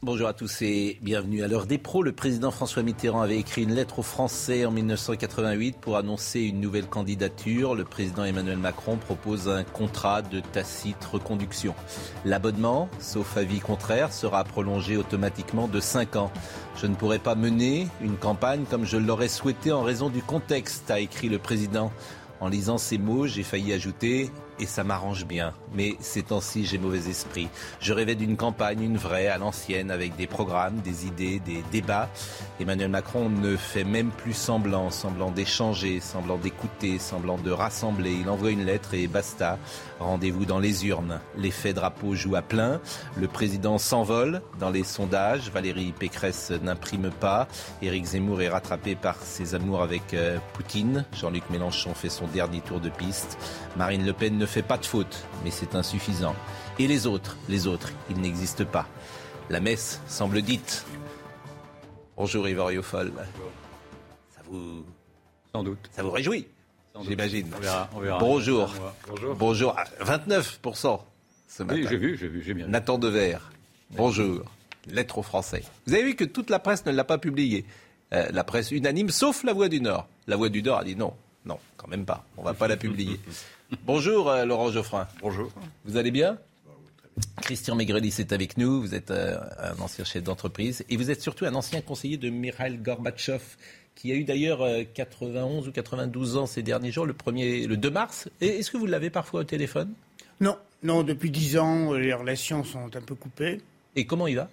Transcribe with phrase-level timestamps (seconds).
[0.00, 2.04] Bonjour à tous et bienvenue à l'heure des pros.
[2.04, 6.60] Le président François Mitterrand avait écrit une lettre aux Français en 1988 pour annoncer une
[6.60, 7.74] nouvelle candidature.
[7.74, 11.74] Le président Emmanuel Macron propose un contrat de tacite reconduction.
[12.24, 16.30] L'abonnement, sauf avis contraire, sera prolongé automatiquement de 5 ans.
[16.76, 20.92] Je ne pourrai pas mener une campagne comme je l'aurais souhaité en raison du contexte,
[20.92, 21.90] a écrit le président.
[22.38, 24.30] En lisant ces mots, j'ai failli ajouter
[24.60, 25.52] et ça m'arrange bien.
[25.74, 27.48] Mais ces temps-ci, j'ai mauvais esprit.
[27.80, 32.08] Je rêvais d'une campagne, une vraie, à l'ancienne, avec des programmes, des idées, des débats.
[32.60, 38.16] Emmanuel Macron ne fait même plus semblant, semblant d'échanger, semblant d'écouter, semblant de rassembler.
[38.20, 39.58] Il envoie une lettre et basta.
[40.00, 41.20] Rendez-vous dans les urnes.
[41.36, 42.80] L'effet drapeau joue à plein.
[43.16, 45.50] Le président s'envole dans les sondages.
[45.50, 47.48] Valérie Pécresse n'imprime pas.
[47.82, 51.04] Éric Zemmour est rattrapé par ses amours avec euh, Poutine.
[51.12, 53.38] Jean-Luc Mélenchon fait son dernier tour de piste.
[53.76, 56.34] Marine Le Pen ne fait pas de faute, mais c'est insuffisant.
[56.78, 58.88] Et les autres, les autres, ils n'existent pas.
[59.50, 60.84] La messe semble dite.
[62.16, 63.12] Bonjour Yves Foll.
[64.34, 64.84] Ça vous...
[65.52, 65.90] Sans doute.
[65.92, 66.48] Ça vous réjouit
[67.02, 67.46] J'imagine.
[67.56, 68.18] On verra, on verra.
[68.18, 68.74] Bonjour.
[69.08, 69.34] Bonjour.
[69.36, 69.76] Bonjour.
[69.78, 71.00] Ah, 29%
[71.46, 71.78] ce matin.
[71.78, 72.72] Oui, j'ai vu, j'ai vu, j'ai bien vu.
[72.72, 73.38] Nathan Dever.
[73.90, 74.42] Bonjour.
[74.88, 75.62] Lettre aux Français.
[75.86, 77.64] Vous avez vu que toute la presse ne l'a pas publié.
[78.12, 80.08] Euh, la presse unanime, sauf la Voix du Nord.
[80.26, 82.24] La Voix du Nord a dit non, non, quand même pas.
[82.36, 83.20] On va pas la publier.
[83.84, 85.06] Bonjour euh, Laurent Geoffrin.
[85.20, 85.50] Bonjour.
[85.84, 86.38] Vous allez bien?
[87.42, 88.80] Christian Maigrelis est avec nous.
[88.80, 92.30] Vous êtes euh, un ancien chef d'entreprise et vous êtes surtout un ancien conseiller de
[92.30, 93.42] Mikhail Gorbatchev,
[93.94, 97.76] qui a eu d'ailleurs euh, 91 ou 92 ans ces derniers jours, le, 1er, le
[97.76, 98.28] 2 mars.
[98.40, 99.92] Est-ce que vous l'avez parfois au téléphone?
[100.40, 103.60] Non, non, depuis dix ans, euh, les relations sont un peu coupées.
[103.96, 104.48] Et comment il va?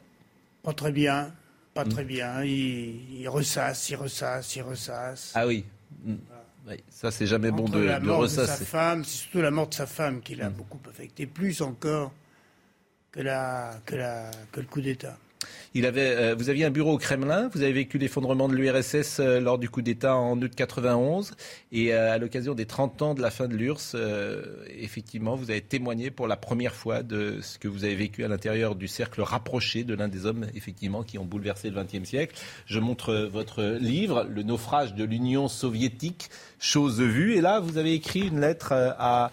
[0.64, 1.32] Pas très bien,
[1.74, 2.44] pas très bien.
[2.44, 5.32] Il, il ressasse, il ressasse, il ressasse.
[5.36, 5.64] Ah oui.
[6.04, 6.16] Mm.
[6.68, 9.68] Oui, ça c'est jamais bon de, la mort de sa femme, c'est surtout la mort
[9.70, 10.40] de sa femme qui Mm.
[10.40, 12.12] l'a beaucoup affecté, plus encore
[13.12, 15.18] que, la, que, la, que le coup d'État.
[15.76, 19.58] Euh, vous aviez un bureau au Kremlin, vous avez vécu l'effondrement de l'URSS euh, lors
[19.58, 21.34] du coup d'État en août 91,
[21.72, 23.96] et euh, à l'occasion des 30 ans de la fin de l'URSS,
[24.70, 28.28] effectivement, vous avez témoigné pour la première fois de ce que vous avez vécu à
[28.28, 32.36] l'intérieur du cercle rapproché de l'un des hommes, effectivement, qui ont bouleversé le XXe siècle.
[32.66, 36.30] Je montre votre livre, Le naufrage de l'Union soviétique,
[36.60, 39.32] chose vue, et là, vous avez écrit une lettre à...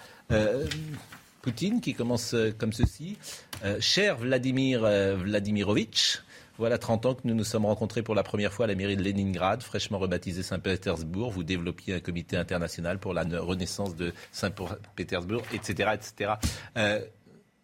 [1.42, 3.18] Poutine qui commence euh, comme ceci.
[3.64, 6.22] Euh, cher Vladimir euh, Vladimirovitch,
[6.56, 8.96] voilà 30 ans que nous nous sommes rencontrés pour la première fois à la mairie
[8.96, 11.32] de Leningrad, fraîchement rebaptisée Saint-Pétersbourg.
[11.32, 15.90] Vous développiez un comité international pour la renaissance de Saint-Pétersbourg, etc.
[15.94, 16.34] etc.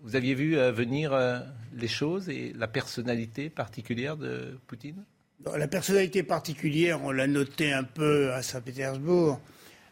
[0.00, 1.16] Vous aviez vu venir
[1.74, 5.04] les choses et la personnalité particulière de Poutine?
[5.56, 9.38] La personnalité particulière, on l'a noté un peu à Saint-Pétersbourg,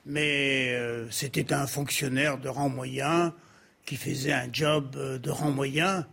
[0.07, 0.75] mais
[1.11, 3.35] c'était un fonctionnaire de rang moyen
[3.87, 6.05] qui faisait un job euh, de rang moyen.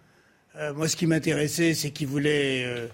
[0.56, 2.88] Euh, moi, ce qui m'intéressait, c'est qu'il voulait euh,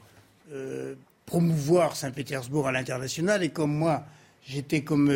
[0.53, 0.95] euh,
[1.25, 3.43] promouvoir Saint-Pétersbourg à l'international.
[3.43, 4.05] Et comme moi,
[4.47, 5.13] j'étais comme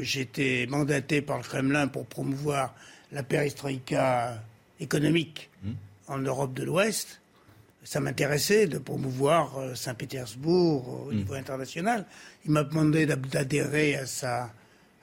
[0.00, 2.74] j'étais mandaté par le Kremlin pour promouvoir
[3.12, 4.42] la perestroïka
[4.80, 5.48] économique
[6.08, 7.20] en Europe de l'Ouest,
[7.84, 12.04] ça m'intéressait de promouvoir Saint-Pétersbourg au niveau international.
[12.44, 14.52] Il m'a demandé d'adhérer à, sa,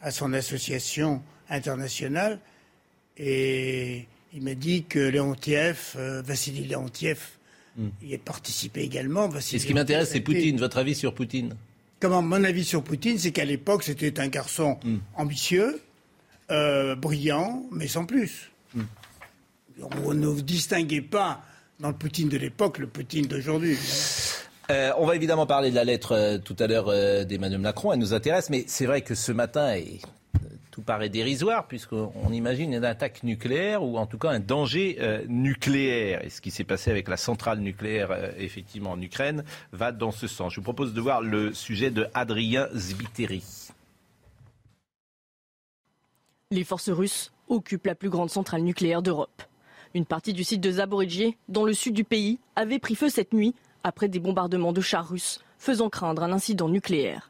[0.02, 2.40] à son association internationale
[3.18, 7.20] et il m'a dit que Léontiev, euh, Vassili Léontiev,
[8.04, 9.28] y a participé également.
[9.28, 11.56] Vassili Et ce qui m'intéresse, c'est Poutine, votre avis sur Poutine?
[12.00, 14.78] Comment mon avis sur Poutine, c'est qu'à l'époque, c'était un garçon
[15.16, 15.82] ambitieux,
[16.52, 18.52] euh, brillant, mais sans plus.
[20.06, 21.44] On ne distinguait pas
[21.80, 23.78] dans le Poutine de l'époque le Poutine d'aujourd'hui.
[24.72, 27.92] Euh, on va évidemment parler de la lettre euh, tout à l'heure euh, d'Emmanuel Macron,
[27.92, 30.00] elle nous intéresse, mais c'est vrai que ce matin, et,
[30.74, 34.98] tout paraît dérisoire, puisqu'on on imagine une attaque nucléaire ou en tout cas un danger
[35.02, 36.26] euh, nucléaire.
[36.26, 40.10] Et ce qui s'est passé avec la centrale nucléaire, euh, effectivement, en Ukraine, va dans
[40.10, 40.52] ce sens.
[40.52, 43.44] Je vous propose de voir le sujet de Adrien Zbiteri.
[46.50, 49.44] Les forces russes occupent la plus grande centrale nucléaire d'Europe.
[49.94, 53.34] Une partie du site de Zaporizhzhia, dans le sud du pays, avait pris feu cette
[53.34, 53.54] nuit
[53.84, 57.30] après des bombardements de chars russes, faisant craindre un incident nucléaire.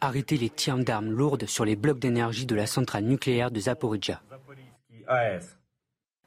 [0.00, 4.22] Arrêter les tirs d'armes lourdes sur les blocs d'énergie de la centrale nucléaire de Zaporizhia.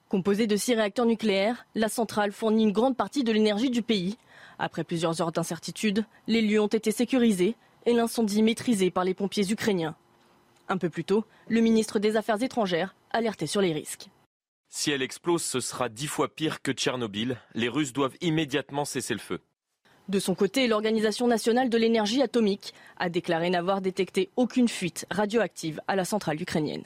[0.08, 4.18] Composée de six réacteurs nucléaires, la centrale fournit une grande partie de l'énergie du pays.
[4.60, 7.56] Après plusieurs heures d'incertitude, les lieux ont été sécurisés
[7.86, 9.96] et l'incendie maîtrisé par les pompiers ukrainiens.
[10.68, 14.10] Un peu plus tôt, le ministre des Affaires étrangères alertait sur les risques.
[14.68, 17.38] Si elle explose, ce sera dix fois pire que Tchernobyl.
[17.56, 19.42] Les Russes doivent immédiatement cesser le feu.
[20.10, 25.82] De son côté, l'Organisation nationale de l'énergie atomique a déclaré n'avoir détecté aucune fuite radioactive
[25.88, 26.82] à la centrale ukrainienne.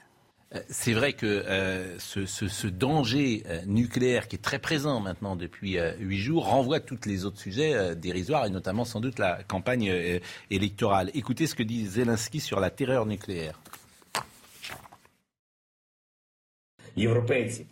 [0.53, 5.77] Euh, c'est vrai que euh, ce, danger euh, nucléaire qui est très présent maintenant depuis
[5.99, 10.19] huit jours renvoie tous les autres sujets dérisoires et notamment sans doute la campagne
[10.51, 11.09] électorale.
[11.13, 13.57] Écoutez ce que dit Zelensky sur la terreur nucléaire.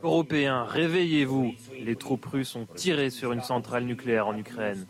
[0.03, 1.53] Européens, réveillez-vous.
[1.83, 4.85] Les troupes russes ont tiré sur une centrale nucléaire en Ukraine.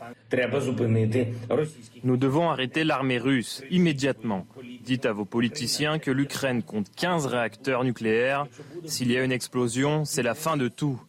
[2.03, 4.47] Nous devons arrêter l'armée russe immédiatement.
[4.83, 8.47] Dites à vos politiciens que l'Ukraine compte 15 réacteurs nucléaires.
[8.85, 11.01] S'il y a une explosion, c'est la fin de tout.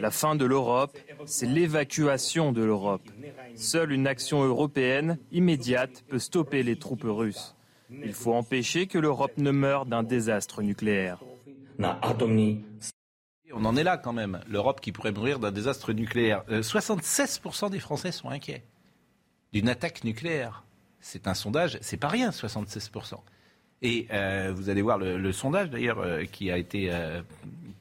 [0.00, 0.96] La fin de l'Europe,
[1.26, 3.08] c'est l'évacuation de l'Europe.
[3.54, 7.54] Seule une action européenne immédiate peut stopper les troupes russes.
[7.90, 11.22] Il faut empêcher que l'Europe ne meure d'un désastre nucléaire.
[13.54, 14.40] On en est là quand même.
[14.48, 16.44] L'Europe qui pourrait mourir d'un désastre nucléaire.
[16.48, 18.62] 76% euh, des Français sont inquiets
[19.52, 20.64] d'une attaque nucléaire.
[21.00, 23.14] C'est un sondage, c'est pas rien, 76%.
[23.82, 26.90] Et euh, vous allez voir le, sondage d'ailleurs euh, qui a été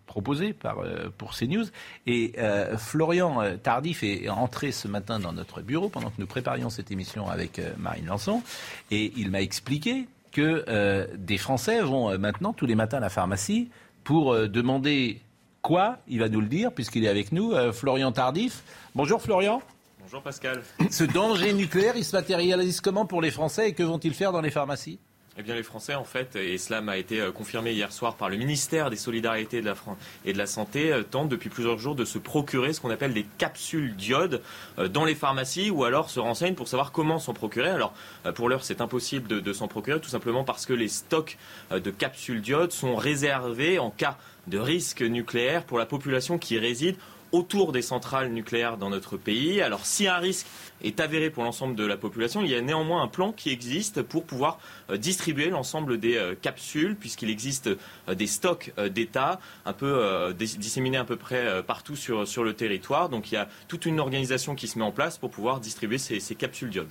[0.05, 0.83] proposé par,
[1.17, 1.67] pour CNews.
[2.05, 2.33] Et
[2.77, 7.29] Florian Tardif est entré ce matin dans notre bureau pendant que nous préparions cette émission
[7.29, 8.43] avec Marine Lançon.
[8.89, 13.69] Et il m'a expliqué que des Français vont maintenant tous les matins à la pharmacie
[14.03, 15.21] pour euh, demander
[15.61, 18.63] quoi Il va nous le dire puisqu'il est avec nous, euh, Florian Tardif.
[18.95, 19.61] Bonjour Florian.
[20.01, 20.61] Bonjour Pascal.
[20.89, 24.41] Ce danger nucléaire, il se matérialise comment pour les Français et que vont-ils faire dans
[24.41, 24.99] les pharmacies?
[25.37, 28.29] Eh bien, les Français, en fait, et cela m'a été euh, confirmé hier soir par
[28.29, 32.73] le ministère des Solidarités et de la, Santé, tentent depuis plusieurs jours de se procurer
[32.73, 34.41] ce qu'on appelle des capsules d'iode
[34.89, 37.69] dans les pharmacies ou alors se renseignent pour savoir comment s'en procurer.
[37.69, 37.93] Alors,
[38.35, 41.37] pour l'heure, c'est impossible de, de s'en procurer, tout simplement parce que les stocks
[41.71, 44.17] de capsules d'iode sont réservés en cas
[44.47, 46.97] de risque nucléaire pour la population qui réside
[47.31, 49.61] autour des centrales nucléaires dans notre pays.
[49.61, 50.47] Alors si un risque
[50.83, 54.01] est avéré pour l'ensemble de la population, il y a néanmoins un plan qui existe
[54.01, 59.73] pour pouvoir euh, distribuer l'ensemble des euh, capsules, puisqu'il existe euh, des stocks d'État un
[59.73, 63.09] peu disséminés à peu près partout sur, sur le territoire.
[63.09, 65.97] Donc il y a toute une organisation qui se met en place pour pouvoir distribuer
[65.97, 66.87] ces, capsules d'iode.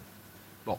[0.66, 0.78] Bon.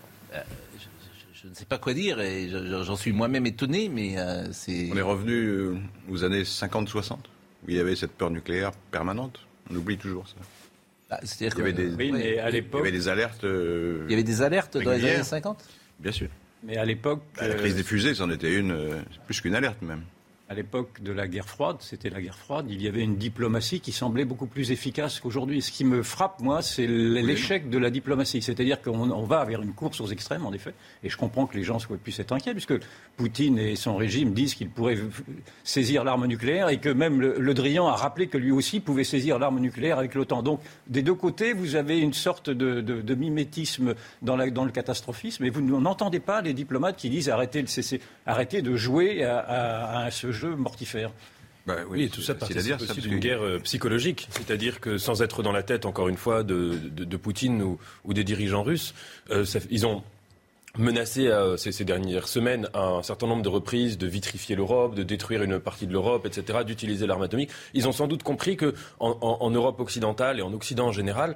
[1.34, 4.16] Je, ne sais pas quoi dire et j'en suis moi-même étonné, mais
[4.52, 4.90] c'est.
[4.92, 7.18] On est revenu aux années 50-60, où
[7.70, 9.40] il y avait cette peur nucléaire permanente.
[9.70, 10.36] On oublie toujours ça.
[11.10, 13.44] Bah, c'est-à-dire qu'il y avait des, à il y avait des alertes.
[13.44, 15.64] Euh, il y avait des alertes dans les années 50
[16.00, 16.30] Bien sûr.
[16.64, 17.22] Mais à l'époque.
[17.38, 20.04] Bah, la crise des fusées, c'en était une, euh, plus qu'une alerte même
[20.52, 23.80] à l'époque de la guerre froide, c'était la guerre froide, il y avait une diplomatie
[23.80, 25.62] qui semblait beaucoup plus efficace qu'aujourd'hui.
[25.62, 28.42] Ce qui me frappe, moi, c'est l'échec de la diplomatie.
[28.42, 30.74] C'est-à-dire qu'on va vers une course aux extrêmes, en effet.
[31.06, 32.74] Et je comprends que les gens soient, puissent être inquiets, puisque
[33.16, 34.98] Poutine et son régime disent qu'ils pourraient
[35.64, 39.40] saisir l'arme nucléaire et que même le, Drian a rappelé que lui aussi pouvait saisir
[39.40, 40.44] l'arme nucléaire avec l'OTAN.
[40.44, 45.62] Donc, des deux côtés, vous avez une sorte de, mimétisme dans, le catastrophisme, et vous
[45.62, 47.64] n'entendez pas les diplomates qui disent arrêtez,
[48.26, 51.12] arrêtez de jouer à ce jeu mortifère.
[51.68, 54.28] Bah oui, et tout ça participe aussi d'une guerre euh, psychologique.
[54.32, 57.62] C'est-à-dire que sans être dans la tête, encore une fois, de, Poutine
[58.04, 58.96] ou, des dirigeants russes,
[59.30, 60.04] euh, ils ont
[60.78, 65.44] menacé euh, ces, dernières semaines un certain nombre de reprises de vitrifier l'Europe, de détruire
[65.44, 67.50] une partie de l'Europe, etc., d'utiliser l'arme atomique.
[67.74, 71.36] Ils ont sans doute compris que en, Europe occidentale et en Occident en général,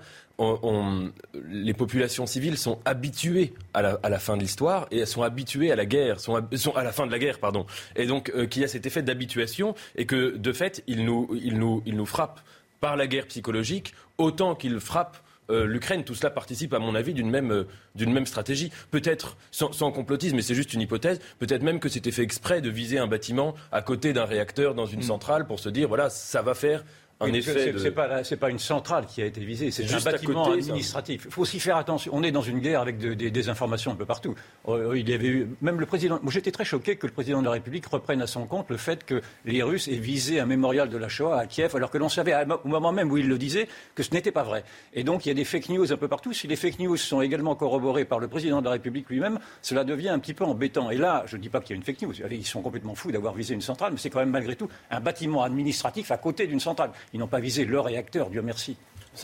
[1.47, 5.75] les populations civiles sont habituées à la, fin de l'histoire et elles sont habituées à
[5.75, 7.65] la guerre, sont, à la fin de la guerre, pardon.
[7.95, 11.29] Et donc euh, qu'il y a cet effet d'habituation et que de fait, ils nous,
[11.41, 12.41] ils nous, ils nous frappent
[12.79, 15.17] par la guerre psychologique autant qu'ils frappent
[15.49, 16.03] euh, l'Ukraine.
[16.03, 18.71] Tout cela participe, à mon avis, d'une même, euh, d'une même stratégie.
[18.91, 22.61] Peut-être, sans, sans, complotisme, mais c'est juste une hypothèse, peut-être même que c'était fait exprès
[22.61, 25.03] de viser un bâtiment à côté d'un réacteur dans une mm.
[25.03, 26.83] centrale pour se dire, voilà, ça va faire
[27.19, 27.73] un effet.
[27.77, 31.23] C'est pas, pas, une centrale qui a été visée, c'est un bâtiment administratif.
[31.25, 32.11] Il faut aussi faire attention.
[32.13, 34.35] On est dans une guerre avec des informations un peu partout.
[34.67, 36.19] Euh, il y avait eu, même le président.
[36.21, 38.77] Moi, j'étais très choqué que le président de la République reprenne à son compte le
[38.77, 41.97] fait que les Russes aient visé un mémorial de la Shoah à Kiev, alors que
[41.97, 44.63] l'on savait au moment même où il le disait que ce n'était pas vrai.
[44.93, 46.33] Et donc, il y a des fake news un peu partout.
[46.33, 49.83] Si les fake news sont également corroborées par le président de la République lui-même, cela
[49.83, 50.89] devient un petit peu embêtant.
[50.91, 52.13] Et là, je ne dis pas qu'il y a une fake news.
[52.29, 54.99] Ils sont complètement fous d'avoir visé une centrale, mais c'est quand même malgré tout un
[54.99, 56.91] bâtiment administratif à côté d'une centrale.
[57.13, 58.77] Ils n'ont pas visé leur réacteur, Dieu merci.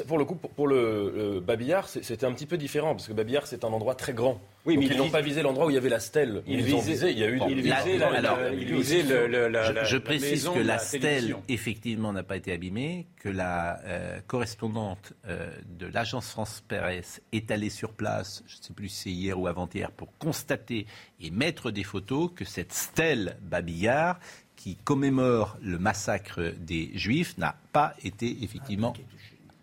[0.08, 3.66] Pour le coup, pour, le, Babillard, c'était un petit peu différent, parce que Babillard, c'est
[3.66, 4.40] un endroit très grand.
[4.66, 6.44] Oui, mais ils n'ont pas visé l'endroit où il y avait la stèle.
[6.48, 11.36] Ils, ils ont visé, il y a eu il visait je, précise que la, stèle,
[11.50, 17.52] effectivement, n'a pas été abîmée, que la euh, correspondante euh, de l'agence France Presse est
[17.52, 20.86] allée sur place, je ne sais plus si c'est hier ou avant-hier, pour constater
[21.20, 24.20] et mettre des photos que cette stèle Babillard
[24.62, 28.94] qui commémore le massacre des Juifs n'a pas été effectivement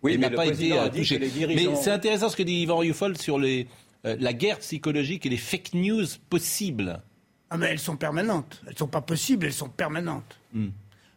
[0.02, 1.18] oui, il n'a pas été touché.
[1.48, 3.66] Mais c'est intéressant ce que dit Yvan Rioufol sur les,
[4.06, 7.02] euh, la guerre psychologique et les fake news possibles.
[7.50, 8.60] Ah, mais elles sont permanentes.
[8.66, 10.38] Elles ne sont pas possibles, elles sont permanentes.
[10.52, 10.68] Hmm.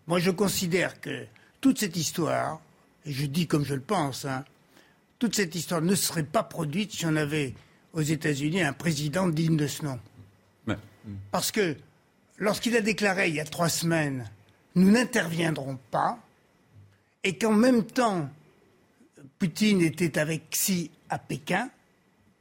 [0.07, 1.25] Moi, je considère que
[1.59, 2.59] toute cette histoire,
[3.05, 4.45] et je dis comme je le pense, hein,
[5.19, 7.53] toute cette histoire ne serait pas produite si on avait
[7.93, 9.99] aux États-Unis un président digne de ce nom.
[11.31, 11.75] Parce que
[12.41, 14.29] lorsqu'il a déclaré il y a trois semaines,
[14.75, 16.17] nous n'interviendrons pas,
[17.23, 18.29] et qu'en même temps,
[19.37, 21.69] Poutine était avec Xi à Pékin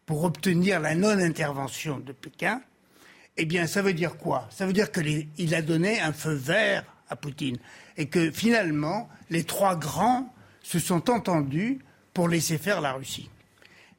[0.07, 2.62] pour obtenir la non-intervention de Pékin,
[3.37, 4.49] eh bien, ça veut dire quoi?
[4.50, 7.59] Ça veut dire qu'il a donné un feu vert à Poutine
[7.97, 11.78] et que finalement, les trois grands se sont entendus
[12.14, 13.28] pour laisser faire la Russie.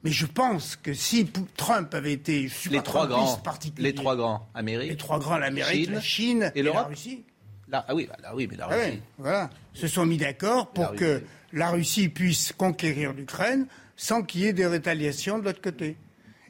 [0.04, 3.40] Mais je pense que si Trump avait été les trois grands,
[3.78, 7.24] les trois grands, Amérique, les trois grands, l'Amérique, la Chine et, la Russie.
[7.72, 9.00] ah oui, bah, oui, mais la ah Russie.
[9.20, 11.22] voilà, se sont mis d'accord pour que
[11.54, 15.98] la Russie puisse conquérir l'Ukraine sans qu'il y ait des rétaliations de l'autre côté.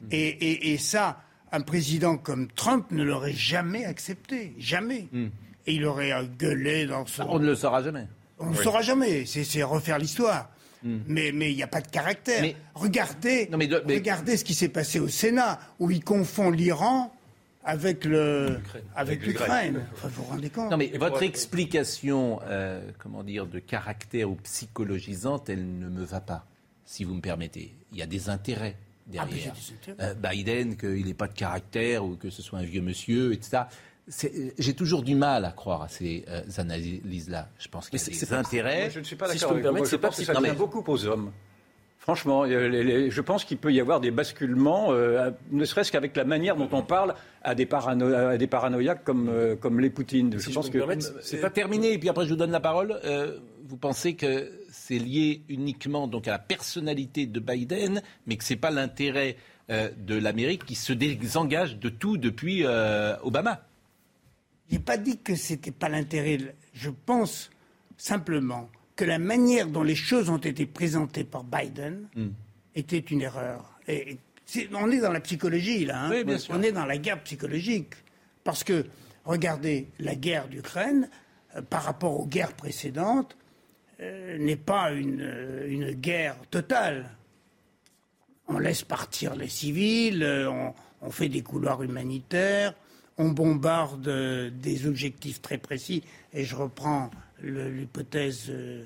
[0.00, 0.06] Hmm.
[0.10, 1.20] Et, ça,
[1.52, 5.08] un président comme Trump ne l'aurait jamais accepté, jamais.
[5.12, 5.28] Hmm.
[5.66, 7.24] Et il aurait gueulé dans son...
[7.28, 8.08] On ne le saura jamais.
[8.38, 10.48] On ne le saura jamais, c'est refaire l'histoire.
[10.84, 10.98] Hmm.
[11.06, 12.44] Mais il n'y a pas de caractère.
[12.74, 17.12] Regardez, regardez ce qui s'est passé au Sénat, où il confond l'Iran
[17.64, 18.58] avec le
[18.94, 19.84] avec l'Ukraine.
[20.02, 25.48] vous vous rendez compte Non mais votre explication, euh, comment dire, de caractère ou psychologisante,
[25.48, 26.46] elle ne me va pas,
[26.84, 27.72] si vous me permettez.
[27.92, 29.54] Il y a des intérêts ah, derrière.
[30.00, 33.64] Euh, Biden, qu'il n'ait pas de caractère ou que ce soit un vieux monsieur, etc.
[34.08, 37.48] J'ai toujours du mal à croire à ces euh, analyses-là.
[37.58, 38.90] Je pense qu'il y a des intérêts.
[38.90, 39.50] je ne suis pas d'accord.
[39.50, 41.32] Si je, je pense que ça tient beaucoup aux hommes.
[42.02, 46.56] Franchement, je pense qu'il peut y avoir des basculements, euh, ne serait-ce qu'avec la manière
[46.56, 50.36] dont on parle à des, paranoïaques comme, euh, comme les Poutines.
[50.36, 50.80] je pense que
[51.20, 51.92] c'est pas terminé.
[51.92, 52.98] Et puis après, je vous donne la parole.
[53.04, 58.42] Euh, vous pensez que c'est lié uniquement donc à la personnalité de Biden, mais que
[58.42, 59.36] c'est pas l'intérêt
[59.68, 62.66] de l'Amérique qui se désengage de tout depuis
[63.22, 63.62] Obama?
[64.72, 66.38] J'ai pas dit que c'était pas l'intérêt.
[66.72, 67.50] Je pense
[67.98, 72.28] simplement que la manière dont les choses ont été présentées par Biden hmm.
[72.74, 73.78] était une erreur.
[73.86, 74.16] Et,
[74.74, 76.06] on est dans la psychologie, là.
[76.06, 76.24] Hein.
[76.48, 77.94] On est dans la guerre psychologique.
[78.44, 78.86] Parce que,
[79.24, 81.08] regardez, la guerre d'Ukraine,
[81.54, 83.36] euh, par rapport aux guerres précédentes,
[84.00, 87.10] euh, n'est pas une, euh, une, guerre totale.
[88.48, 92.74] On laisse partir les civils, on, on fait des couloirs humanitaires,
[93.22, 94.08] on bombarde
[94.60, 96.02] des objectifs très précis.
[96.32, 97.10] Et je reprends
[97.42, 98.84] l'hypothèse euh,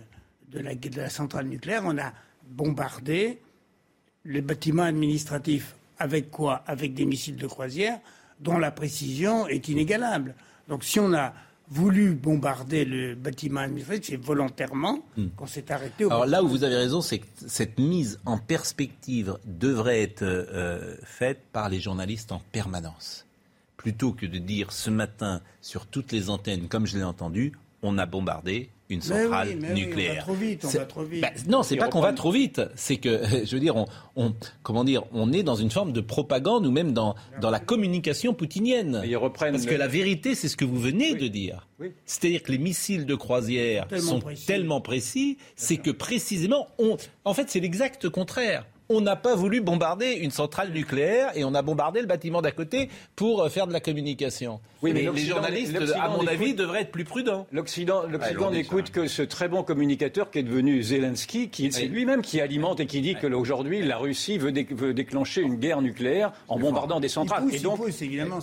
[0.52, 2.12] de la, centrale nucléaire, on a
[2.48, 3.38] bombardé
[4.24, 6.62] les bâtiments administratifs avec quoi?
[6.66, 7.98] Avec des missiles de croisière
[8.40, 10.34] dont la précision est inégalable.
[10.68, 11.32] Donc si on a
[11.68, 15.28] voulu bombarder le bâtiment administratif, c'est volontairement hmm.
[15.36, 16.04] qu'on s'est arrêté.
[16.04, 20.22] Au Alors là où vous avez raison, c'est que cette mise en perspective devrait être
[20.22, 23.25] euh, faite par les journalistes en permanence.
[23.86, 27.52] Plutôt que de dire ce matin sur toutes les antennes, comme je l'ai entendu,
[27.82, 30.10] on a bombardé une centrale nucléaire.
[30.12, 31.22] on va trop vite, on va trop vite.
[31.22, 32.60] Bah, non, c'est pas qu'on va trop vite.
[32.74, 33.76] C'est que, je veux dire,
[34.16, 37.60] on, comment dire, on est dans une forme de propagande ou même dans, dans la
[37.60, 39.04] communication poutinienne.
[39.38, 41.68] Parce que la vérité, c'est ce que vous venez de dire.
[42.06, 47.50] C'est-à-dire que les missiles de croisière sont tellement précis, c'est que précisément, on, en fait,
[47.50, 52.00] c'est l'exact contraire on n'a pas voulu bombarder une centrale nucléaire et on a bombardé
[52.00, 54.60] le bâtiment d'à côté pour euh, faire de la communication.
[54.82, 57.46] Oui, mais, les journalistes, à mon avis, devraient être plus prudents.
[57.50, 58.04] L'Occident
[58.50, 62.80] n'écoute que ce très bon communicateur qui est devenu Zelensky, qui c'est lui-même qui alimente
[62.80, 67.08] et qui dit que aujourd'hui la Russie veut, déclencher une guerre nucléaire en bombardant des
[67.08, 67.44] centrales.
[67.52, 67.80] et donc,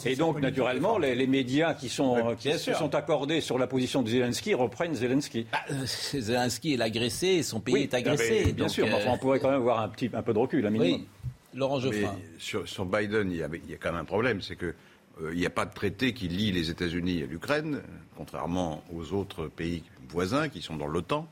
[0.05, 4.09] et donc naturellement, les, médias qui, sont, qui se sont accordés sur la position de
[4.09, 5.45] Zelensky reprennent Zelensky.
[5.51, 8.53] Bah, euh, Zelensky est l'agressé son pays est agressé.
[8.53, 11.07] bien sûr, mais on pourrait quand même avoir un, petit, un peu de recul, Oui.
[11.55, 12.15] Laurent Geoffrin.
[12.39, 14.73] Sur, Biden, il y, a, quand même un problème, c'est que
[15.21, 17.81] euh, il n'y a pas de traité qui lie les États-Unis à l'Ukraine,
[18.17, 21.27] contrairement aux autres pays voisins qui sont dans l'OTAN.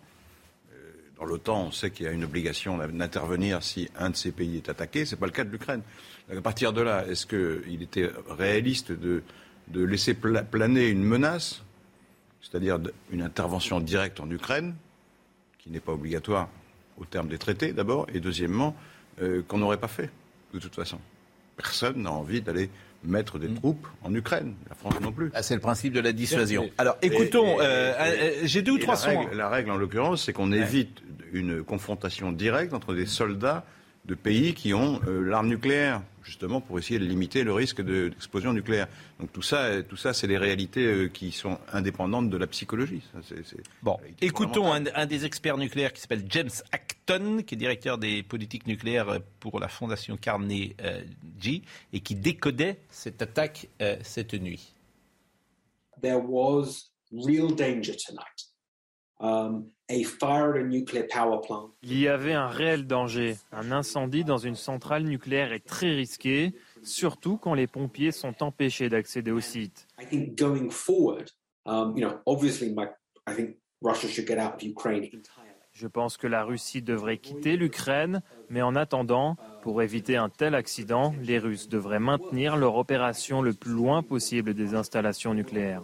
[0.74, 0.75] Euh,
[1.17, 4.58] dans l'OTAN, on sait qu'il y a une obligation d'intervenir si un de ces pays
[4.58, 5.05] est attaqué.
[5.05, 5.81] Ce n'est pas le cas de l'Ukraine.
[6.31, 9.24] À partir de là, est-ce qu'il était réaliste de,
[9.70, 11.63] de laisser planer une menace,
[12.41, 12.79] c'est-à-dire
[13.12, 14.75] une intervention directe en Ukraine,
[15.60, 16.50] qui n'est pas obligatoire
[16.98, 18.75] au terme des traités d'abord, et deuxièmement,
[19.47, 20.09] qu'on n'aurait pas fait,
[20.53, 20.99] de toute façon.
[21.57, 22.69] Personne n'a envie d'aller
[23.03, 23.55] mettre des mm.
[23.55, 24.53] troupes en Ukraine.
[24.69, 25.31] La France non plus.
[25.33, 26.69] Ah, c'est le principe de la dissuasion.
[26.77, 27.57] Alors, écoutons,
[28.43, 29.27] j'ai deux ou trois sons.
[29.33, 31.01] La règle, en l'occurrence, c'est qu'on évite
[31.33, 33.65] une confrontation directe entre des soldats
[34.11, 38.51] de pays qui ont euh, l'arme nucléaire, justement pour essayer de limiter le risque d'explosion
[38.51, 38.87] nucléaire.
[39.21, 43.01] Donc tout ça, tout ça c'est des réalités euh, qui sont indépendantes de la psychologie.
[43.81, 48.67] bon, écoutons un, des experts nucléaires qui s'appelle James Acton, qui est directeur des politiques
[48.67, 51.63] nucléaires pour la fondation Carnegie
[51.93, 54.73] et qui décodait cette attaque euh, cette nuit.
[56.01, 58.50] There was real danger tonight.
[59.21, 59.69] Um,
[61.83, 63.35] il y avait un réel danger.
[63.51, 68.89] Un incendie dans une centrale nucléaire est très risqué, surtout quand les pompiers sont empêchés
[68.89, 69.87] d'accéder au site.
[75.73, 80.55] Je pense que la Russie devrait quitter l'Ukraine, mais en attendant, pour éviter un tel
[80.55, 85.83] accident, les Russes devraient maintenir leur opération le plus loin possible des installations nucléaires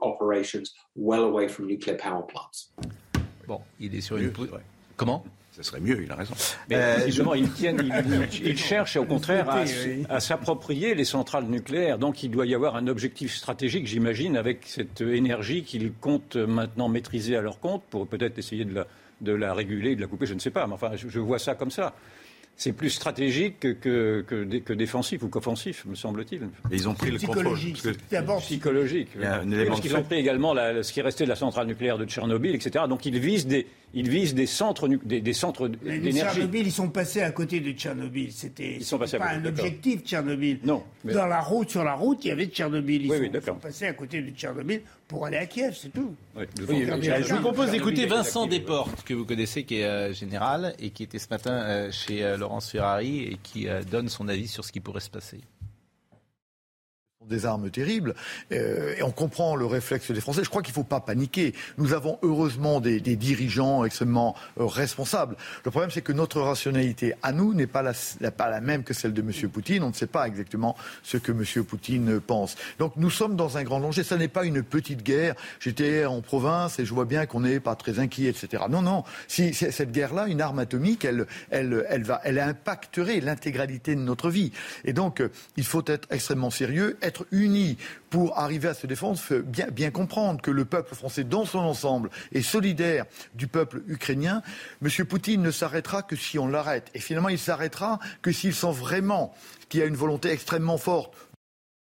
[0.00, 0.64] operations
[0.96, 2.70] well away from nuclear power plants.
[3.46, 4.32] Bon, il est sur une.
[4.96, 5.24] Comment?
[5.52, 6.34] Ça serait mieux, il a raison.
[6.68, 7.48] Mais euh, justement, il,
[8.42, 9.48] il, cherche au contraire
[10.08, 11.96] à, s'approprier les centrales nucléaires.
[11.96, 16.88] Donc il doit y avoir un objectif stratégique, j'imagine, avec cette énergie qu'il compte maintenant
[16.88, 18.86] maîtriser à leur compte pour peut-être essayer de la,
[19.20, 20.66] de la réguler, de la couper, je ne sais pas.
[20.66, 21.94] Mais enfin, je vois ça comme ça
[22.56, 26.48] c'est plus stratégique que, que, que, défensif ou qu'offensif, me semble-t-il.
[26.70, 27.58] Ils ont pris le contrôle.
[28.10, 29.08] D'abord psychologique.
[29.20, 32.84] Parce qu'ils ont pris également ce qui restait de la centrale nucléaire de Tchernobyl, etc.
[32.88, 36.40] Donc ils visent des, ils visent des centres, des, des centres d'énergie.
[36.40, 38.32] Tchernobyl, ils sont passés à côté de Tchernobyl.
[38.32, 38.78] C'était
[39.18, 40.58] pas un objectif Tchernobyl.
[40.64, 40.82] Non.
[41.04, 43.02] Dans la route, sur la route, il y avait Tchernobyl.
[43.06, 46.14] Ils, sont, ils sont passés à côté de Tchernobyl pour aller à Kiev, c'est tout.
[46.36, 51.02] je vous propose d'écouter Vincent Desportes, que vous connaissez, qui est euh, général et qui
[51.02, 54.72] était ce matin euh, chez euh, Laurence Ferrari et qui donne son avis sur ce
[54.72, 55.40] qui pourrait se passer
[57.28, 58.14] des armes terribles.
[58.52, 60.44] Euh, et on comprend le réflexe des Français.
[60.44, 61.54] Je crois qu'il ne faut pas paniquer.
[61.78, 65.36] Nous avons heureusement des, dirigeants extrêmement euh, responsables.
[65.64, 69.22] Le problème, c'est que notre rationalité à nous n'est pas la, même que celle de
[69.22, 69.50] M.
[69.50, 69.82] Poutine.
[69.82, 71.64] On ne sait pas exactement ce que M.
[71.64, 72.56] Poutine pense.
[72.78, 74.02] Donc nous sommes dans un grand danger.
[74.02, 75.34] Ce n'est pas une petite guerre.
[75.60, 78.64] J'étais en province et je vois bien qu'on n'est pas très inquiet, etc.
[78.68, 79.04] Non, non.
[79.28, 81.26] Si, cette guerre-là, une arme atomique, elle,
[82.02, 84.52] va, elle impacterait l'intégralité de notre vie.
[84.84, 86.96] Et donc, euh, il faut être extrêmement sérieux,
[87.30, 87.76] unis
[88.10, 92.10] pour arriver à se défendre, bien, bien comprendre que le peuple français dans son ensemble
[92.32, 94.42] est solidaire du peuple ukrainien.
[94.82, 95.06] M.
[95.06, 96.90] Poutine ne s'arrêtera que si on l'arrête.
[96.94, 99.34] Et finalement, il s'arrêtera que s'il sent vraiment
[99.68, 101.14] qu'il y a une volonté extrêmement forte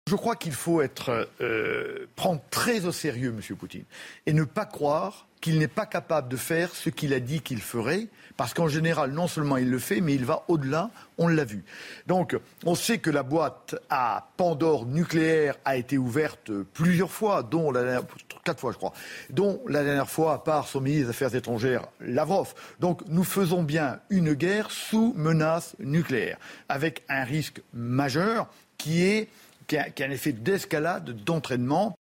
[0.08, 3.56] je crois qu'il faut être, euh, prendre très au sérieux M.
[3.58, 3.86] Poutine
[4.28, 7.62] et ne pas croire qu'il n'est pas capable de faire ce qu'il a dit qu'il
[7.62, 11.46] ferait, parce qu'en général, non seulement il le fait, mais il va au-delà, on l'a
[11.46, 11.64] vu.
[12.08, 17.70] Donc, on sait que la boîte à Pandore nucléaire a été ouverte plusieurs fois, dont
[17.70, 18.02] la dernière,
[18.44, 18.94] quatre fois je crois,
[19.30, 22.56] dont la dernière fois par son ministre des Affaires étrangères, Lavrov.
[22.80, 28.48] Donc, nous faisons bien une guerre sous menace nucléaire, avec un risque majeur
[28.80, 29.30] qui est
[29.68, 31.96] qui un effet d'escalade, d'entraînement.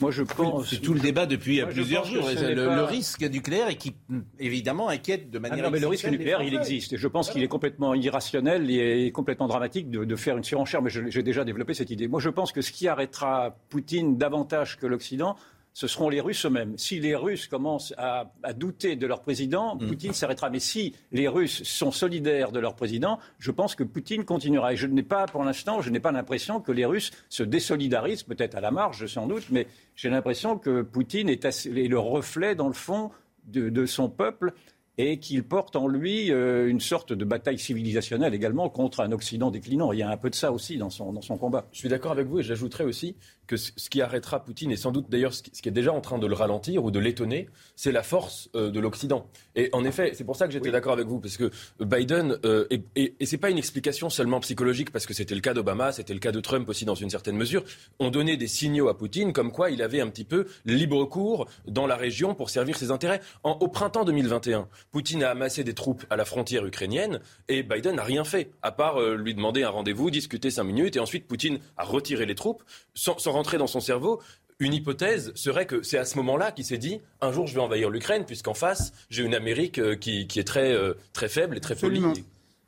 [0.00, 0.68] Moi, je pense.
[0.68, 2.28] C'est tout le débat depuis plusieurs jours.
[2.28, 3.94] Le, risque nucléaire et qui,
[4.38, 5.58] évidemment, inquiète de manière.
[5.60, 6.92] Ah non, mais le risque nucléaire, il existe.
[6.92, 10.82] Et je pense qu'il est complètement irrationnel et complètement dramatique de, de faire une surenchère.
[10.82, 12.08] Mais j'ai déjà développé cette idée.
[12.08, 15.36] Moi, je pense que ce qui arrêtera Poutine davantage que l'Occident,
[15.78, 16.76] ce seront les Russes eux-mêmes.
[16.76, 19.86] Si les Russes commencent à, douter de leur président, mm.
[19.86, 20.50] Poutine s'arrêtera.
[20.50, 24.72] Mais si les Russes sont solidaires de leur président, je pense que Poutine continuera.
[24.72, 28.24] Et je n'ai pas, pour l'instant, je n'ai pas l'impression que les Russes se désolidarisent,
[28.24, 32.66] peut-être à la marge, sans doute, mais j'ai l'impression que Poutine est, le reflet, dans
[32.66, 33.12] le fond,
[33.44, 34.54] de son peuple
[34.98, 39.50] et qu'il porte en lui euh, une sorte de bataille civilisationnelle également contre un Occident
[39.50, 39.92] déclinant.
[39.92, 41.68] Il y a un peu de ça aussi dans son, dans son combat.
[41.72, 43.14] Je suis d'accord avec vous et j'ajouterais aussi
[43.48, 46.18] que ce qui arrêtera Poutine, et sans doute d'ailleurs ce qui est déjà en train
[46.18, 49.26] de le ralentir ou de l'étonner, c'est la force euh, de l'Occident.
[49.56, 52.66] Et en effet, c'est pour ça que j'étais d'accord avec vous, parce que Biden, euh,
[52.70, 55.90] et, et, et c'est pas une explication seulement psychologique, parce que c'était le cas d'Obama,
[55.90, 57.64] c'était le cas de Trump aussi dans une certaine mesure,
[57.98, 61.48] ont donné des signaux à Poutine comme quoi il avait un petit peu libre cours
[61.66, 63.20] dans la région pour servir ses intérêts.
[63.42, 67.96] En, au printemps 2021, Poutine a amassé des troupes à la frontière ukrainienne et Biden
[67.96, 71.26] n'a rien fait, à part euh, lui demander un rendez-vous, discuter cinq minutes, et ensuite
[71.26, 72.62] Poutine a retiré les troupes
[72.94, 74.20] sans, sans rentrer dans son cerveau.
[74.58, 77.60] Une hypothèse serait que c'est à ce moment-là qu'il s'est dit un jour je vais
[77.60, 81.56] envahir l'Ukraine, puisqu'en face j'ai une Amérique euh, qui, qui, est très, euh, très faible
[81.56, 82.02] et très polie.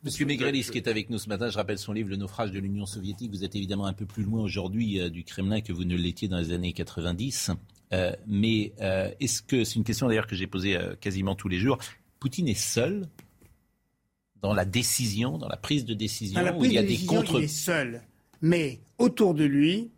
[0.03, 2.59] Monsieur Megrelis, qui est avec nous ce matin, je rappelle son livre Le naufrage de
[2.59, 3.31] l'Union soviétique.
[3.33, 6.39] Vous êtes évidemment un peu plus loin aujourd'hui du Kremlin que vous ne l'étiez dans
[6.39, 7.51] les années 90.
[8.27, 8.73] mais
[9.21, 11.77] est-ce que, c'est une question d'ailleurs que j'ai posée quasiment tous les jours,
[12.19, 13.09] Poutine est seul
[14.41, 17.39] dans la décision, dans la prise de décision, où il y a des contre...
[17.39, 18.01] Il est seul,
[18.41, 19.91] mais autour de lui,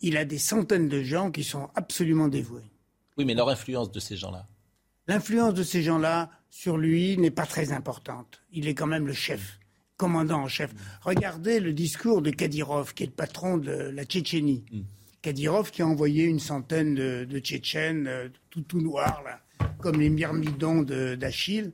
[0.00, 2.70] il a des centaines de gens qui sont absolument dévoués.
[3.16, 4.46] Oui, mais leur influence de ces gens-là
[5.08, 8.40] L'influence de ces gens-là sur lui n'est pas très importante.
[8.50, 9.60] Il est quand même le chef,
[9.96, 10.72] commandant en chef.
[11.02, 14.64] Regardez le discours de Kadyrov, qui est le patron de la Tchétchénie.
[14.72, 14.80] Mm.
[15.22, 19.40] Kadyrov qui a envoyé une centaine de, Tchétchènes, euh, tout, tout noirs, là,
[19.78, 21.72] comme les myrmidons d'Achille,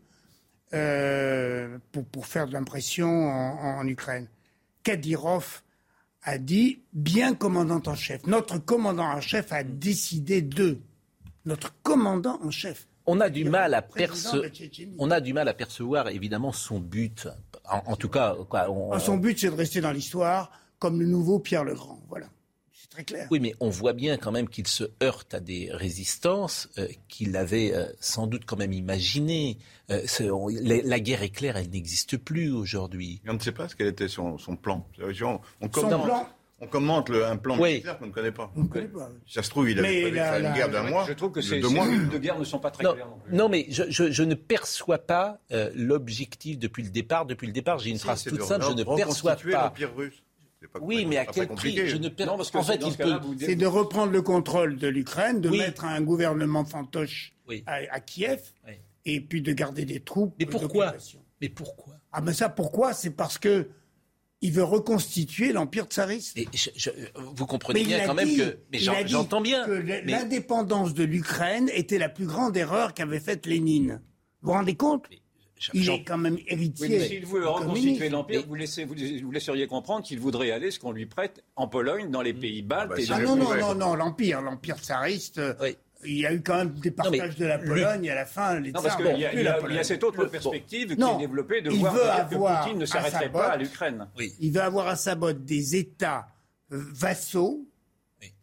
[0.74, 4.26] euh, pour, pour, faire de l'impression en, en, Ukraine.
[4.82, 5.62] Kadyrov
[6.22, 10.78] a dit, bien commandant en chef, notre commandant en chef a décidé de.
[11.44, 12.86] Notre commandant en chef.
[13.04, 13.84] On a du mal à
[14.98, 17.26] on a du mal à percevoir évidemment son but.
[17.64, 21.40] En, tout cas, quoi, ah, son but c'est de rester dans l'histoire comme le nouveau
[21.40, 22.00] Pierre le Grand.
[22.08, 22.26] Voilà.
[22.90, 23.26] Très clair.
[23.30, 27.36] Oui, mais on voit bien quand même qu'il se heurte à des résistances euh, qu'il
[27.36, 29.58] avait euh, sans doute quand même imaginées.
[29.90, 30.02] Euh,
[30.60, 33.20] la, guerre éclair, elle n'existe plus aujourd'hui.
[33.26, 34.86] On ne sait pas ce quel était son, plan.
[35.00, 36.28] On, on plan
[36.64, 38.52] on commente un plan militaire qu'on ne connaît pas.
[38.54, 39.10] On ne connaît pas.
[39.26, 41.04] ça se trouve, il a fait une guerre d'un mois.
[41.08, 43.66] Je trouve que ces cellules de guerre ne sont pas très non, claires non mais
[43.68, 45.40] je, ne perçois pas
[45.74, 47.26] l'objectif depuis le départ.
[47.26, 49.72] Depuis le départ, j'ai une phrase toute simple, je ne perçois pas.
[49.96, 50.22] Russe.
[50.80, 52.36] Oui, mais à quel prix Je ne perds...
[52.36, 52.80] parce en fait,
[53.38, 57.34] c'est de reprendre le contrôle de l'Ukraine, de mettre un gouvernement fantoche
[57.66, 58.42] à, Kiev,
[59.04, 60.34] et puis de garder des troupes.
[60.38, 60.94] Mais pourquoi
[61.40, 62.92] Mais pourquoi Ah ben ça, pourquoi?
[62.92, 63.68] C'est parce que
[64.44, 66.36] il veut reconstituer l'empire tsariste.
[66.36, 66.48] Et
[67.14, 68.58] vous comprenez bien quand même que.
[68.72, 69.64] Mais j'entends bien.
[69.64, 69.72] Que
[70.04, 74.02] l'indépendance de l'Ukraine était la plus grande erreur qu'avait faite Lénine.
[74.42, 75.06] Vous vous rendez compte?
[75.74, 76.98] Il est quand même héritier.
[76.98, 80.92] Oui, S'il veut reconstituer l'Empire, vous, laissez, vous, laisseriez comprendre qu'il voudrait aller ce qu'on
[80.92, 82.92] lui prête en Pologne, dans les pays baltes.
[83.10, 85.40] Ah, bah, non, non, non, non, l'Empire, l'Empire tsariste.
[86.04, 88.58] Il y a eu quand même des partages de la Pologne et à la fin,
[88.58, 92.28] les non, parce qu'il y, y, a cette autre perspective qui est développée de voir
[92.28, 94.08] que Poutine ne s'arrêterait pas à l'Ukraine.
[94.40, 96.28] Il veut avoir à sa botte des États
[96.70, 97.66] vassaux,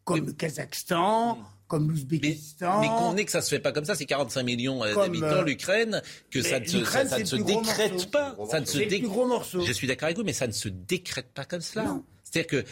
[0.04, 2.82] comme le Kazakhstan, mm comme l'Ouzbékistan.
[2.82, 5.28] Mais, qu'on est que ça se fait pas comme ça, c'est 45 millions euh, d'habitants,
[5.28, 6.02] euh, l'Ukraine,
[6.32, 8.36] que ça ne se, ça, ne se décrète pas.
[8.50, 9.00] Ça ne se dé...
[9.00, 9.62] gros morceau.
[9.62, 12.02] Je suis d'accord avec vous, mais ça ne se décrète pas comme cela.
[12.24, 12.66] C'est-à-dire que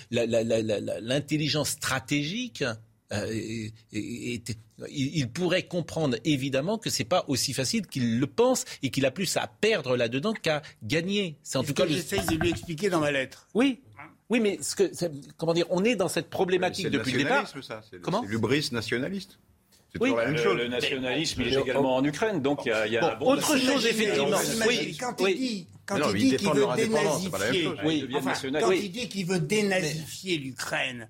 [1.01, 2.63] l'intelligence stratégique,
[3.13, 9.05] euh, il, pourrait comprendre évidemment que c'est pas aussi facile qu'il le pense et qu'il
[9.05, 11.37] a plus à perdre là-dedans qu'à gagner.
[11.43, 11.87] C'est en tout cas.
[11.87, 13.47] J'essaye de lui expliquer dans ma lettre?
[13.53, 13.79] Oui,
[14.29, 14.91] oui, mais ce que,
[15.37, 17.47] comment dire, on est dans cette problématique depuis le départ.
[17.61, 19.39] Ça, c'est comment l'ubris nationaliste.
[19.91, 20.57] C'est oui, la même chose.
[20.57, 23.57] Le nationalisme, il est également en Ukraine, donc il y a, y a bon, autre
[23.57, 24.37] chose effectivement.
[24.67, 29.07] Oui, quand il dit, quand il dit qu'il veut dénazifier, oui, enfin, quand il dit
[29.07, 31.07] qu'il veut dénazifier l'Ukraine,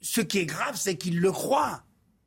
[0.00, 1.82] ce qui est grave, c'est qu'il le croit.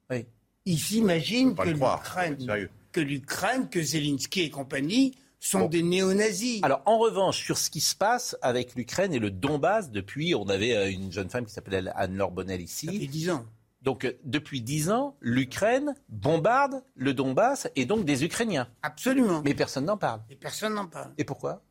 [0.09, 0.25] Oui.
[0.65, 6.61] Il s'imagine que l'Ukraine, que l'Ukraine, que Zelensky et compagnie sont des néo-nazis.
[6.63, 10.47] Alors, en revanche, sur ce qui se passe avec l'Ukraine et le Donbass, depuis, on
[10.49, 12.87] avait euh, une jeune femme qui s'appelait Anne-Laure Bonnel ici.
[12.87, 13.45] Depuis dix ans.
[13.81, 18.67] Donc, euh, depuis dix ans, l'Ukraine bombarde le Donbass et donc des Ukrainiens.
[18.81, 19.41] Absolument.
[19.43, 20.21] Mais personne n'en parle.
[20.29, 21.13] Et personne n'en parle.
[21.17, 21.63] Et pourquoi?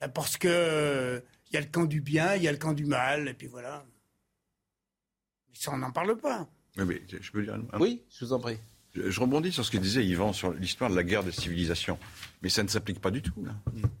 [0.00, 1.20] Ben, Parce que il euh,
[1.52, 3.46] y a le camp du bien, il y a le camp du mal, et puis
[3.46, 3.84] voilà.
[5.48, 6.48] Mais ça, on n'en parle pas.
[6.76, 7.56] Oui, mais je peux dire.
[7.78, 8.58] Oui, je vous en prie.
[8.94, 11.98] Je rebondis sur ce que disait Yvan sur l'histoire de la guerre des civilisations.
[12.42, 13.32] Mais ça ne s'applique pas du tout.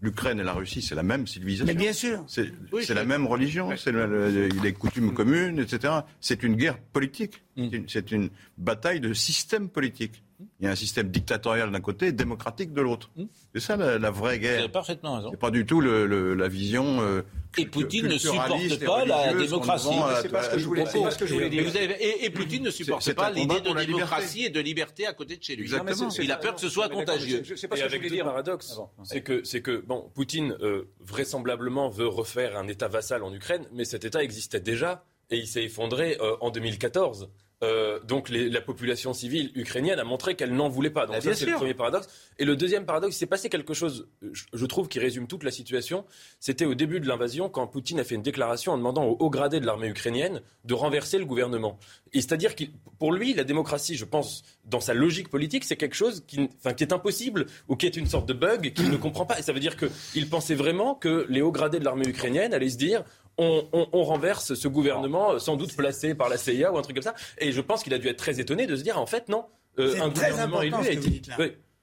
[0.02, 1.66] L'Ukraine et la Russie, c'est la même civilisation.
[1.66, 2.24] Mais bien sûr.
[2.28, 5.94] C'est la même religion, c'est les coutumes communes, etc.
[6.20, 7.42] C'est une guerre politique.
[7.56, 7.68] Mm.
[7.88, 10.22] C'est une bataille de système politique.
[10.64, 13.10] Il y a un système dictatorial d'un côté et démocratique de l'autre.
[13.16, 13.26] Hmm.
[13.52, 14.54] C'est ça la, vraie guerre.
[14.54, 15.30] Vous avez parfaitement raison.
[15.30, 17.02] C'est pas du tout le, la vision.
[17.02, 17.20] Euh,
[17.58, 19.88] et Poutine ne supporte pas la démocratie.
[20.22, 21.66] C'est pas ce que je voulais, dire.
[22.00, 25.54] Et, Poutine ne supporte pas l'idée de démocratie et de liberté à côté de chez
[25.54, 25.64] lui.
[25.64, 26.08] Exactement.
[26.18, 27.42] Il a peur que ce soit contagieux.
[27.56, 28.24] C'est pas ce que je voulais dire.
[28.24, 33.34] paradoxe, c'est que, c'est que bon, Poutine euh, vraisemblablement veut refaire un État vassal en
[33.34, 37.28] Ukraine, mais cet État existait déjà et il s'est effondré euh, en 2014.
[37.64, 41.06] Euh, donc la population civile ukrainienne a montré qu'elle n'en voulait pas.
[41.06, 42.08] Donc ça, c'est le premier paradoxe.
[42.38, 45.50] Et le deuxième paradoxe, il s'est passé quelque chose, je, trouve, qui résume toute la
[45.50, 46.04] situation.
[46.40, 49.30] C'était au début de l'invasion, quand Poutine a fait une déclaration en demandant aux hauts
[49.30, 51.78] gradés de l'armée ukrainienne de renverser le gouvernement.
[52.12, 52.64] Et c'est-à-dire que
[52.98, 56.74] pour lui, la démocratie, je pense, dans sa logique politique, c'est quelque chose qui, enfin,
[56.74, 59.38] qui est impossible ou qui est une sorte de bug qu'il ne comprend pas.
[59.38, 62.68] Et ça veut dire qu'il pensait vraiment que les hauts gradés de l'armée ukrainienne allaient
[62.68, 63.04] se dire
[63.38, 67.14] on, renverse ce gouvernement, sans doute placé par la CIA ou un truc comme ça.
[67.38, 69.46] Et je pense qu'il a dû être très étonné de se dire, en fait, non,
[69.78, 71.22] euh, un gouvernement élu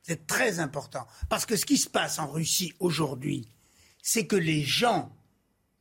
[0.02, 1.06] C'est très important.
[1.30, 3.48] Parce que ce qui se passe en Russie aujourd'hui,
[4.02, 5.12] c'est que les gens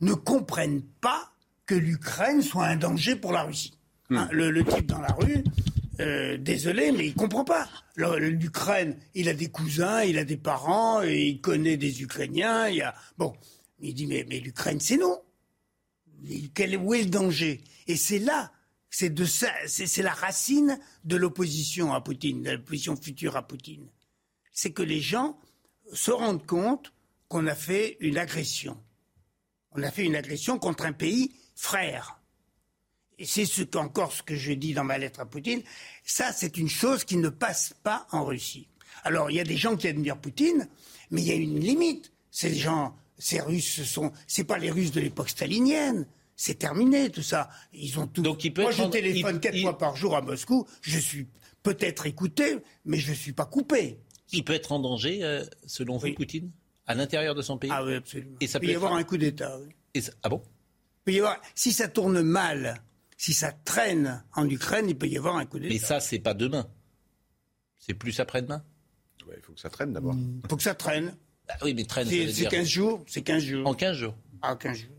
[0.01, 1.31] ne comprennent pas
[1.67, 3.75] que l'Ukraine soit un danger pour la Russie.
[4.09, 4.17] Hmm.
[4.17, 5.45] Hein, le, type dans la rue,
[6.01, 7.69] euh, désolé, mais il comprend pas.
[7.97, 12.69] L'Ukraine, il a des cousins, il a des parents, et il connaît des Ukrainiens.
[12.69, 13.35] Il y a bon,
[13.79, 15.21] il dit mais, mais l'Ukraine, c'est non.
[16.55, 17.61] Quel, où est le danger?
[17.87, 18.53] Et c'est là,
[18.91, 23.89] c'est de ça, c'est la racine de l'opposition à Poutine, de l'opposition future à Poutine.
[24.53, 25.39] C'est que les gens
[25.93, 26.93] se rendent compte
[27.29, 28.83] qu'on a fait une agression.
[29.73, 32.21] On a fait une agression contre un pays frère
[33.21, 35.63] et c'est ce encore ce que je dis dans ma lettre à Poutine,
[36.05, 38.67] ça c'est une chose qui ne passe pas en Russie.
[39.05, 40.67] Alors il y a des gens qui admirent Poutine,
[41.11, 42.13] mais il y a une limite.
[42.31, 46.07] Ces gens, ces Russes, ce sont, c'est pas les Russes de l'époque stalinienne.
[46.35, 47.51] C'est terminé tout ça.
[47.75, 48.23] Ils ont tout.
[48.23, 50.67] Donc il peut Moi je téléphone quatre fois par jour à Moscou.
[50.81, 51.29] Je suis
[51.63, 52.57] peut-être écouté,
[52.87, 53.99] mais je ne suis pas coupé.
[54.33, 56.51] Il peut être en danger, euh, selon vous, Poutine,
[56.87, 57.71] à l'intérieur de son pays?
[57.73, 58.37] Ah oui, absolument.
[58.41, 59.59] Et ça peut, y avoir un coup d'État.
[59.59, 60.03] Oui.
[60.23, 60.41] Ah bon?
[60.43, 62.83] Il peut y avoir, si ça tourne mal,
[63.19, 65.75] si ça traîne en Ukraine, il peut y avoir un coup d'État.
[65.75, 66.67] Mais ça, c'est pas demain.
[67.79, 68.65] C'est plus après-demain.
[69.37, 70.15] il faut que ça traîne d'abord.
[70.15, 71.15] Il faut que ça traîne.
[71.53, 73.05] Ah oui, mais traîne, c'est 15 jours.
[73.07, 73.67] C'est 15 jours.
[73.67, 74.15] En 15 jours.
[74.43, 74.91] Ah, 15 jours.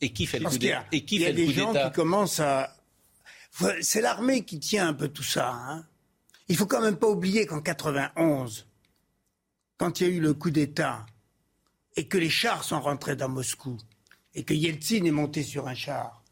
[0.00, 2.40] Et qui fait le coup d'État Et qui Il y a des gens qui commencent
[2.40, 2.76] à.
[3.80, 5.52] C'est l'armée qui tient un peu tout ça.
[5.52, 5.86] Hein.
[6.48, 8.66] Il faut quand même pas oublier qu'en 91,
[9.76, 11.06] quand il y a eu le coup d'État
[11.96, 13.78] et que les chars sont rentrés dans Moscou
[14.34, 16.22] et que Yeltsin est monté sur un char,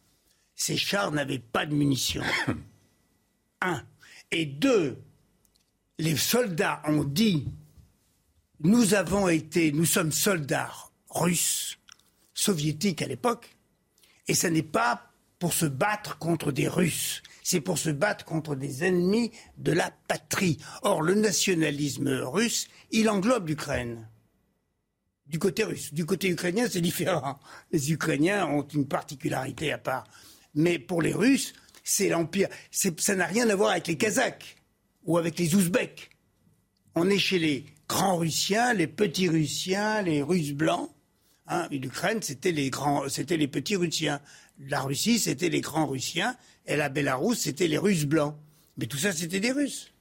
[0.55, 2.25] ces chars n'avaient pas de munitions.
[3.61, 3.85] Un.
[4.33, 4.99] Et deux,
[5.99, 7.47] les soldats ont dit
[8.63, 10.73] nous avons été, nous sommes soldats
[11.11, 11.79] russes,
[12.35, 13.57] soviétiques à l'époque,
[14.29, 18.55] et ce n'est pas pour se battre contre des Russes, c'est pour se battre contre
[18.55, 20.59] des ennemis de la patrie.
[20.83, 24.09] Or, le nationalisme russe, il englobe l'Ukraine.
[25.27, 25.93] Du côté russe.
[25.93, 27.41] Du côté ukrainien, c'est différent.
[27.73, 30.05] Les Ukrainiens ont une particularité à part.
[30.55, 32.49] Mais pour les Russes, c'est l'Empire.
[32.71, 34.57] Ça n'a rien à voir avec les Kazakhs
[35.05, 36.11] ou avec les Ouzbeks.
[36.95, 40.89] On est chez les grands Russiens, les petits Russiens, les Russes blancs.
[41.47, 44.21] Hein, L'Ukraine, c'était les grands, c'était les petits Russiens.
[44.59, 46.35] La Russie, c'était les grands Russiens.
[46.67, 48.35] Et la Bélarousse, c'était les Russes blancs.
[48.79, 49.93] Mais tout ça, c'était des Russes.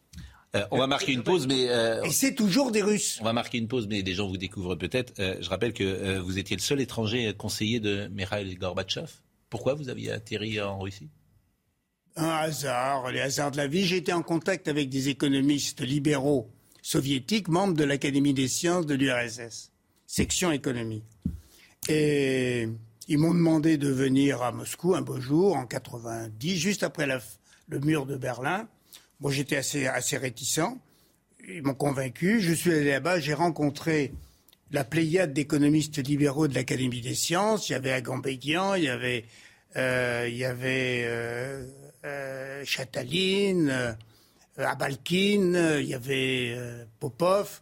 [0.55, 3.17] Euh, on va marquer une pause, mais euh, et c'est toujours des Russes.
[3.19, 5.13] On va marquer une pause, mais des gens vous découvrent peut-être.
[5.19, 9.11] Euh, je rappelle que vous étiez le seul étranger conseiller de Mikhail Gorbatchev.
[9.49, 11.09] Pourquoi vous aviez atterri en Russie?
[12.15, 13.93] Un hasard, les hasards de la vie.
[13.93, 16.49] Été en contact avec des économistes libéraux
[16.81, 19.71] soviétiques, membres de l'Académie des sciences de l'URSS,
[20.07, 21.03] section économie.
[21.87, 22.67] Et
[23.07, 27.79] ils m'ont demandé de venir à Moscou un beau jour, en 90, juste après le
[27.79, 28.67] mur de Berlin.
[29.19, 30.59] Moi, j'étais assez, assez réticent.
[31.47, 32.41] Ils m'ont convaincu.
[32.41, 34.13] Je suis allé là-bas, j'ai rencontré
[34.71, 37.69] la pléiade d'économistes libéraux de l'Académie des sciences.
[37.69, 39.25] Il y avait Agambéguian, il y avait,
[39.75, 41.65] euh, il y avait euh,
[42.05, 43.97] euh, Chataline,
[44.57, 46.57] Abalkin, il y avait
[46.99, 47.61] Popov,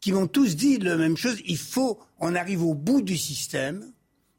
[0.00, 1.40] qui m'ont tous dit la même chose.
[1.46, 3.92] Il faut, on arrive au bout du système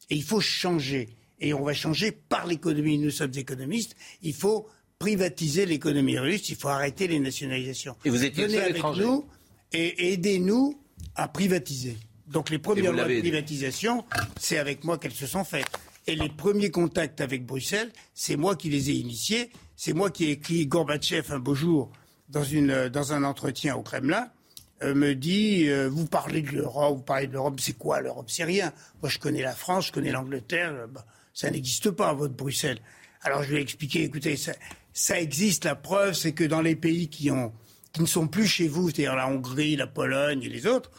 [0.10, 1.10] et il faut changer.
[1.40, 2.98] Et on va changer par l'économie.
[2.98, 3.96] Nous sommes économistes.
[4.22, 4.68] Il faut
[5.00, 6.50] privatiser l'économie russe.
[6.50, 7.96] Il faut arrêter les nationalisations.
[8.06, 9.26] Et vous étiez Venez avec nous
[9.72, 10.82] et aidez-nous
[11.16, 11.98] à privatiser.
[12.28, 14.06] Donc les premières lois de privatisation,
[14.40, 15.70] c'est avec moi qu'elles se sont faites.
[16.10, 19.52] Et les premiers contacts avec Bruxelles, c'est moi qui les ai initiés.
[19.76, 21.92] C'est moi qui ai écrit Gorbatchev un beau jour
[22.30, 24.32] dans, une, dans un entretien au Kremlin.
[24.82, 28.26] Euh, me dit euh, vous parlez de l'Europe, vous parlez de l'Europe, c'est quoi l'Europe?
[28.28, 28.74] C'est rien.
[29.04, 30.72] Moi, je connais la France, je connais l'Angleterre.
[30.74, 32.80] Euh, bah, ça n'existe pas, votre Bruxelles.
[33.22, 34.54] Alors je lui ai expliqué écoutez, ça,
[34.94, 35.66] ça existe.
[35.66, 37.54] La preuve, c'est que dans les pays qui ont
[37.94, 40.90] qui ne sont plus chez vous, c'est-à-dire la Hongrie, la Pologne et les autres,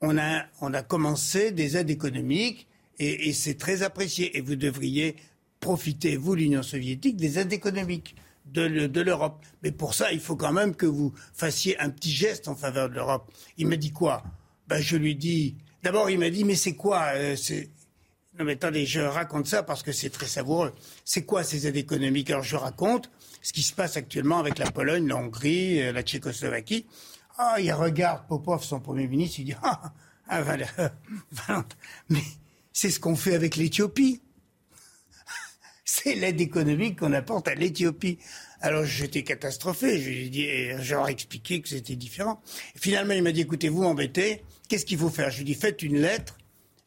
[0.00, 4.36] on a, on a commencé des aides économiques et, c'est très apprécié.
[4.36, 5.16] Et vous devriez
[5.60, 9.44] profiter, vous, l'Union soviétique, des aides économiques de, l'Europe.
[9.62, 12.88] Mais pour ça, il faut quand même que vous fassiez un petit geste en faveur
[12.88, 13.30] de l'Europe.
[13.56, 14.22] Il m'a dit quoi?
[14.68, 15.56] Ben, Je lui dis.
[15.82, 17.36] D'abord, il m'a dit Mais c'est quoi euh,
[18.38, 20.72] Non, mais attendez, je raconte ça parce que c'est très savoureux.
[21.04, 22.30] C'est quoi ces aides économiques?
[22.30, 26.02] Alors, je raconte ce qui se passe actuellement avec la Pologne, la Hongrie, euh, la
[26.02, 26.86] Tchécoslovaquie.
[27.38, 29.92] Ah, il regarde Popov, son Premier ministre, il dit Ah,
[30.28, 30.42] ah
[32.08, 32.22] mais
[32.72, 34.20] c'est ce qu'on fait avec l'Éthiopie.
[35.84, 38.18] C'est l'aide économique qu'on apporte à l'Éthiopie.
[38.60, 42.40] Alors j'étais catastrophé, je lui ai j'aurais expliqué que c'était différent.
[42.76, 45.30] finalement, il m'a dit, écoutez, vous m'embêtez, qu'est-ce qu'il faut faire?
[45.30, 46.38] Je lui ai dit, faites une lettre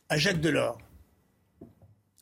[0.07, 0.77] à Jacques Delors.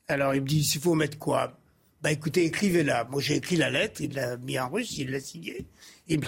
[0.08, 1.60] Alors il me dit, il faut mettre quoi?
[2.02, 3.06] Bah écoutez, écrivez-la.
[3.06, 5.65] Moi j'ai écrit la lettre, il l'a mis en russe, il l'a signée.
[6.08, 6.26] Il me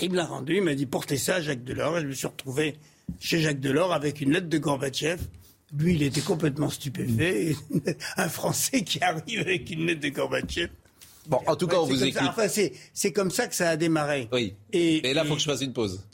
[0.00, 1.98] il l'a rendu, il m'a dit portez ça à Jacques Delors.
[1.98, 2.76] Et je me suis retrouvé
[3.18, 5.20] chez Jacques Delors avec une lettre de Gorbatchev.
[5.72, 7.54] Lui, il était complètement stupéfait.
[8.16, 10.70] Un Français qui arrive avec une lettre de Gorbatchev.
[11.26, 12.22] Bon, en tout cas, on vous écoute.
[12.22, 14.28] enfin, c'est comme ça que ça a démarré.
[14.32, 14.54] Oui.
[14.72, 16.04] Et, là, il faut que je fasse une pause.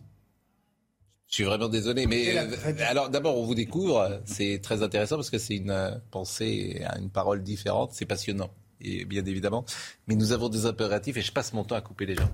[1.29, 2.47] Je suis vraiment désolé, mais euh,
[2.87, 7.11] alors d'abord on vous découvre, c'est très intéressant parce que c'est une euh, pensée, une
[7.11, 8.49] parole différente, c'est passionnant,
[8.81, 9.64] et bien évidemment.
[10.07, 12.31] Mais nous avons des impératifs et je passe mon temps à couper les gens.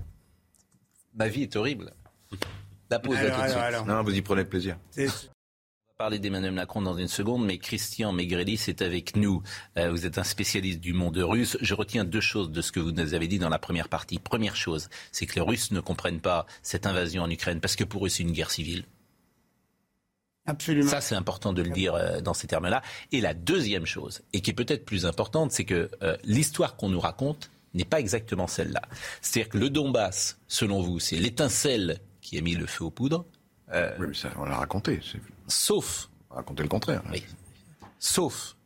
[1.15, 1.95] Ma vie est horrible.
[2.91, 3.87] La pause là tout de suite.
[3.87, 4.77] Non, vous y prenez plaisir
[6.03, 9.41] parler d'Emmanuel Macron dans une seconde, mais Christian Megrelis est avec nous.
[9.79, 11.57] Euh, vous êtes un spécialiste du monde russe.
[11.61, 14.19] Je retiens deux choses de ce que vous nous avez dit dans la première partie.
[14.19, 17.85] Première chose, c'est que les Russes ne comprennent pas cette invasion en Ukraine parce que
[17.85, 18.83] pour eux, c'est une guerre civile.
[20.45, 20.91] Absolument.
[20.91, 22.83] Ça, c'est important de le dire euh, dans ces termes-là.
[23.13, 26.89] Et la deuxième chose, et qui est peut-être plus importante, c'est que euh, l'histoire qu'on
[26.89, 28.83] nous raconte n'est pas exactement celle-là.
[29.21, 33.25] C'est-à-dire que le Donbass, selon vous, c'est l'étincelle qui a mis le feu aux poudres.
[33.99, 35.01] Oui, mais ça, on l'a raconté.
[35.49, 36.09] Sauf.
[36.31, 37.03] Racontez le contraire.
[37.99, 38.57] Sauf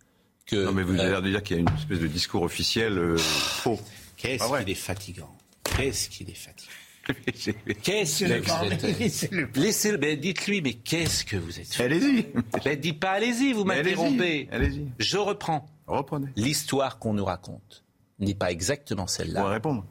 [0.46, 0.64] que.
[0.64, 2.98] Non, mais vous avez l'air de dire qu'il y a une espèce de discours officiel
[2.98, 3.78] euh, faux.
[4.16, 5.36] Qu'est-ce qu'il est fatigant.
[5.64, 6.72] Qu'est-ce qu'il est fatigant.
[7.82, 10.16] Qu'est-ce que vous êtes Laissez-le.
[10.16, 12.26] dites-lui, mais qu'est-ce que vous êtes Allez-y.
[12.64, 14.48] Ben, dites pas allez-y, vous m'interrompez.
[14.50, 14.88] Allez-y.
[14.98, 15.68] Je reprends.
[15.86, 16.28] Reprenez.
[16.34, 17.84] L'histoire qu'on nous raconte
[18.18, 19.48] n'est pas exactement celle-là.
[19.48, 19.84] Répondre.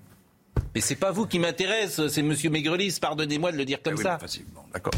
[0.76, 4.20] Mais c'est pas vous qui m'intéresse, c'est Monsieur Maigrelis, pardonnez-moi de le dire comme ah
[4.20, 4.38] ça.
[4.74, 4.92] D'accord,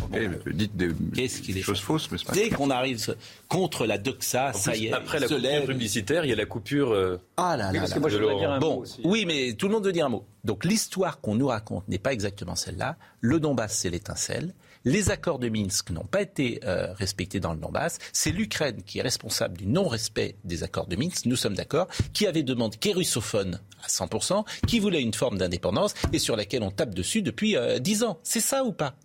[0.47, 3.15] dites des, choses fausses, mais Dès qu'on arrive
[3.47, 4.93] contre la doxa, ça y est.
[4.93, 6.93] Après la coupure publicitaire, il y a la coupure.
[6.93, 7.85] Euh, ah là là.
[7.85, 10.09] là, moi, je dire un bon, mot oui, mais tout le monde veut dire un
[10.09, 10.25] mot.
[10.43, 12.97] Donc l'histoire qu'on nous raconte n'est pas exactement celle-là.
[13.21, 14.55] Le Donbass, c'est l'étincelle.
[14.83, 17.99] Les accords de Minsk n'ont pas été euh, respectés dans le Donbass.
[18.13, 21.25] C'est l'Ukraine qui est responsable du non-respect des accords de Minsk.
[21.25, 21.87] Nous sommes d'accord.
[22.13, 26.35] Qui avait demandé, qui est russophone à 100%, qui voulait une forme d'indépendance et sur
[26.35, 28.19] laquelle on tape dessus depuis euh, dix 10 ans.
[28.23, 28.95] C'est ça ou pas?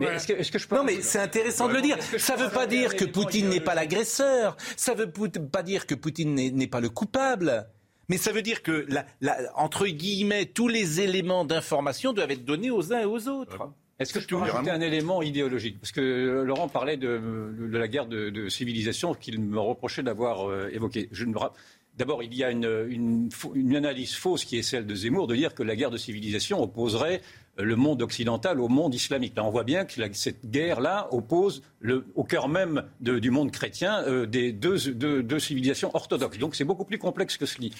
[0.00, 1.96] Est-ce que, est que, je peux non, mais c'est intéressant de le dire.
[2.18, 4.56] Ça ne veut pas dire que Poutine n'est pas l'agresseur.
[4.76, 7.68] Ça ne veut pas dire que Poutine n'est pas le coupable.
[8.08, 8.86] Mais ça veut dire que,
[9.54, 13.70] entre guillemets, tous les éléments d'information doivent être donnés aux uns et aux autres.
[13.98, 15.78] Est-ce que je peux rajouter un élément idéologique?
[15.80, 17.20] Parce que Laurent parlait de,
[17.70, 21.08] la guerre de, civilisation qu'il me reprochait d'avoir euh, évoquée.
[21.98, 23.28] D'abord, il y a une,
[23.76, 27.20] analyse fausse qui est celle de Zemmour de dire que la guerre de civilisation opposerait
[27.58, 29.34] le monde occidental au monde islamique.
[29.36, 31.62] Là, on voit bien que cette guerre-là oppose
[32.14, 34.78] au cœur même du monde chrétien euh, des deux,
[35.38, 36.38] civilisations orthodoxes.
[36.38, 37.72] Donc c'est beaucoup plus complexe que, ceci.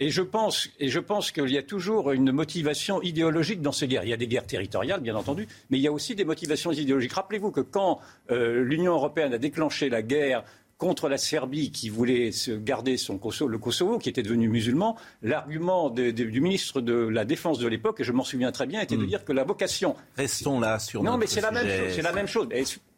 [0.00, 3.86] Et je pense, et je pense qu'il y a toujours une motivation idéologique dans ces
[3.86, 4.04] guerres.
[4.04, 6.72] Il y a des guerres territoriales, bien entendu, mais il y a aussi des motivations
[6.72, 7.12] idéologiques.
[7.12, 10.42] Rappelez-vous que quand euh, l'Union européenne a déclenché la guerre
[10.82, 14.96] contre la Serbie qui voulait se garder son Kosovo, le Kosovo, qui était devenu musulman,
[15.22, 18.96] l'argument du ministre de la Défense de l'époque, et je m'en souviens très bien, était
[18.96, 19.06] de hmm.
[19.06, 19.94] dire que la vocation.
[20.16, 21.04] Restons là sur.
[21.04, 21.94] Non, mais c'est la même chose.
[21.94, 22.48] C'est la même chose.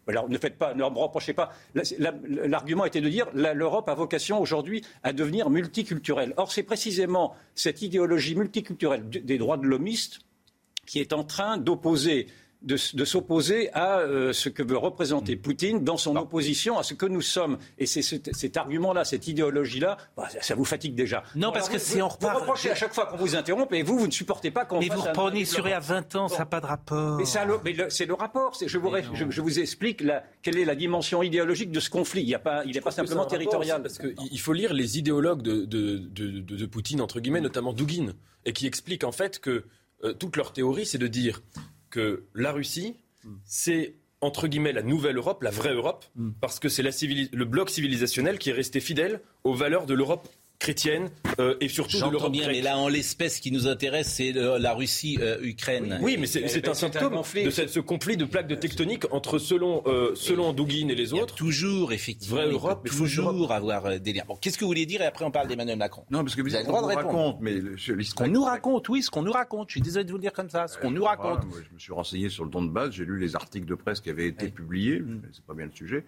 [0.06, 1.52] alors ne faites pas, ne me reprochez pas.
[1.74, 6.32] L'argument était de dire l'Europe a vocation aujourd'hui à devenir multiculturelle.
[6.38, 10.20] Or, c'est précisément cette idéologie multiculturelle des droits de l'homiste
[10.86, 12.28] qui est en train d'opposer
[12.64, 15.38] de, s'opposer à euh, ce que veut représenter mm.
[15.38, 17.59] Poutine dans son opposition à ce que nous sommes.
[17.79, 21.22] Et c'est cet, argument-là, cette idéologie-là, bah, ça, vous fatigue déjà.
[21.37, 23.98] Non, parce que c'est en Vous reprochez à chaque fois qu'on vous interrompt et vous,
[23.98, 26.61] vous ne supportez pas qu'on Mais vous reprenez sur à 20 ans, ça n'a pas
[26.61, 27.16] de rapport.
[27.16, 28.57] Mais, c'est le rapport.
[28.64, 28.90] Je vous,
[29.31, 30.05] je, vous explique
[30.42, 32.22] quelle est la dimension idéologique de ce conflit.
[32.22, 33.83] Il n'est pas, il pas simplement territorial.
[33.83, 38.12] parce qu'il faut lire les idéologues de, de, de, Poutine, entre guillemets, notamment Dugin,
[38.44, 39.64] et qui expliquent en fait que
[40.05, 41.42] euh, toute leur théorie, c'est de dire
[41.94, 42.96] que la Russie,
[43.44, 46.33] c'est entre guillemets la nouvelle Europe, la vraie Europe, mm.
[46.40, 50.28] parce que c'est le bloc civilisationnel qui est resté fidèle aux valeurs de l'Europe
[50.64, 54.33] chrétienne euh, et surtout de l'Europe bien, mais là en l'espèce qui nous intéresse, c'est
[54.33, 55.92] la Russie-Ukraine.
[55.92, 59.83] Euh, oui, mais c'est un symptôme de ce conflit de plaques de tectonique entre selon
[59.87, 61.35] euh, selon Douguin et les autres.
[61.35, 62.37] toujours effectivement.
[62.37, 64.24] Vraie Europe, toujours avoir des liens.
[64.27, 65.03] Bon, qu'est-ce que vous voulez dire?
[65.03, 66.05] Et après on parle d'Emmanuel Macron.
[66.11, 67.38] Non, parce que vous, avez le droit de répondre.
[67.42, 69.68] mais ce qu'on nous raconte, oui, ce qu'on nous raconte.
[69.68, 70.66] Je suis désolé de vous le dire comme ça.
[70.66, 71.42] Ce qu'on nous raconte.
[71.53, 72.92] je me suis renseigné sur le don de base.
[72.92, 75.00] J'ai lu les articles de presse qui avaient été publiés.
[75.00, 75.22] Mm.
[75.33, 76.07] C'est pas bien le sujet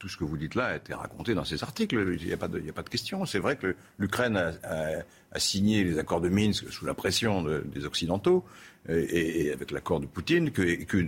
[0.00, 2.16] tout ce que vous dites là a été raconté dans ces articles.
[2.18, 3.26] Il n'y a, pas de, a pas de question.
[3.26, 8.44] C'est vrai que l'Ukraine a, signé les accords de Minsk sous la pression des Occidentaux
[8.88, 11.06] et, avec l'accord de Poutine, que, que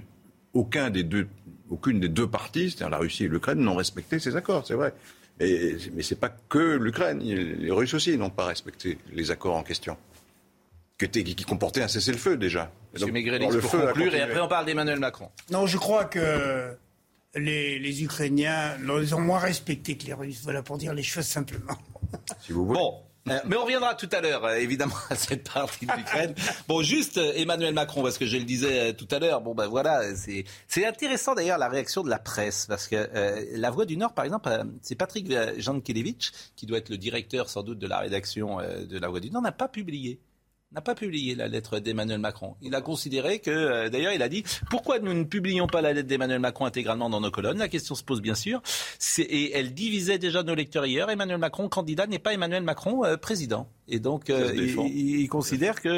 [0.52, 1.26] aucun des deux,
[1.70, 4.66] aucune des deux parties, c'est-à-dire la Russie et l'Ukraine, n'ont respecté ces accords.
[4.66, 4.92] C'est vrai.
[5.40, 7.20] Et, mais ce n'est pas que l'Ukraine.
[7.20, 9.96] Les Russes aussi n'ont pas respecté les accords en question.
[10.98, 12.70] Qui, qui comportaient un cessez-le-feu déjà.
[12.92, 15.30] Monsieur Maigret, pour conclure, et après on parle d'Emmanuel Macron.
[15.50, 16.76] Non, je crois que
[17.34, 20.40] les, Ukrainiens les ont moins respectés que les Russes.
[20.42, 21.78] Voilà pour dire les choses simplement.
[22.40, 22.78] Si vous voulez.
[22.78, 26.34] Bon, Euh, mais on reviendra tout à l'heure, euh, évidemment, à cette partie de l'Ukraine.
[26.66, 29.40] Bon, juste euh, Emmanuel Macron, parce que je le disais tout à l'heure.
[29.40, 33.08] Bon, ben voilà, c'est intéressant d'ailleurs la réaction de la presse, parce que
[33.54, 37.62] la Voix du Nord, par exemple, c'est Patrick Jankelevich, qui doit être le directeur sans
[37.62, 40.20] doute de la rédaction de la Voix du Nord, n'a pas publié
[40.74, 42.54] n'a pas publié la lettre d'Emmanuel Macron.
[42.62, 45.92] Il a considéré que, euh, d'ailleurs, il a dit pourquoi nous ne publions pas la
[45.92, 47.58] lettre d'Emmanuel Macron intégralement dans nos colonnes?
[47.58, 48.62] La question se pose bien sûr.
[49.18, 51.10] Et elle divisait déjà nos lecteurs hier.
[51.10, 53.68] Emmanuel Macron, candidat, n'est pas Emmanuel Macron, euh, président.
[53.88, 55.88] Et donc, euh, il, considère que,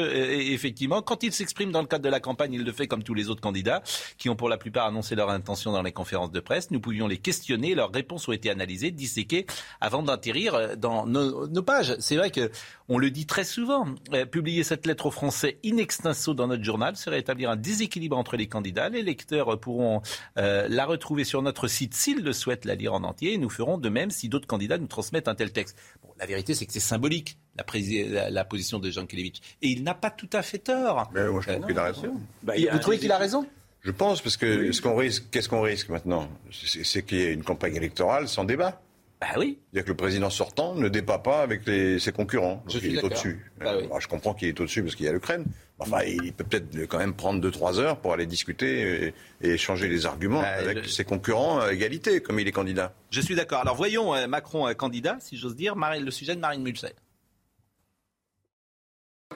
[0.51, 3.13] effectivement, quand il s'exprime dans le cadre de la campagne, il le fait comme tous
[3.13, 3.83] les autres candidats,
[4.17, 6.71] qui ont pour la plupart annoncé leur intention dans les conférences de presse.
[6.71, 9.45] Nous pouvions les questionner, leurs réponses ont été analysées, disséquées,
[9.79, 11.95] avant d'atterrir dans nos, nos pages.
[11.99, 12.51] C'est vrai que
[12.89, 13.85] on le dit très souvent.
[14.31, 18.35] publier cette lettre aux Français in extenso dans notre journal serait établir un déséquilibre entre
[18.35, 18.89] les candidats.
[18.89, 20.01] Les lecteurs pourront
[20.37, 23.33] euh, la retrouver sur notre site s'ils le souhaitent la lire en entier.
[23.33, 25.77] Et nous ferons de même si d'autres candidats nous transmettent un tel texte.
[26.03, 27.37] Bon, la vérité, c'est que c'est symbolique.
[27.55, 29.41] La, position de Jean Kelevich.
[29.61, 31.09] Et il n'a pas tout à fait tort.
[31.13, 32.17] Mais moi, je trouve qu'il a raison.
[32.43, 33.47] Bah, vous trouvez qu'il a raison
[33.81, 36.27] Je pense, parce que ce qu'on risque, qu'est-ce qu'on risque maintenant?
[36.51, 38.81] C'est qu'il y ait une campagne électorale sans débat.
[39.21, 39.57] Bah oui.
[39.71, 42.63] C'est-à-dire que le président sortant ne débat pas avec ses concurrents.
[42.67, 43.51] Donc il est au-dessus.
[43.59, 45.45] Bah je comprends qu'il est au-dessus parce qu'il y a l'Ukraine.
[45.79, 50.05] Enfin, il peut peut-être quand même prendre 2-3 heures pour aller discuter et, échanger les
[50.05, 52.93] arguments bah, avec ses concurrents à égalité, comme il est candidat.
[53.09, 53.59] Je suis d'accord.
[53.59, 56.93] Alors voyons euh, Macron euh, candidat, si j'ose dire, le sujet de Marine Mulser.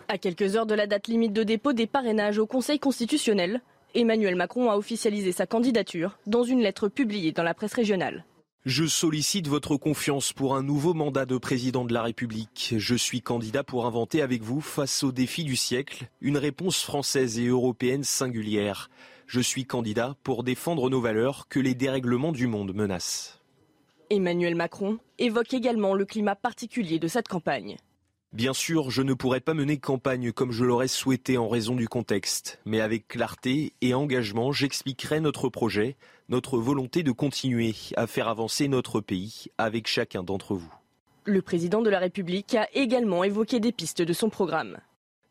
[0.08, 3.62] À quelques heures de la date limite de dépôt des parrainages au Conseil constitutionnel,
[3.94, 8.24] Emmanuel Macron a officialisé sa candidature dans une lettre publiée dans la presse régionale.
[8.66, 12.74] Je sollicite votre confiance pour un nouveau mandat de président de la République.
[12.78, 17.40] Je suis candidat pour inventer avec vous, face aux défis du siècle, une réponse française
[17.40, 18.90] et européenne singulière.
[19.28, 23.40] Je suis candidat pour défendre nos valeurs que les dérèglements du monde menacent.
[24.10, 27.78] Emmanuel Macron évoque également le climat particulier de cette campagne.
[28.34, 31.88] Bien sûr, je ne pourrais pas mener campagne comme je l'aurais souhaité en raison du
[31.88, 35.96] contexte, mais avec clarté et engagement, j'expliquerai notre projet,
[36.30, 40.74] notre volonté de continuer à faire avancer notre pays avec chacun d'entre vous.
[41.26, 44.78] Le président de la République a également évoqué des pistes de son programme.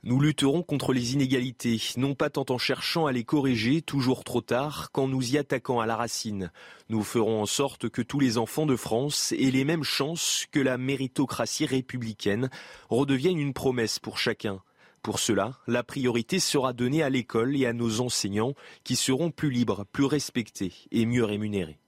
[0.05, 4.41] Nous lutterons contre les inégalités, non pas tant en cherchant à les corriger toujours trop
[4.41, 6.53] tard qu'en nous y attaquant à la racine.
[6.89, 10.61] Nous ferons en sorte que tous les enfants de France aient les mêmes chances, que
[10.61, 12.49] la méritocratie républicaine
[12.91, 14.63] redevienne une promesse pour chacun.
[15.09, 18.53] Pour cela, la priorité sera donnée à l'école et à nos enseignants
[18.85, 21.79] qui seront plus libres, plus respectés et mieux rémunérés.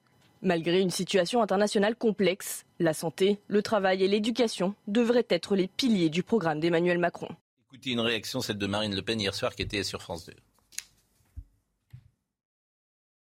[0.40, 6.08] Malgré une situation internationale complexe, la santé, le travail et l'éducation devraient être les piliers
[6.08, 7.28] du programme d'Emmanuel Macron.
[7.70, 10.32] Écoutez une réaction, celle de Marine Le Pen hier soir qui était sur France 2.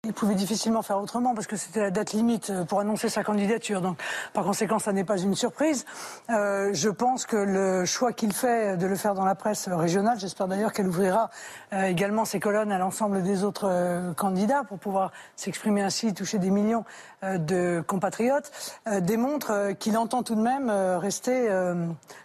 [0.04, 3.24] Il pouvait difficilement faire autrement parce que c'était la date limite euh, pour annoncer sa
[3.24, 3.80] candidature.
[3.80, 3.98] Donc,
[4.32, 5.86] par conséquent, ça n'est pas une surprise.
[6.30, 10.16] Euh, je pense que le choix qu'il fait de le faire dans la presse régionale,
[10.20, 11.30] j'espère d'ailleurs qu'elle ouvrira
[11.72, 16.50] euh, également ses colonnes à l'ensemble des autres candidats pour pouvoir s'exprimer ainsi, toucher des
[16.50, 16.84] millions
[17.24, 18.52] de compatriotes,
[19.00, 21.48] démontre qu'il entend tout de même rester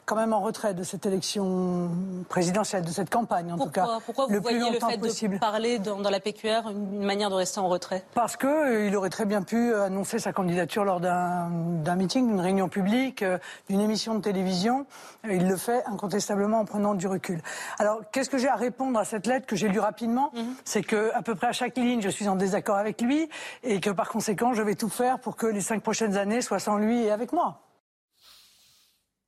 [0.05, 1.89] quand même en retrait de cette élection
[2.29, 3.97] présidentielle, de cette campagne en tout cas.
[4.05, 7.35] Pourquoi vous le voyez le fait de parler dans, dans la PQR une manière de
[7.35, 11.95] rester en retrait Parce qu'il euh, aurait très bien pu annoncer sa candidature lors d'un
[11.95, 13.37] meeting, d'une réunion publique, euh,
[13.69, 14.85] d'une émission de télévision.
[15.29, 17.41] Il le fait incontestablement en prenant du recul.
[17.79, 20.55] Alors, qu'est-ce que j'ai à répondre à cette lettre que j'ai lue rapidement mhm.
[20.65, 23.29] C'est que à peu près à chaque ligne, je suis en désaccord avec lui
[23.63, 26.59] et que par conséquent, je vais tout faire pour que les cinq prochaines années soient
[26.59, 27.59] sans lui et avec moi.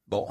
[0.07, 0.27] Bon,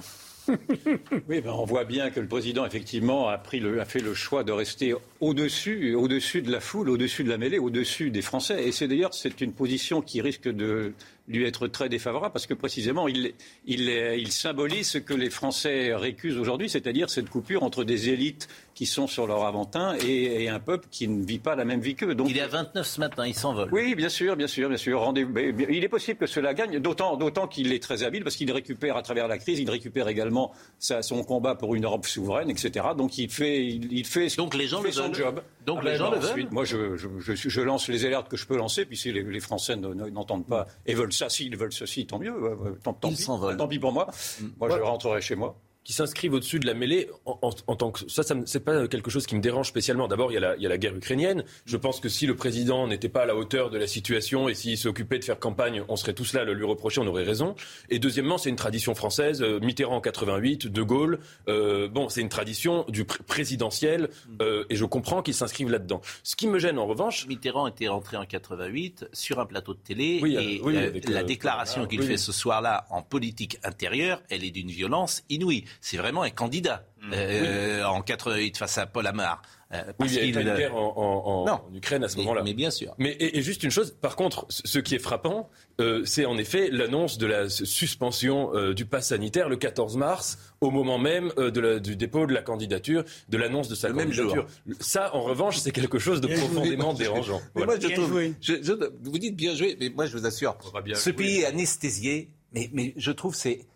[1.28, 4.44] oui, ben on voit bien que le président, effectivement, a, pris a fait le choix
[4.44, 8.66] de rester au-dessus, au-dessus de la foule, au-dessus de la mêlée, au-dessus des Français.
[8.66, 10.92] Et c'est d'ailleurs, c'est une position qui risque de
[11.28, 13.32] lui être très défavorable parce que précisément, il,
[13.66, 18.48] il, il symbolise ce que les Français récusent aujourd'hui, c'est-à-dire cette coupure entre des élites
[18.74, 21.94] qui sont sur leur aventin et, un peuple qui ne vit pas la même vie
[21.94, 22.14] qu'eux.
[22.14, 23.68] Donc, il est à 29 ce matin, il s'envole.
[23.72, 25.00] Oui, bien sûr, bien sûr, bien sûr.
[25.00, 25.26] Rendez
[25.68, 28.96] il est possible que cela gagne, d'autant, d'autant qu'il est très habile parce qu'il récupère
[28.96, 32.86] à travers la crise, il récupère également son combat pour une Europe souveraine, etc.
[32.96, 35.40] Donc il fait, il, fait, Donc les gens le son job.
[35.66, 36.48] Donc ah les ben gens le veulent.
[36.50, 39.40] Moi, je, je, je, lance les alertes que je peux lancer, puis si les, les
[39.40, 42.34] Français n'entendent pas et veulent ça, s'ils veulent ceci, tant mieux.
[42.82, 44.08] Tant, tant, pis, tant pis pour moi.
[44.40, 44.46] Mm.
[44.58, 45.56] Moi, je rentrerai chez moi.
[45.84, 49.26] Qui s'inscrivent au-dessus de la mêlée en, tant que ça, ça c'est pas quelque chose
[49.26, 50.08] qui me dérange spécialement.
[50.08, 51.44] D'abord, il y, a la, il y a la guerre ukrainienne.
[51.66, 54.54] Je pense que si le président n'était pas à la hauteur de la situation et
[54.54, 57.24] s'il s'occupait de faire campagne, on serait tous là à le lui reprocher, on aurait
[57.24, 57.54] raison.
[57.90, 59.42] Et deuxièmement, c'est une tradition française.
[59.42, 61.18] Euh, Mitterrand en 88, De Gaulle.
[61.48, 64.08] Euh, bon, c'est une tradition du présidentiel
[64.40, 66.00] euh, et je comprends qu'ils s'inscrivent là-dedans.
[66.22, 69.80] Ce qui me gêne en revanche, Mitterrand était rentré en 88 sur un plateau de
[69.80, 75.22] télé et la déclaration qu'il fait ce soir-là en politique intérieure, elle est d'une violence
[75.28, 77.12] inouïe c'est vraiment un candidat mmh.
[77.12, 79.42] euh, en 88 face à Paul Amar.
[79.72, 82.42] Euh, oui, il y a une guerre en, Ukraine à ce moment-là.
[82.44, 82.94] Mais bien sûr.
[82.98, 85.50] Mais et, juste une chose, par contre, ce qui est frappant,
[85.80, 90.70] euh, c'est en effet l'annonce de la suspension du pass sanitaire le 14 mars, au
[90.70, 94.26] moment même de du dépôt de la candidature, de l'annonce de sa le candidature.
[94.26, 94.78] Même jour.
[94.80, 97.40] Ça, en revanche, c'est quelque chose de profondément dérangeant.
[97.56, 100.56] Mais moi, je trouve, vous dites bien joué, mais moi, je vous assure,
[100.94, 102.30] ce pays est anesthésié.
[102.52, 103.66] Mais, mais je trouve c'est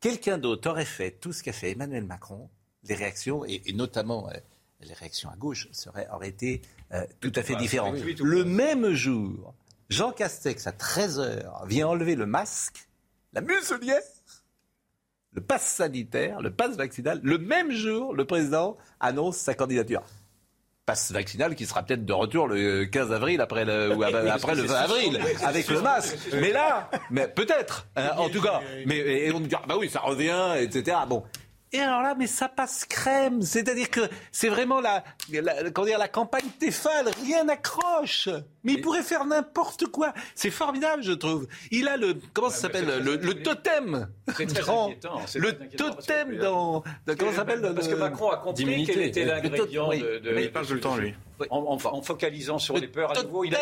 [0.00, 2.48] quelqu'un d'autre aurait fait tout ce qu'a fait Emmanuel Macron,
[2.84, 4.32] les réactions, et, notamment euh,
[4.80, 7.96] les réactions à gauche, seraient, auraient été euh, tout à fait différentes.
[7.98, 9.54] le même jour,
[9.88, 12.88] Jean Castex, à 13h, vient enlever le masque,
[13.32, 14.02] la muselière,
[15.32, 17.20] le passe sanitaire, le passe vaccinal.
[17.22, 20.02] Le même jour, le président annonce sa candidature
[20.86, 24.62] passe vaccinal qui sera peut-être de retour le 15 avril après le, ou après le
[24.62, 26.16] 20 avril avec le masque.
[26.32, 28.60] Mais là, mais peut-être, hein, en tout cas.
[28.86, 30.96] Mais et on dit ah bah oui, ça revient, etc.
[31.08, 31.24] Bon,
[31.72, 33.42] et alors là, mais ça passe crème.
[33.42, 37.10] C'est-à-dire que c'est vraiment la, la, comment dire, la campagne Tefal.
[37.24, 38.28] Rien n'accroche.
[38.66, 40.12] Mais il pourrait faire n'importe quoi.
[40.34, 41.46] C'est formidable, je trouve.
[41.70, 44.08] Il a le, comment ça s'appelle, le, le, totem.
[44.38, 46.82] Le totem dans,
[47.16, 50.52] comment ça s'appelle Parce que Macron a compris quel était l'ingrédient de, de, Mais il
[50.52, 51.14] passe tout le temps, lui.
[51.50, 53.54] En, focalisant sur les peurs à nouveau, il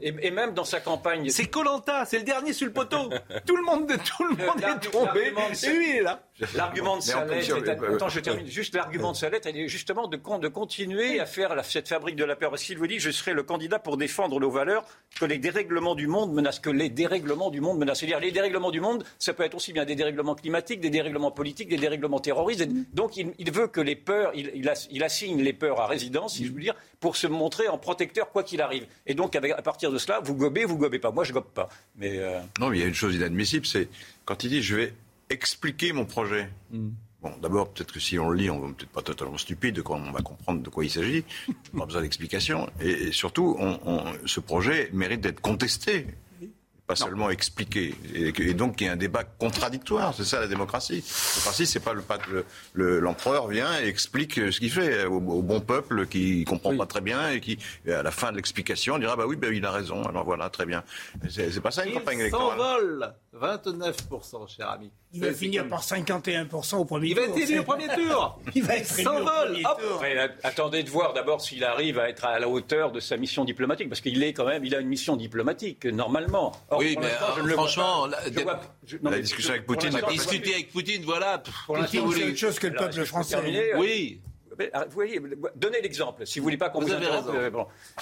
[0.00, 1.28] et, et, même dans sa campagne.
[1.28, 3.10] C'est Colanta, c'est le dernier sur le poteau.
[3.44, 5.32] tout le monde, tout le monde est tombé.
[5.64, 6.22] Et lui, il est là.
[6.54, 8.46] L'argument de sa lettre, attends, je termine.
[8.46, 12.24] Juste l'argument de sa lettre, est justement de, de continuer à faire cette fabrique de
[12.24, 12.50] la peur.
[12.50, 14.84] Parce qu'il vous dit, je serai le candidat pour défendre nos valeurs
[15.18, 18.00] que les dérèglements du monde menacent, que les dérèglements du monde menacent.
[18.00, 21.30] C'est-à-dire, les dérèglements du monde, ça peut être aussi bien des dérèglements climatiques, des dérèglements
[21.30, 22.68] politiques, des dérèglements terroristes.
[22.92, 24.52] Donc, il, veut que les peurs, il,
[24.90, 28.30] il, assigne les peurs à résidence, si je veux dire, pour se montrer en protecteur
[28.30, 28.86] quoi qu'il arrive.
[29.06, 31.10] Et donc, à partir de cela, vous gobez, vous gobez pas.
[31.10, 31.68] Moi, je gobe pas.
[31.96, 33.88] Mais euh, Non, mais il y a une chose inadmissible, c'est
[34.26, 34.92] quand il dit je vais
[35.30, 36.50] expliquer mon projet.
[36.70, 36.90] Hmm.
[37.22, 40.12] Bon, d'abord, peut-être que si on le lit, on va peut-être pas totalement stupide, on
[40.12, 41.24] va comprendre de quoi il s'agit.
[41.74, 42.68] On a besoin d'explications.
[42.80, 43.58] Et, surtout,
[44.26, 46.06] ce projet mérite d'être contesté
[46.86, 47.94] pas seulement expliquer.
[48.14, 50.14] Et, donc, il y a un débat contradictoire.
[50.14, 51.04] C'est ça la démocratie.
[51.04, 51.92] La démocratie, c'est pas
[52.74, 57.00] le l'empereur vient et explique ce qu'il fait au, bon peuple qui comprend pas très
[57.00, 57.58] bien et qui,
[57.88, 60.02] à la fin de l'explication, dira bah oui, bah, il a raison.
[60.04, 60.84] Alors voilà, très bien.
[61.28, 62.58] C'est pas ça une campagne électorale.
[62.58, 64.90] s'envole 29%, cher ami.
[65.12, 67.24] Il va finir par 51% au premier tour.
[67.24, 68.40] Il va être élu au premier tour.
[68.54, 69.58] il va être s'envole.
[70.42, 73.88] Attendez de voir d'abord s'il arrive à être à la hauteur de sa mission diplomatique,
[73.88, 76.52] parce qu'il est quand même, il a une mission diplomatique normalement.
[76.78, 81.42] Oui, mais euh, franchement, la, discussion avec Poutine, discuter avec Poutine, voilà.
[81.66, 83.74] Pour l'instant, c'est autre chose que le peuple français.
[83.76, 84.20] oui.
[84.72, 85.20] Ah, vous voyez,
[85.54, 86.26] donnez l'exemple.
[86.26, 87.50] Si vous voulez pas qu'on vous, euh,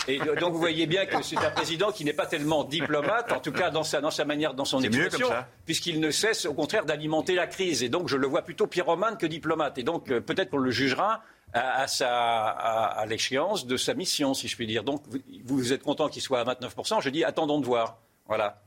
[0.07, 3.41] Et donc vous voyez bien que c'est un président qui n'est pas tellement diplomate, en
[3.41, 5.29] tout cas dans sa, dans sa manière, dans son expression,
[5.65, 7.83] puisqu'il ne cesse au contraire d'alimenter la crise.
[7.83, 9.79] Et donc je le vois plutôt pyromane que diplomate.
[9.79, 11.23] Et donc euh, peut-être qu'on le jugera
[11.53, 14.83] à, sa, à, l'échéance de sa mission, si je puis dire.
[14.83, 15.03] Donc
[15.45, 17.01] vous, vous êtes content qu'il soit à 29%.
[17.01, 17.99] Je dis attendons de voir.
[18.27, 18.63] Voilà.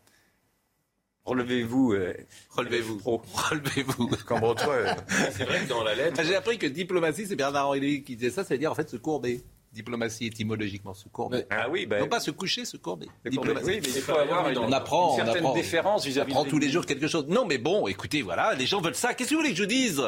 [1.27, 1.93] Relevez-vous.
[1.93, 2.13] Euh,
[2.51, 3.01] relevez-vous.
[3.03, 4.09] Relevez-vous.
[5.31, 6.23] c'est vrai que dans la lettre.
[6.23, 9.43] J'ai appris que diplomatie, c'est Bernard Henry qui disait ça, c'est-à-dire en fait se courber.
[9.73, 11.43] Diplomatie étymologiquement se courber.
[11.49, 13.07] Ah oui, ben, non pas se coucher, se courber.
[13.25, 13.65] Diplomatie.
[13.65, 16.31] Oui, mais il faut avoir une, on apprend, une certaine on apprend, déférence vis-à-vis.
[16.31, 17.27] On apprend tous les jours quelque chose.
[17.27, 19.13] Non, mais bon, écoutez, voilà, les gens veulent ça.
[19.13, 20.01] Qu'est-ce que vous voulez que je dise?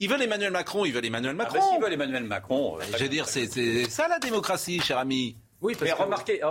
[0.00, 1.60] Ils veulent Emmanuel Macron, ils veulent Emmanuel Macron.
[1.62, 2.78] Ah ben, veulent Emmanuel Macron.
[2.98, 5.36] je veux dire, c'est ça la démocratie, cher ami.
[5.64, 6.42] Oui, mais remarquez,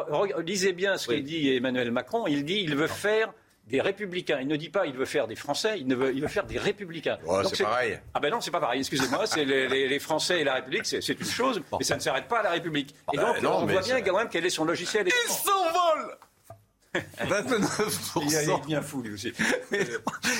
[0.44, 2.26] lisez bien ce qu'il dit Emmanuel Macron.
[2.26, 3.32] Il dit il veut faire
[3.68, 4.40] des républicains.
[4.42, 6.46] Il ne dit pas il veut faire des Français, il, ne veut, il veut faire
[6.46, 7.20] des républicains.
[7.54, 8.00] c'est pareil.
[8.16, 9.28] Ah ben non, c'est pas pareil, excusez-moi.
[9.28, 12.44] c'est les, Français et la République, c'est une chose, mais ça ne s'arrête pas à
[12.44, 12.96] la République.
[13.14, 15.08] Et donc, bah on voit bien quand même quel est son logiciel.
[15.08, 16.18] Il s'envole
[16.94, 18.24] 29%.
[18.26, 19.34] Il est bien fou, lui aussi.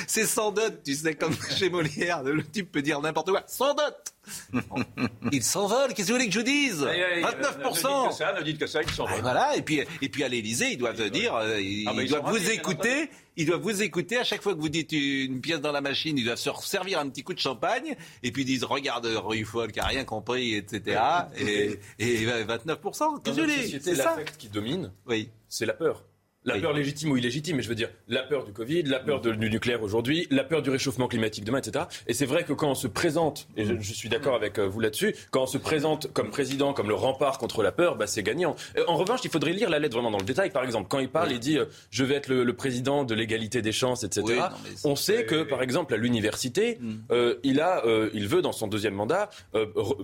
[0.08, 3.44] c'est sans dot, tu sais, comme chez Molière, le type peut dire n'importe quoi.
[3.48, 4.14] Sans dot
[5.32, 8.42] Il s'envole, qu'est-ce que vous voulez que je dise 29% Ne dites que ça, ne
[8.44, 9.22] dites que ça, il s'envole.
[9.22, 12.50] Voilà, et puis, et puis à l'Élysée, ils doivent dire, euh, ils, ah, doivent vous
[12.50, 15.82] écouter, ils doivent vous écouter à chache fois que vous dites une pièce dans la
[15.82, 19.06] machine, ils doivent se servir un petit coup de champagne, et puis ils disent, regarde
[19.06, 21.02] Ruffol qui a rien compris, etc.
[21.38, 25.30] et, et 29%, qu'est-ce que vous voulez C'est l'affect qui domine, oui.
[25.50, 26.04] c'est la peur.
[26.46, 29.22] La peur légitime ou illégitime, mais je veux dire, la peur du Covid, la peur
[29.22, 31.86] du nucléaire aujourd'hui, la peur du réchauffement climatique demain, etc.
[32.08, 34.80] Et c'est vrai que quand on se présente, et je, suis d'accord avec euh, vous
[34.80, 38.24] là-dessus, quand on se présente comme président, comme le rempart contre la peur, bah, c'est
[38.24, 38.56] gagnant.
[38.78, 40.50] Euh, en revanche, il faudrait lire la lettre vraiment dans le détail.
[40.50, 43.62] Par exemple, quand il parle, il dit euh, je vais être le, président de l'égalité
[43.62, 44.42] des chances, etc.
[44.84, 47.32] on sait que, par exemple, à l'université, mm.
[47.44, 47.84] il a,
[48.14, 49.30] il veut dans son deuxième mandat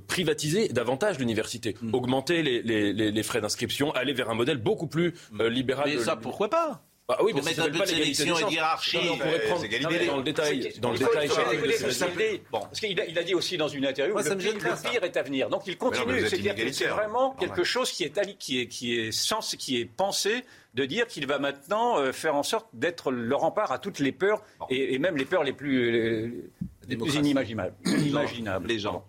[0.08, 1.94] privatiser davantage l'université, mm.
[1.94, 5.92] augmenter les, les, les, frais d'inscription, aller vers un modèle beaucoup plus libéral.
[5.92, 6.00] de
[6.30, 9.00] pourquoi pas bah oui, mais mettre un peu de sélection et hiérarchie.
[9.12, 9.66] on pourrait prendre
[10.08, 10.74] dans le détail.
[10.80, 11.28] Dans le détail,
[12.52, 15.18] bon, parce qu'il a, il a dit aussi dans une interview que le, pire est
[15.18, 15.50] à venir.
[15.50, 16.30] Donc il continue.
[16.72, 20.86] C'est vraiment quelque chose qui est, qui est, qui est, sens, qui est pensé de
[20.86, 24.44] dire qu'il va maintenant euh, faire en sorte d'être le rempart à toutes les peurs
[24.70, 26.44] et, même les peurs les plus,
[26.88, 27.74] les plus inimaginables.
[28.68, 29.04] Les gens,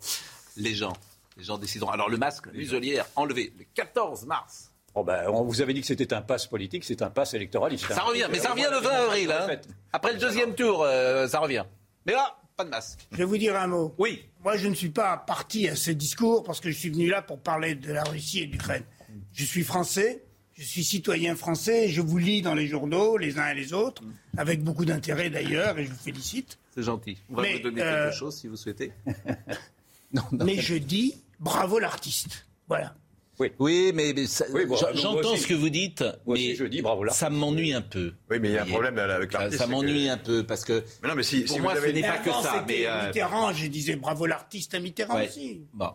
[0.57, 0.95] les gens,
[1.37, 1.91] les gens décideront.
[1.91, 4.70] Alors le masque, l'uselière, enlevé le 14 mars.
[4.95, 7.93] Oh ben, on vous avait dit que c'était un passe politique, c'est un passe électoraliste.
[7.93, 9.33] Ça revient, mais ça revient le 20 avril.
[9.33, 9.57] Hein.
[9.93, 11.65] Après le deuxième tour, euh, ça revient.
[12.07, 13.07] Mais là, pas de masque.
[13.13, 13.95] Je vais vous dire un mot.
[13.99, 14.25] Oui.
[14.43, 17.23] Moi, je ne suis pas parti à ce discours parce que je suis venu là
[17.23, 18.83] pour parler de la Russie et de l'Ukraine.
[19.33, 20.25] Je suis français,
[20.55, 24.03] je suis citoyen français, je vous lis dans les journaux, les uns et les autres,
[24.37, 26.59] avec beaucoup d'intérêt d'ailleurs, et je vous félicite.
[26.75, 27.17] C'est gentil.
[27.31, 28.93] On va vous donner quelque euh, chose si vous souhaitez.
[30.33, 32.47] Mais je dis bravo l'artiste.
[32.69, 32.95] Voilà.
[33.59, 34.15] Oui, mais,
[34.95, 37.13] j'entends ce que vous dites, mais je dis bravo là.
[37.13, 38.13] ça m'ennuie un peu.
[38.31, 39.59] Oui, mais il y a un problème avec l'artiste.
[39.59, 42.19] Ça, m'ennuie un peu parce que mais non, mais si, pour moi, ce n'est pas
[42.19, 42.65] que ça.
[42.67, 43.07] Mais euh...
[43.07, 45.63] Mitterrand, je disais bravo l'artiste à Mitterrand aussi.
[45.73, 45.91] Bon.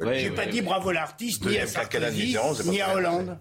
[0.00, 2.36] J'ai pas dit bravo l'artiste ni à Sarkozy
[2.66, 3.38] ni à Hollande.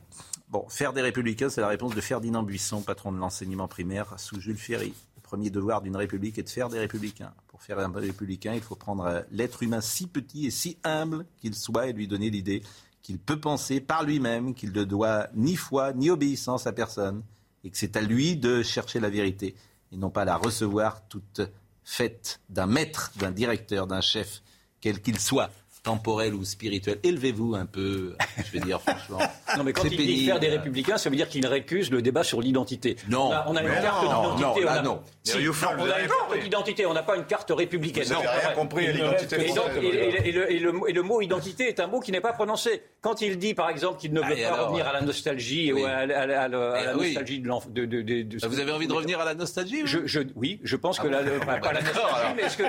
[0.50, 4.40] Bon, faire des républicains, c'est la réponse de Ferdinand Buisson, patron de l'enseignement primaire sous
[4.40, 4.94] Jules Ferry.
[5.18, 7.34] Le premier devoir d'une république est de faire des républicains.
[7.48, 11.26] Pour faire un républicain, il faut prendre euh, l'être humain si petit et si humble
[11.42, 12.64] qu'il soit et lui donner l'idée
[13.08, 17.24] qu'il peut penser par lui-même qu'il ne doit ni foi ni obéissance à personne
[17.64, 19.56] et que c'est à lui de chercher la vérité
[19.94, 21.40] et non pas la recevoir toute
[21.86, 24.44] faite d'un maître, d'un directeur, d'un chef,
[24.82, 25.50] quel qu'il soit
[25.88, 27.00] temporel ou spirituel.
[27.02, 28.16] Élevez-vous un peu,
[28.46, 29.20] je veux dire franchement.
[29.58, 32.24] Non, mais quand il dit faire des républicains, ça veut dire qu'il récuse le débat
[32.24, 32.98] sur l'identité.
[33.10, 33.32] Non.
[33.48, 34.66] On a, une carte d'identité.
[34.66, 35.02] on a, non.
[35.26, 38.04] on a une carte d'identité, on n'a pas une carte républicaine.
[38.04, 42.34] Vous rien compris à l'identité et, le, mot identité est un mot qui n'est pas
[42.34, 42.84] prononcé.
[43.02, 46.06] Quand il dit, par exemple, qu'il ne veut pas revenir à la nostalgie ou à,
[46.06, 46.50] la
[46.94, 51.08] nostalgie de, Vous avez envie de revenir à la nostalgie je, Oui, je pense que
[51.08, 52.64] la, pas la nostalgie, mais ce que...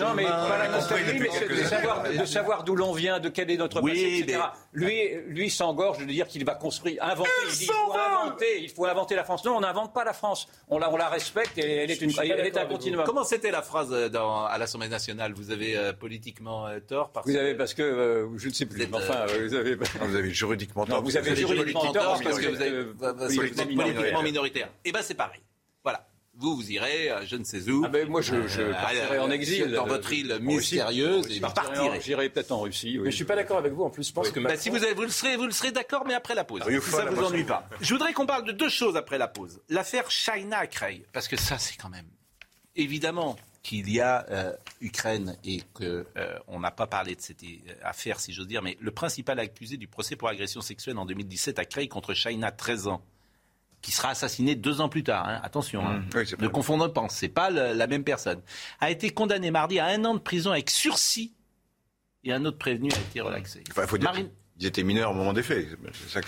[0.00, 3.50] Non, mais pas la nostalgie, mais de savoir de savoir d'où l'on vient, de quel
[3.50, 4.40] est notre passé, etc.
[4.72, 7.30] Lui, lui s'engorge de dire qu'il va construire, inventer.
[7.60, 9.44] Il, faut inventer, il faut inventer la France.
[9.44, 10.48] Non, on n'invente pas la France.
[10.68, 13.04] On la, on la respecte et elle est, une, elle est un continuum.
[13.04, 15.32] Comment c'était la phrase euh, dans, à l'Assemblée nationale?
[15.32, 18.86] Vous avez euh, politiquement euh, tort parce Vous avez parce que je ne sais plus.
[18.92, 21.02] enfin, vous avez, vous avez juridiquement tort.
[21.02, 22.84] vous avez juridiquement tort parce que vous avez
[23.36, 24.68] politiquement minoritaire.
[24.84, 25.40] Eh ben c'est pareil.
[26.38, 27.82] Vous, vous irez, je ne sais où.
[27.84, 29.72] Ah ben moi, je, je partirai en exil.
[29.72, 32.00] Dans votre île mystérieuse, et partirez.
[32.00, 32.98] J'irai peut-être en Russie.
[33.02, 33.82] Mais je suis pas d'accord avec vous.
[33.82, 35.72] En plus, je pense que bah, si vous, avez, vous le serez, vous le serez
[35.72, 36.62] d'accord, mais après la pause.
[36.64, 37.68] Si ça vous ennuie pas.
[37.80, 39.60] Je voudrais qu'on parle de deux choses après la pause.
[39.68, 42.06] L'affaire China Cray, parce que ça, c'est quand même
[42.78, 47.74] évidemment qu'il y a euh, Ukraine et qu'on euh, n'a pas parlé de cette euh,
[47.82, 51.58] affaire, si j'ose dire, mais le principal accusé du procès pour agression sexuelle en 2017
[51.58, 53.02] a créé contre China 13 ans
[53.88, 55.26] qui sera assassiné deux ans plus tard.
[55.26, 55.40] Hein.
[55.42, 56.02] Attention, hein.
[56.14, 56.42] mmh.
[56.42, 58.42] ne confondons pas, c'est pas la même personne.
[58.80, 61.32] A été condamné mardi à un an de prison avec sursis
[62.22, 63.64] et un autre prévenu a été relaxé.
[63.70, 64.12] Enfin, faut dire
[64.60, 65.68] Ils étaient mineurs au moment des faits.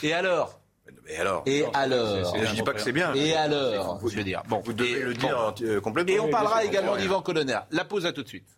[0.02, 0.58] Et alors?
[1.06, 1.42] Et alors?
[1.44, 2.34] Et alors?
[2.34, 3.12] Je dis pas que c'est bien.
[3.12, 4.42] Et alors Je veux dire.
[4.48, 6.14] Bon, vous devez le dire euh, complètement.
[6.14, 7.58] Et on parlera également d'Ivan Colonner.
[7.72, 8.48] La pause à tout de suite.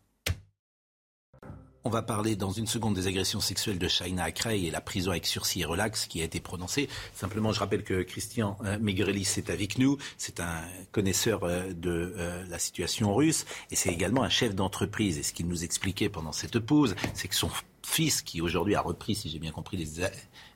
[1.84, 5.10] On va parler dans une seconde des agressions sexuelles de Shaina Akray et la prison
[5.10, 6.88] avec sursis et relax qui a été prononcée.
[7.12, 9.98] Simplement, je rappelle que Christian euh, est avec nous.
[10.16, 10.62] C'est un
[10.92, 15.18] connaisseur euh, de euh, la situation russe et c'est également un chef d'entreprise.
[15.18, 17.50] Et ce qu'il nous expliquait pendant cette pause, c'est que son
[17.86, 19.76] fils, qui aujourd'hui a repris, si j'ai bien compris,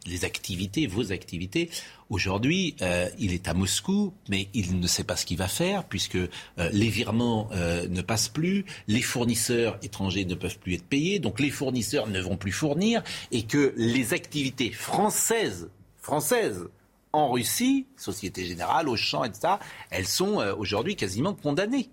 [0.07, 1.71] les, activités, vos activités.
[2.11, 5.85] Aujourd'hui, euh, il est à Moscou, mais il ne sait pas ce qu'il va faire
[5.85, 6.29] puisque euh,
[6.73, 11.41] les virements euh, ne passent plus, les fournisseurs étrangers ne peuvent plus être payés, donc
[11.41, 13.03] les fournisseurs ne vont plus fournir,
[13.33, 16.69] et que les activités françaises, françaises
[17.13, 19.55] en Russie, Société Générale, Auchan, etc.,
[19.91, 21.91] elles sont aujourd'hui quasiment condamnées.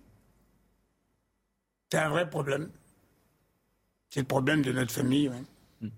[1.91, 2.69] C'est un vrai problème.
[4.13, 5.31] C'est le problème de notre famille.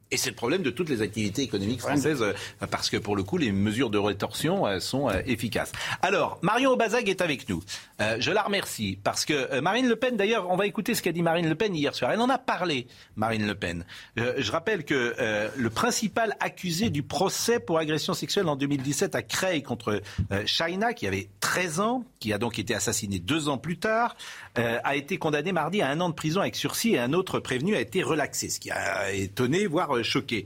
[0.09, 2.33] Et c'est le problème de toutes les activités économiques françaises, euh,
[2.71, 5.73] parce que pour le coup, les mesures de rétorsion euh, sont euh, efficaces.
[6.01, 7.61] Alors, Marion Aubazag est avec nous.
[7.99, 11.21] je la remercie, parce que Marine Le Pen, d'ailleurs, on va écouter ce qu'a dit
[11.21, 12.11] Marine Le Pen hier soir.
[12.11, 12.87] Elle en a parlé,
[13.17, 13.85] Marine Le Pen.
[14.15, 15.15] je rappelle que
[15.55, 20.01] le principal accusé du procès pour agression sexuelle en 2017 à Creil contre
[20.45, 24.15] China, qui avait 13 ans, qui a donc été assassiné deux ans plus tard,
[24.55, 27.75] a été condamné mardi à un an de prison avec sursis et un autre prévenu
[27.75, 30.45] a été relaxé, ce qui a étonné voire euh, choqué.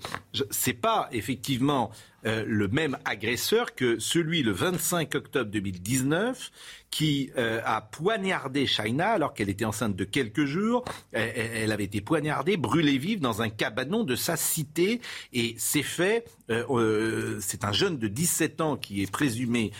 [0.51, 1.91] C'est pas effectivement
[2.25, 6.51] euh, le même agresseur que celui le 25 octobre 2019
[6.91, 10.83] qui euh, a poignardé Shaina alors qu'elle était enceinte de quelques jours.
[11.11, 14.99] Elle, avait été poignardée, brûlée vive dans un cabanon de sa cité.
[15.31, 16.25] Et c'est fait.
[16.47, 19.71] c'est un jeune de 17 ans qui est présumé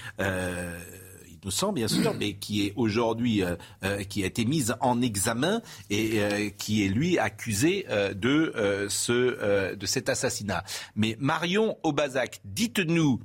[1.44, 5.62] innocent bien sûr, mais qui est aujourd'hui, euh, euh, qui a été mise en examen
[5.90, 7.86] et euh, qui est lui accusé
[8.16, 10.64] de ce de cet assassinat.
[10.96, 13.20] Mais Marion Aubazac, dites-nous.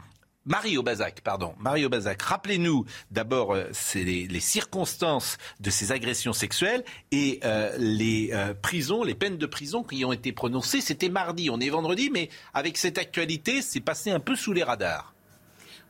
[0.47, 3.57] Marie Aubazac, pardon, Marie Aubazac, rappelez-nous d'abord
[3.95, 7.41] les, les, circonstances de ces agressions sexuelles et
[7.79, 10.83] les prisons, les peines de prison qui ont été prononcées.
[10.83, 14.63] C'était mardi, on est vendredi, mais avec cette actualité, c'est passé un peu sous les
[14.63, 15.14] radars.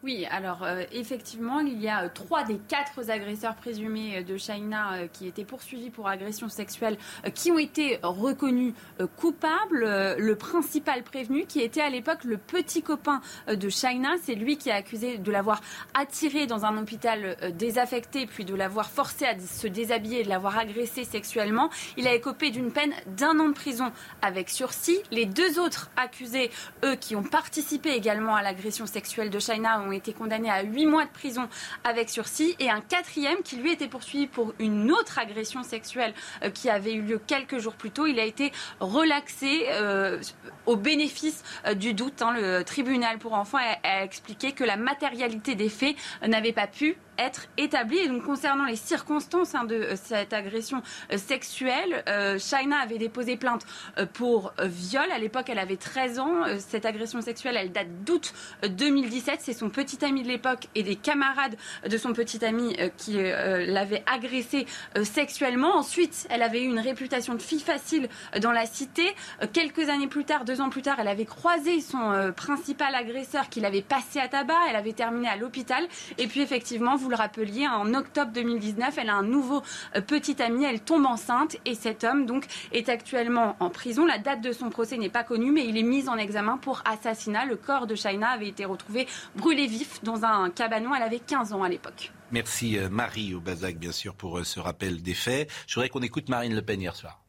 [0.05, 4.37] Oui, alors euh, effectivement, il y a euh, trois des quatre agresseurs présumés euh, de
[4.37, 6.99] China qui étaient poursuivis pour agression sexuelle
[7.35, 8.75] qui ont été reconnus
[9.17, 9.87] coupables.
[10.19, 14.71] le principal prévenu, qui était à l'époque le petit copain de China, c'est lui qui
[14.71, 15.61] a accusé de l'avoir
[15.95, 20.59] attiré dans un hôpital désaffecté, puis de l'avoir forcé à se déshabiller et de l'avoir
[20.59, 21.71] agressé sexuellement.
[21.97, 23.91] Il a écopé d'une peine d'un an de prison
[24.21, 24.99] avec sursis.
[25.11, 26.51] Les deux autres accusés,
[26.85, 30.87] eux, qui ont participé également à l'agression sexuelle de China, ont été condamnés à 8
[30.87, 31.49] mois de prison
[31.85, 36.51] avec sursis et un quatrième qui lui était poursuivi pour une autre agression sexuelle euh,
[36.51, 38.07] qui avait eu lieu quelques jours plus tôt.
[38.07, 40.21] Il a été relaxé euh,
[40.67, 42.23] au bénéfice euh, du doute.
[42.23, 42.35] Hein.
[42.35, 47.47] Le tribunal pour enfants a expliqué que la matérialité des faits n'avait pas pu être
[47.57, 47.99] établie.
[47.99, 52.99] Et donc, concernant les circonstances hein, de euh, cette agression euh, sexuelle, euh, Shaina avait
[52.99, 53.67] déposé plainte
[54.13, 55.11] pour viol.
[55.13, 56.43] À l'époque, elle avait 13 ans.
[56.59, 58.35] cette agression sexuelle, elle date d'août
[58.69, 59.41] 2017.
[59.41, 61.57] C'est son petit ami de l'époque et des camarades
[61.89, 64.67] de son petit ami qui l'avaient agressée
[65.03, 65.77] sexuellement.
[65.77, 68.09] Ensuite, elle avait eu une réputation de fille facile
[68.41, 69.15] dans la cité.
[69.53, 73.61] quelques années plus tard, deux ans plus tard, elle avait croisé son principal agresseur qui
[73.61, 74.55] l'avait passé à tabac.
[74.69, 75.87] Elle avait terminé à l'hôpital.
[76.19, 79.63] Et puis, effectivement, vous le rappeliez, en octobre 2019, elle a un nouveau
[79.95, 84.07] euh, petit ami, elle tombe enceinte et cet homme donc est actuellement en prison.
[84.07, 86.83] La date de son procès n'est pas connue, mais il est mis en examen pour
[86.87, 87.45] assassinat.
[87.45, 90.95] Le corps de Shaina avait été retrouvé brûlé vif dans un cabanon.
[90.95, 92.11] Elle avait 15 ans à l'époque.
[92.33, 95.51] Merci euh, Marie au Bazac, bien sûr, pour euh, ce rappel des faits.
[95.67, 97.24] Je voudrais qu'on écoute Marine Le Pen hier soir.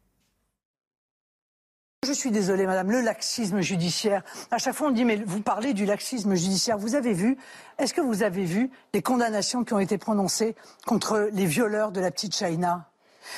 [2.06, 4.22] Je suis désolée, madame, le laxisme judiciaire.
[4.52, 6.78] À chaque fois, on dit, mais vous parlez du laxisme judiciaire.
[6.78, 7.36] Vous avez vu,
[7.80, 12.00] est-ce que vous avez vu les condamnations qui ont été prononcées contre les violeurs de
[12.00, 12.88] la petite China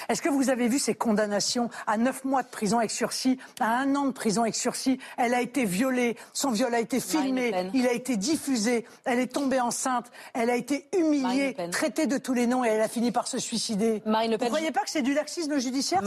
[0.10, 3.78] est-ce que vous avez vu ces condamnations à neuf mois de prison avec sursis, à
[3.78, 5.00] un an de prison avec sursis?
[5.18, 9.32] Elle a été violée, son viol a été filmé, il a été diffusé, elle est
[9.32, 13.14] tombée enceinte, elle a été humiliée, traitée de tous les noms et elle a fini
[13.14, 14.04] par se suicider.
[14.06, 16.02] Vous ne croyez pas que c'est du laxisme judiciaire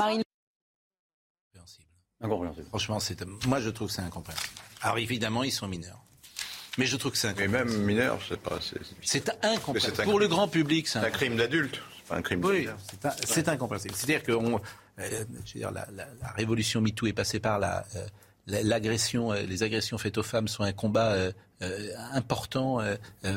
[2.21, 2.99] Franchement,
[3.47, 4.53] moi je trouve que c'est incompréhensible.
[4.83, 6.03] Alors évidemment, ils sont mineurs.
[6.79, 7.59] Mais je trouve que c'est incompréhensible.
[7.59, 8.59] Mais même mineurs, c'est pas.
[9.03, 10.05] C'est incompréhensible.
[10.05, 11.81] Pour le grand public, c'est un crime d'adulte.
[12.07, 12.69] C'est un crime Oui,
[13.25, 13.95] c'est incompréhensible.
[13.95, 17.85] C'est-à-dire que euh, la, révolution MeToo est passée par la.
[17.97, 18.07] Euh,
[18.47, 21.17] l'agression, euh, les agressions faites aux femmes sont un combat
[22.13, 22.81] important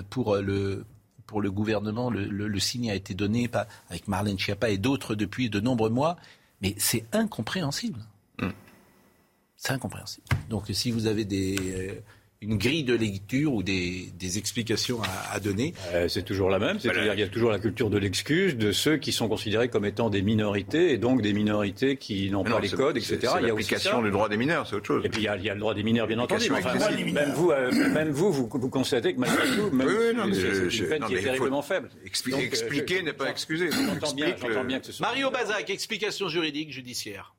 [0.09, 0.85] pour le
[1.25, 2.09] pour le gouvernement.
[2.09, 6.17] Le, signe a été donné par, avec Marlène Schiappa et d'autres depuis de nombreux mois,
[6.61, 7.99] mais c'est incompréhensible.
[8.39, 8.49] Mm.
[9.63, 10.27] C'est incompréhensible.
[10.49, 11.93] Donc si vous avez des, euh,
[12.41, 14.99] une grille de lecture ou des, explications
[15.31, 15.73] à, donner.
[15.93, 18.71] Euh, c'est toujours la même, c'est-à-dire qu'il y a toujours la culture de l'excuse de
[18.71, 22.59] ceux qui sont considérés comme étant des minorités et donc des minorités qui n'ont pas
[22.59, 23.19] les codes, etc.
[23.21, 25.05] il y a l'application du droit des mineurs, c'est autre chose.
[25.05, 26.49] Et puis il y, a, le droit des mineurs, bien entendu.
[26.49, 31.15] même, vous, euh, même vous, vous, constatez que malgré tout, même c'est une peine qui
[31.15, 31.89] est terriblement faible.
[32.03, 33.69] expliquer n'est pas excuser.
[33.71, 34.35] J'entends bien,
[34.65, 35.07] bien, que ce soit.
[35.07, 37.35] Mario Bazac, explication juridique, judiciaire.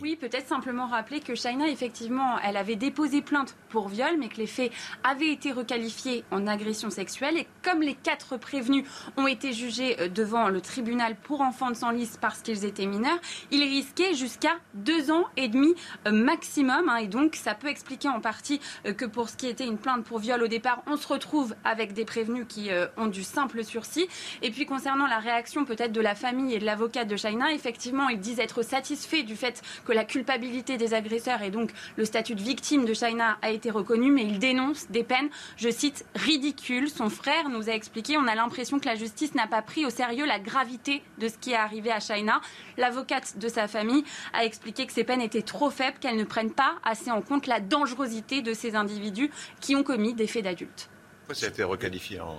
[0.00, 4.38] Oui, peut-être simplement rappeler que Shaina, effectivement, elle avait déposé plainte pour viol, mais que
[4.38, 4.72] les faits
[5.04, 7.36] avaient été requalifiés en agression sexuelle.
[7.36, 8.84] Et comme les quatre prévenus
[9.18, 12.86] ont été jugés euh, devant le tribunal pour enfants de sans liste parce qu'ils étaient
[12.86, 13.18] mineurs,
[13.50, 15.74] ils risquaient jusqu'à deux ans et demi
[16.06, 16.88] euh, maximum.
[16.88, 16.96] Hein.
[16.96, 20.04] et donc, ça peut expliquer en partie euh, que pour ce qui était une plainte
[20.04, 24.08] pour viol au départ, on se retrouve avec des prévenus qui ont du simple sursis.
[24.42, 28.08] Et puis, concernant la réaction peut-être de la famille et de l'avocate de Shaina, effectivement,
[28.08, 32.34] ils disent être satisfaits du fait que la culpabilité des agresseurs et donc le statut
[32.34, 36.90] de victime de Shaina a été reconnu, mais il dénonce des peines, je cite, ridicules.
[36.90, 39.90] Son frère nous a expliqué, on a l'impression que la justice n'a pas pris au
[39.90, 42.40] sérieux la gravité de ce qui est arrivé à Shaina.
[42.76, 46.52] L'avocate de sa famille a expliqué que ces peines étaient trop faibles, qu'elles ne prennent
[46.52, 50.88] pas assez en compte la dangerosité de ces individus qui ont commis des faits d'adultes.
[51.32, 52.36] Ça a été requalifié en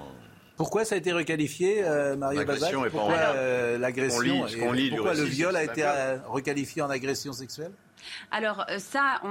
[0.57, 2.43] pourquoi ça a été requalifié, euh, Mario
[2.91, 4.45] Pourquoi euh, l'agression
[4.89, 5.83] Pourquoi le viol a été
[6.27, 7.71] requalifié en agression sexuelle?
[8.31, 9.21] Alors euh, ça,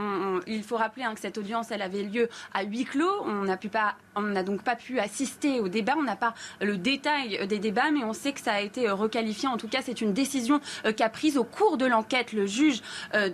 [0.47, 3.24] il faut rappeler hein, que cette audience, elle avait lieu à huis clos.
[3.24, 5.95] On n'a donc pas pu assister au débat.
[5.97, 8.95] On n'a pas le détail des débats, mais on sait que ça a été euh,
[8.95, 9.49] requalifié.
[9.49, 12.83] En tout cas, c'est une décision euh, qu'a prise au cours de l'enquête le juge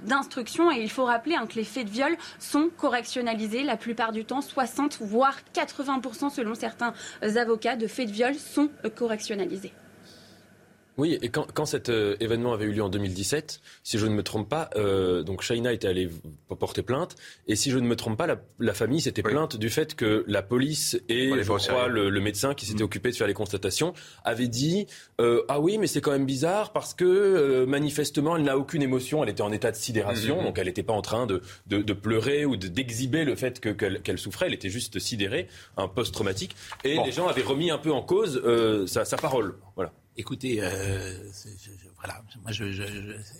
[0.04, 0.70] d'instruction.
[0.70, 4.24] Et il faut rappeler hein, que les faits de viol sont correctionnalisés la plupart du
[4.24, 4.40] temps.
[4.40, 9.72] 60 voire 80% selon certains avocats de faits de viol sont correctionnalisés.
[10.98, 14.14] Oui, et quand, quand cet euh, événement avait eu lieu en 2017, si je ne
[14.14, 16.10] me trompe pas, euh, donc Shaina était allée
[16.58, 17.16] porter plainte,
[17.46, 20.24] et si je ne me trompe pas, la, la famille s'était plainte du fait que
[20.26, 22.86] la police et je crois le, le, médecin qui s'était mm.
[22.86, 24.86] occupé de faire les constatations avait dit
[25.20, 28.82] euh, ah oui mais c'est quand même bizarre parce que euh, manifestement elle n'a aucune
[28.82, 30.44] émotion, elle était en état de sidération, mm-hmm.
[30.44, 34.02] donc elle n'était pas en train de, de, de pleurer ou d'exhiber le fait qu'elle
[34.02, 37.92] qu'elle souffrait, elle était juste sidérée, un post-traumatique, et les gens avaient remis un peu
[37.92, 39.92] en cause euh, sa, sa parole, voilà.
[40.16, 41.16] Écoutez, euh,
[41.96, 42.64] voilà, moi je,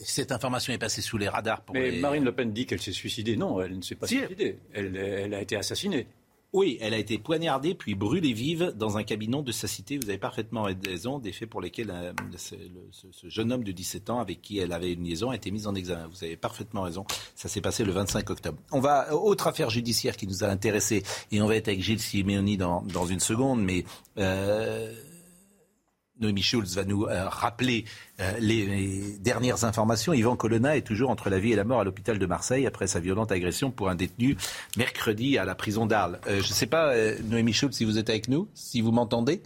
[0.02, 1.60] cette information est passée sous les radars.
[1.62, 3.36] Pour Mais Marine Le Pen dit qu'elle s'est suicidée.
[3.36, 4.58] Non, elle ne s'est pas suicidée.
[4.72, 6.06] Elle, a été assassinée.
[6.54, 9.98] Oui, elle a été poignardée puis brûlée vive dans un cabinet de sa cité.
[9.98, 11.18] Vous avez parfaitement raison.
[11.18, 14.92] Des faits pour lesquels euh, ce, jeune homme de 17 ans avec qui elle avait
[14.92, 16.08] une liaison a été mis en examen.
[16.08, 17.04] Vous avez parfaitement raison.
[17.34, 18.58] Ça s'est passé le 25 octobre.
[18.70, 22.00] On va autre affaire judiciaire qui nous a intéressé et on va être avec Gilles
[22.00, 23.84] Simeoni dans, dans une seconde, mais.
[24.16, 24.90] Euh,
[26.22, 27.84] Noémie Schulz va nous euh, rappeler
[28.20, 30.14] euh, les, dernières informations.
[30.14, 32.86] Yvan Colonna est toujours entre la vie et la mort à l'hôpital de Marseille après
[32.86, 34.36] sa violente agression pour un détenu
[34.76, 36.20] mercredi à la prison d'Arles.
[36.26, 36.94] Euh, je ne sais pas,
[37.24, 39.42] Noémie Schulz, si vous êtes avec nous, si vous m'entendez.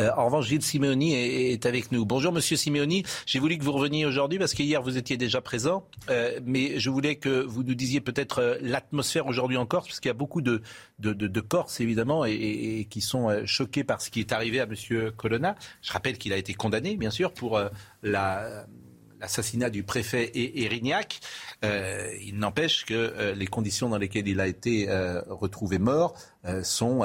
[0.00, 2.04] Euh, en revanche, Gilles Simeoni est, avec nous.
[2.04, 3.04] Bonjour, Monsieur Simeoni.
[3.26, 6.90] J'ai voulu que vous reveniez aujourd'hui parce qu'hier vous étiez déjà présent, euh, mais je
[6.90, 10.14] voulais que vous nous disiez peut-être euh, l'atmosphère aujourd'hui en Corse, parce qu'il y a
[10.14, 10.62] beaucoup de,
[10.98, 15.54] de, Corses évidemment et, qui sont choqués par ce qui est arrivé à Monsieur Colonna.
[15.82, 17.60] Je rappelle qu'il a été condamné, bien sûr, pour
[18.02, 21.20] l'assassinat du préfet Erignac.
[21.62, 24.86] il n'empêche que les conditions dans lesquelles il a été
[25.28, 26.14] retrouvé mort
[26.62, 27.02] sont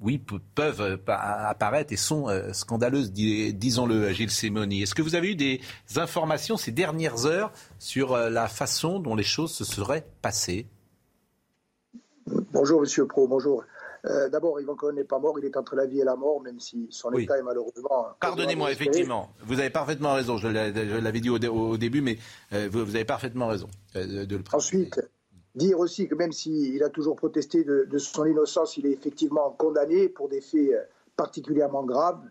[0.00, 0.18] oui,
[0.54, 4.82] peuvent euh, apparaître et sont euh, scandaleuses, disons-le, Gilles Simoni.
[4.82, 5.60] Est-ce que vous avez eu des
[5.96, 10.66] informations ces dernières heures sur euh, la façon dont les choses se seraient passées?
[12.52, 13.64] Bonjour, Monsieur Pro, bonjour.
[14.32, 16.58] D'abord, Yvan Cohen n'est pas mort, il est entre la vie et la mort, même
[16.58, 18.06] si son état est malheureusement.
[18.18, 20.38] Pardonnez-moi, effectivement, vous avez parfaitement raison.
[20.38, 22.16] Je l'avais dit au, début, mais
[22.50, 25.02] vous, avez parfaitement raison de le Ensuite,
[25.54, 30.08] Dire aussi que même s'il a toujours protesté de, son innocence, il est effectivement condamné
[30.08, 30.82] pour des faits euh,
[31.16, 32.22] particulièrement graves.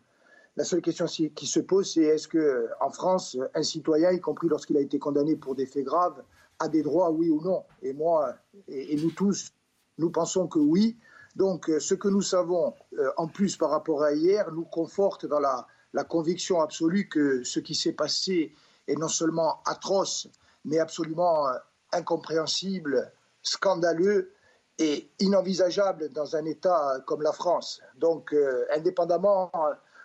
[0.55, 4.47] La seule question qui se pose, c'est est-ce que euh, France, un citoyen, y compris
[4.47, 6.24] lorsqu'il a été condamné pour des faits graves,
[6.59, 7.63] a des droits, oui ou non?
[7.82, 8.36] Et moi,
[8.70, 9.51] et, nous tous,
[9.97, 10.97] nous pensons que oui.
[11.36, 12.74] Donc, euh, ce que nous savons,
[13.17, 17.76] en plus par rapport à hier, nous conforte dans la conviction absolue que ce qui
[17.76, 18.53] s'est passé
[18.88, 20.30] est non seulement atroce,
[20.63, 21.47] mais absolument
[21.91, 23.11] incompréhensible,
[23.41, 24.33] scandaleux
[24.77, 27.81] et inenvisageable dans un État comme la France.
[27.97, 29.51] Donc, euh, indépendamment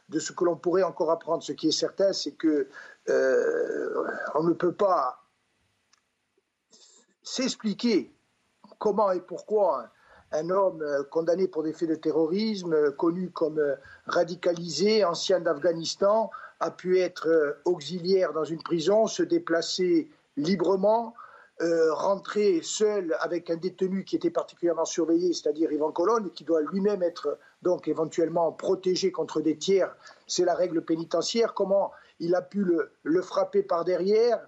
[0.08, 2.68] de ce que l'on pourrait encore apprendre, ce qui est certain, c'est que
[3.08, 4.04] euh,
[4.34, 5.22] on ne peut pas
[7.22, 8.14] s'expliquer
[8.78, 9.90] comment et pourquoi
[10.32, 13.62] un homme condamné pour des faits de terrorisme, connu comme
[14.06, 16.30] radicalisé, ancien d'Afghanistan,
[16.60, 21.14] a pu être auxiliaire dans une prison, se déplacer librement,
[21.60, 26.60] euh, rentrer seul avec un détenu qui était particulièrement surveillé, c'est-à-dire Yvan Colonne, qui doit
[26.60, 29.94] lui-même être donc éventuellement protégé contre des tiers,
[30.26, 31.54] c'est la règle pénitentiaire.
[31.54, 32.66] Comment il a pu
[33.04, 34.44] le, frapper par derrière,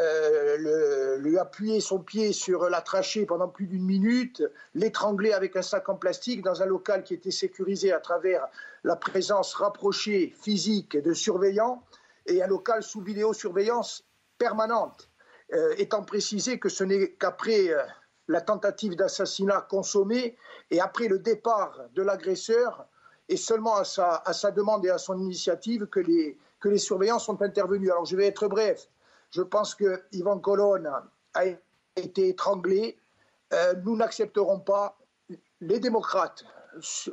[0.00, 4.42] euh, lui appuyer son pied sur la trachée pendant plus d'une minute,
[4.74, 8.48] l'étrangler avec un sac en plastique dans un local qui était sécurisé à travers
[8.82, 11.84] la présence rapprochée physique de surveillants
[12.26, 14.04] et un local sous vidéosurveillance
[14.36, 15.09] permanente.
[15.52, 17.82] Euh, étant précisé que ce n'est qu'après euh,
[18.28, 20.36] la tentative d'assassinat consommée
[20.70, 22.86] et après le départ de l'agresseur,
[23.28, 27.42] et seulement à sa, demande et à son initiative, que les, que les surveillants sont
[27.42, 27.90] intervenus.
[27.90, 28.88] Alors je vais être bref.
[29.30, 30.90] Je pense que Yvan Colonne
[31.34, 31.44] a
[31.96, 32.98] été étranglé.
[33.52, 34.98] Euh, nous n'accepterons pas,
[35.60, 36.44] les démocrates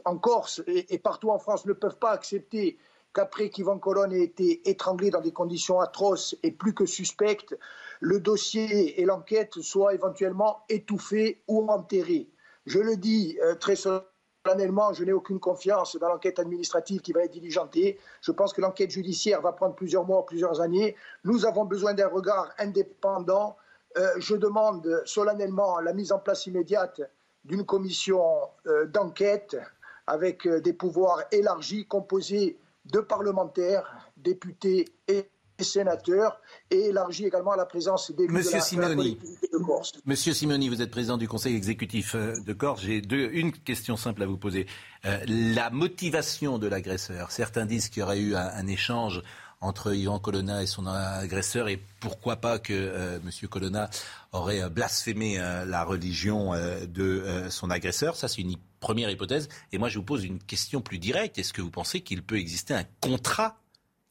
[0.06, 2.78] en Corse et, partout en France ne peuvent pas accepter
[3.18, 7.58] qu'après qu'Ivan Colonne ait été étranglé dans des conditions atroces et plus que suspectes,
[8.00, 12.30] le dossier et l'enquête soient éventuellement étouffés ou enterrés.
[12.68, 17.24] Je le dis euh, très solennellement, je n'ai aucune confiance dans l'enquête administrative qui va
[17.24, 17.98] être diligentée.
[18.22, 20.96] Je pense que l'enquête judiciaire va prendre plusieurs mois, plusieurs années.
[21.24, 23.58] Nous avons besoin d'un regard indépendant.
[23.98, 27.02] Euh, je demande solennellement la mise en place immédiate
[27.46, 28.22] d'une commission
[28.68, 29.58] euh, d'enquête
[30.06, 32.60] avec des pouvoirs élargis composés
[32.92, 35.30] de parlementaires, députés et
[35.64, 39.20] sénateurs et élargit également la présence des Monsieur Simoni,
[39.52, 39.94] de, Corse.
[40.06, 42.82] Monsieur Simoni, vous êtes président du Conseil exécutif euh, de Corse.
[42.82, 44.68] J'ai une question simple à vous poser.
[45.06, 47.32] Euh, la motivation de l'agresseur.
[47.32, 49.22] Certains disent qu'il y aurait eu un, échange
[49.62, 53.50] entre Yvan Colonna et son agresseur et pourquoi pas que euh, M.
[53.50, 53.90] Colonna
[54.32, 58.16] aurait blasphémé la religion de son agresseur.
[58.16, 59.50] Ça, c'est une première hypothèse.
[59.72, 61.38] Et moi, je vous pose une question plus directe.
[61.38, 63.58] Est-ce que vous pensez qu'il peut exister un contrat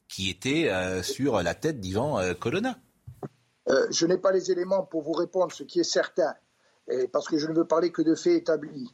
[0.07, 2.77] qui était euh, sur la tête d'Ivan euh, Colonna?
[3.69, 5.51] Euh, Je n'ai pas les éléments pour vous répondre.
[5.51, 6.33] Ce qui est certain,
[7.11, 8.93] parce que je ne veux parler que de faits établis,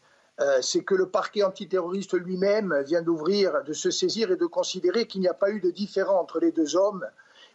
[0.61, 5.21] c'est que le parquet antiterroriste lui-même vient d'ouvrir, de se saisir et de considérer qu'il
[5.21, 7.05] n'y a pas eu de différent entre les deux hommes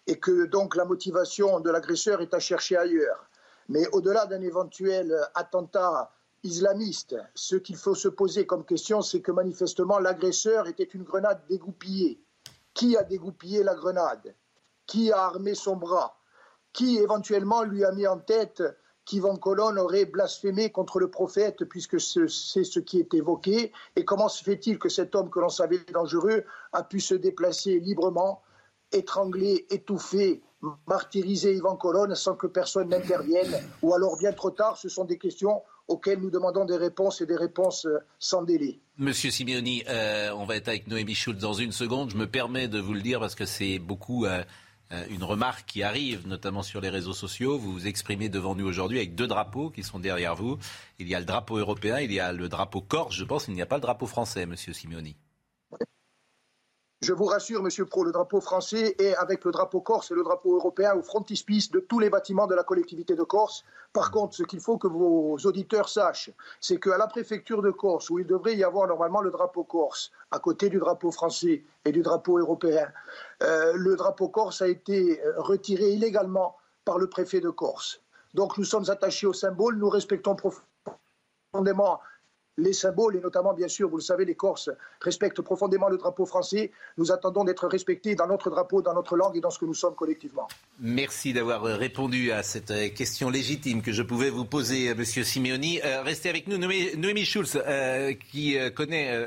[0.06, 3.28] et que donc la motivation de l'agresseur est à chercher ailleurs.
[3.68, 6.10] Mais au-delà d'un éventuel attentat
[6.42, 11.42] islamiste, ce qu'il faut se poser comme question, c'est que manifestement l'agresseur était une grenade
[11.48, 12.22] dégoupillée.
[12.74, 14.34] Qui a dégoupillé la grenade?
[14.86, 16.16] Qui a armé son bras?
[16.72, 18.62] Qui éventuellement lui a mis en tête
[19.08, 24.28] qu'Yvan Colonne aurait blasphémé contre le prophète, puisque c'est ce qui est évoqué Et comment
[24.28, 28.42] se fait-il que cet homme que l'on savait dangereux a pu se déplacer librement,
[28.92, 30.42] étrangler, étouffer,
[30.86, 33.58] martyriser Yvan Colonne sans que personne n'intervienne?
[33.80, 37.26] Ou alors bien trop tard, ce sont des questions auxquelles nous demandons des réponses et
[37.26, 38.78] des réponses euh, sans délai.
[38.98, 42.10] Monsieur Simeoni, euh, on va être avec Noémie Schultz dans une seconde.
[42.10, 44.42] Je me permets de vous le dire parce que c'est beaucoup euh,
[45.10, 47.58] une remarque qui arrive, notamment sur les réseaux sociaux.
[47.58, 50.58] Vous vous exprimez devant nous aujourd'hui avec deux drapeaux qui sont derrière vous.
[50.98, 53.48] Il y a le drapeau européen, il y a le drapeau corse, je pense.
[53.48, 55.16] Il n'y a pas le drapeau français, Monsieur Simeoni.
[57.00, 60.24] Je vous rassure, Monsieur Pro, le drapeau français est avec le drapeau corse et le
[60.24, 63.64] drapeau européen au frontispice de tous les bâtiments de la collectivité de Corse.
[63.92, 68.10] Par contre, ce qu'il faut que vos auditeurs sachent, c'est qu'à la préfecture de Corse,
[68.10, 71.92] où il devrait y avoir normalement le drapeau corse, à côté du drapeau français et
[71.92, 72.88] du drapeau européen,
[73.44, 78.00] euh, le drapeau corse a été euh, retiré illégalement par le préfet de Corse.
[78.34, 82.00] Donc nous sommes attachés au symbole, nous respectons profondément
[82.58, 84.68] les symboles, et notamment, bien sûr, vous le savez, les Corses
[85.00, 86.72] respectent profondément le drapeau français.
[86.98, 89.74] Nous attendons d'être respectés dans notre drapeau, dans notre langue et dans ce que nous
[89.74, 90.48] sommes collectivement.
[90.80, 95.22] Merci d'avoir répondu à cette euh, question légitime que je pouvais vous poser, euh, Monsieur
[95.22, 95.80] Simeoni.
[95.84, 97.62] Euh, restez avec nous, Noémie, Schulz,
[98.30, 99.26] qui connaît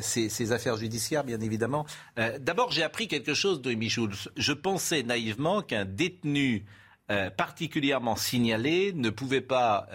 [0.00, 1.86] ces, affaires judiciaires, bien évidemment.
[2.16, 4.30] D'abord, j'ai appris quelque chose, Noémie Schulz.
[4.36, 6.66] Je pensais naïvement qu'un détenu
[7.36, 9.88] particulièrement signalé ne pouvait pas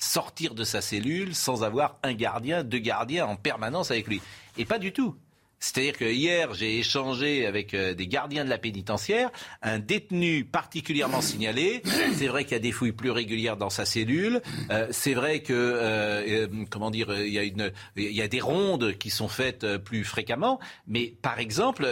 [0.00, 4.20] sortir de sa cellule sans avoir un gardien, deux gardiens en permanence avec lui.
[4.56, 5.14] Et pas du tout.
[5.62, 9.30] C'est-à-dire que hier, j'ai échangé avec euh, des gardiens de la pénitentiaire,
[9.60, 11.82] un détenu particulièrement signalé.
[12.14, 14.40] C'est vrai qu'il y a des fouilles plus régulières dans sa cellule.
[14.70, 18.40] Euh, c'est vrai que, euh, comment dire, il y, a une, il y a des
[18.40, 20.58] rondes qui sont faites plus fréquemment.
[20.86, 21.86] Mais par exemple,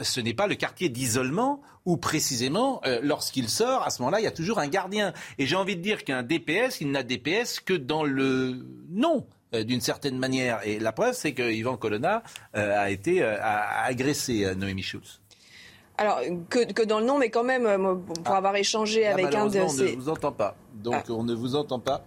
[0.00, 4.28] ce n'est pas le quartier d'isolement où précisément, lorsqu'il sort, à ce moment-là, il y
[4.28, 5.14] a toujours un gardien.
[5.38, 9.26] Et j'ai envie de dire qu'un DPS, il n'a DPS que dans le nom.
[9.54, 10.60] Euh, d'une certaine manière.
[10.66, 12.22] Et la preuve, c'est que Yvan Colonna
[12.54, 15.22] euh, a été euh, agressé, Noémie Schulz.
[15.96, 16.20] Alors,
[16.50, 17.64] que, dans le nom, mais quand même,
[18.04, 18.36] pour ah.
[18.36, 19.60] avoir échangé avec un de ces...
[19.60, 20.54] on ne vous entend pas.
[20.74, 21.12] Donc, ah.
[21.12, 22.04] on ne vous entend pas.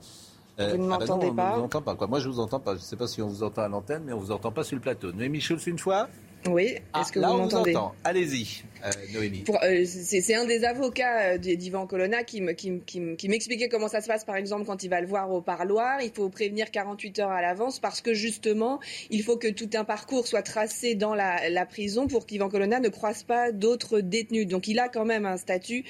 [0.59, 1.53] vous ne ah bah m'entendez pas.
[1.53, 1.95] On vous entend pas.
[1.95, 2.05] Quoi.
[2.05, 2.73] Moi, je vous entends pas.
[2.73, 4.63] Je ne sais pas si on vous entend à l'antenne, mais on vous entend pas
[4.63, 5.11] sur le plateau.
[5.11, 6.09] Noémie Schulz, une fois
[6.49, 7.75] oui, est-ce que vous m'entendez?
[8.03, 9.53] Allez-y, euh.
[9.63, 14.35] Euh, c'est un des avocats euh, d'Ivan Colonna qui m'expliquait comment ça se passe, par
[14.35, 16.01] exemple, quand il va le voir au parloir.
[16.01, 18.79] Il faut prévenir 48 heures à l'avance parce que justement,
[19.09, 22.89] il faut que tout un parcours soit tracé dans la, prison pour qu'Ivan Colonna ne
[22.89, 24.47] croise pas d'autres détenus.
[24.47, 25.85] Donc il a quand même un statut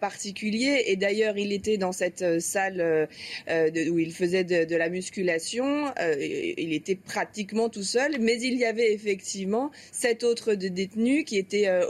[0.00, 0.84] particulier.
[0.86, 3.08] Et d'ailleurs, il était dans cette salle
[3.48, 5.92] où il faisait de la musculation.
[6.20, 11.68] il était pratiquement tout seul, mais il y avait effectivement sept autres détenus qui étaient
[11.68, 11.86] euh,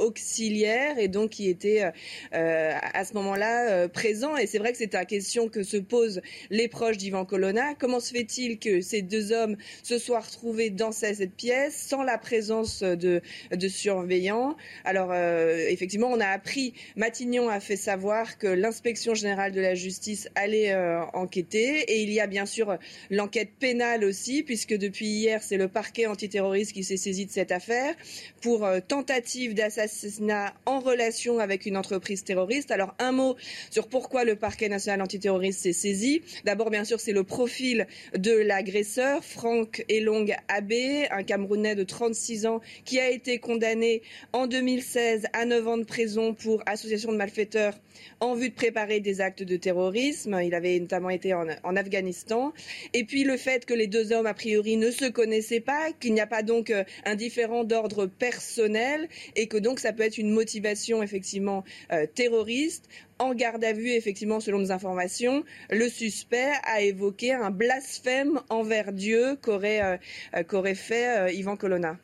[0.99, 1.91] et donc qui étaient euh,
[2.35, 4.37] euh, à ce moment-là présents.
[4.37, 6.21] Et c'est vrai que c'est la question que se posent
[6.51, 7.75] les proches d'Ivan Colonna.
[7.75, 12.19] Comment se fait-il que ces deux hommes se soient retrouvés dans cette pièce sans la
[12.19, 13.21] présence de,
[13.69, 14.57] surveillants?
[14.85, 20.29] Alors effectivement, on a appris, Matignon a fait savoir que l'inspection générale de la justice
[20.35, 20.75] allait
[21.13, 22.79] enquêter et il y a bien sûr
[23.11, 27.53] l'enquête pénale aussi puisque depuis hier, c'est le parquet antiterroriste qui s'est saisi de cette
[27.53, 27.95] affaire.
[28.41, 30.34] pour euh, tentative d'assassinat
[30.67, 32.71] en relation avec une entreprise terroriste.
[32.71, 33.37] Alors un mot
[33.71, 36.23] sur pourquoi le parquet national antiterroriste s'est saisi.
[36.45, 42.47] D'abord, bien sûr, c'est le profil de l'agresseur, Franck Elong Abbé, un Camerounais de 36
[42.47, 47.17] ans qui a été condamné en 2016 à 9 ans de prison pour association de
[47.17, 47.75] malfaiteurs
[48.21, 50.41] en vue de préparer des actes de terrorisme.
[50.43, 52.53] Il avait notamment été en, Afghanistan.
[52.93, 56.15] Et puis le fait que les deux hommes, a priori, ne se connaissaient pas, qu'il
[56.15, 60.19] n'y a pas donc euh, un différent d'ordre personnel et que donc ça peut être
[60.19, 62.89] une motivation effectivement euh, terroriste.
[63.19, 68.93] En garde à vue, effectivement, selon nos informations, le suspect a évoqué un blasphème envers
[68.93, 70.01] Dieu qu'aurait
[70.35, 71.97] euh, fait Ivan Colonna.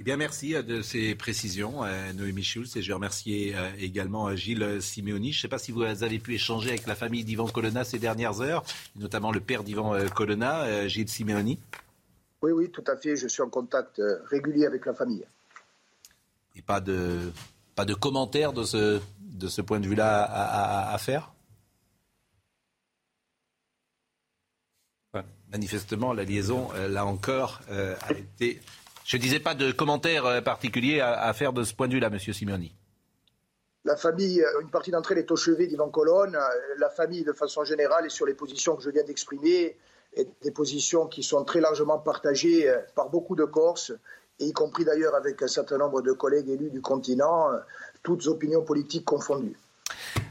[0.00, 3.70] Eh bien, merci euh, de ces précisions, euh, Noémie Schulz, et je vais remercier euh,
[3.78, 5.32] également Gilles Simeoni.
[5.32, 8.00] Je ne sais pas si vous avez pu échanger avec la famille d'Ivan Colonna ces
[8.00, 8.64] dernières heures,
[8.96, 11.60] notamment le père d'Ivan Colonna, Gilles Simeoni.
[12.42, 13.14] Oui, oui, tout à fait.
[13.14, 15.24] Je suis en contact régulier avec la famille.
[16.54, 17.32] Et pas de,
[17.74, 20.24] pas de commentaires de ce, de ce point de vue-là
[20.92, 21.32] à, faire
[25.48, 28.60] Manifestement, la liaison, là encore, a été
[29.04, 32.08] je ne disais pas de commentaires euh, particuliers à, faire de ce point de vue-là,
[32.08, 32.74] Monsieur Simeoni.
[33.84, 36.34] La famille, euh, une partie d'entre elles est au chevet d'Ivan Colonne.
[36.34, 39.76] Euh, la famille, de façon générale, est sur les positions que je viens d'exprimer,
[40.16, 43.92] et des positions qui sont très largement partagées par beaucoup de Corses,
[44.38, 47.50] y compris d'ailleurs avec un certain nombre de collègues élus du continent,
[48.02, 49.56] toutes opinions politiques confondues.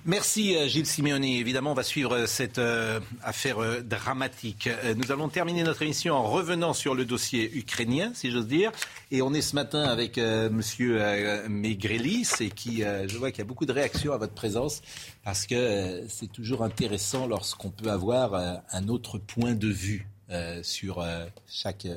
[0.05, 1.39] Merci euh, Gilles Simeoni.
[1.39, 4.69] Évidemment, on va suivre euh, cette euh, affaire dramatique.
[4.97, 8.71] nous allons terminer notre émission en revenant sur le dossier ukrainien, si j'ose dire.
[9.11, 10.99] Et on est ce matin avec Monsieur
[11.47, 14.81] Maigrelis, et qui, je vois qu'il y a beaucoup de réactions à votre présence,
[15.23, 18.33] parce que c'est toujours intéressant lorsqu'on peut avoir
[18.71, 20.07] un autre point de vue
[20.63, 21.05] sur
[21.47, 21.87] chaque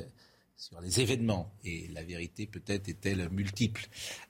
[0.57, 1.53] sur les événements.
[1.65, 3.87] Et la vérité peut-être est-elle multiple.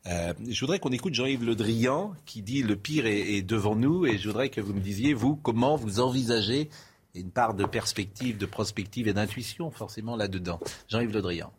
[0.07, 4.07] Euh, je voudrais qu'on écoute Jean-Yves Le Drian qui dit le pire est, devant nous.
[4.07, 6.69] Et je voudrais que vous me disiez, vous, comment vous envisagez
[7.15, 10.61] une part de perspective, de prospective et d'intuition forcément là-dedans.
[10.89, 11.53] Jean-Yves Le Drian.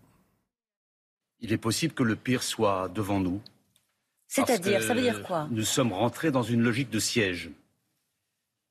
[1.40, 3.42] Il est possible que le pire soit devant nous.
[4.28, 5.48] C'est-à-dire, ça veut dire quoi?
[5.52, 7.50] Nous sommes rentrés dans une logique de siège.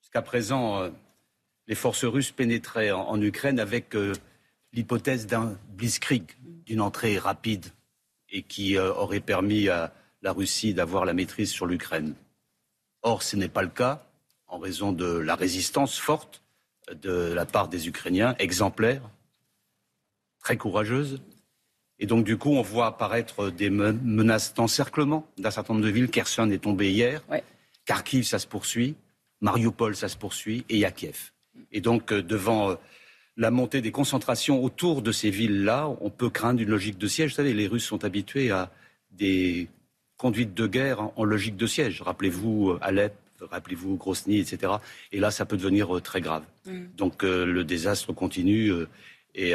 [0.01, 0.91] Jusqu'à présent, euh,
[1.67, 4.13] les forces russes pénétraient en, Ukraine avec euh,
[4.77, 6.23] l'hypothèse d'un blitzkrieg,
[6.67, 7.67] d'une entrée rapide
[8.29, 12.15] et qui euh, aurait permis à la Russie d'avoir la maîtrise sur l'Ukraine.
[13.03, 14.07] Or, ce n'est pas le cas
[14.47, 16.43] en raison de la résistance forte
[16.93, 19.03] de la part des Ukrainiens, exemplaire,
[20.41, 21.21] très courageuse.
[21.99, 26.11] Et donc, du coup, on voit apparaître des menaces d'encerclement d'un certain nombre de villes.
[26.11, 27.23] Kherson est tombé hier.
[27.87, 28.95] Kharkiv, ça se poursuit.
[29.41, 30.65] Mariupol, ça se poursuit.
[30.69, 31.33] Et Yakiev.
[31.73, 32.75] Et donc, euh, devant euh,
[33.37, 37.31] la montée des concentrations autour de ces villes-là, on peut craindre une logique de siège.
[37.31, 38.71] Vous savez, les Russes sont habitués à
[39.11, 39.69] des
[40.17, 42.01] conduites de guerre en logique de siège.
[42.01, 44.75] Rappelez-vous euh, Alep, rappelez-vous Grosny, etc.
[45.13, 46.45] Et là, ça peut devenir euh, très grave.
[46.65, 46.85] Mm.
[46.97, 48.73] Donc euh, le désastre continue
[49.35, 49.53] et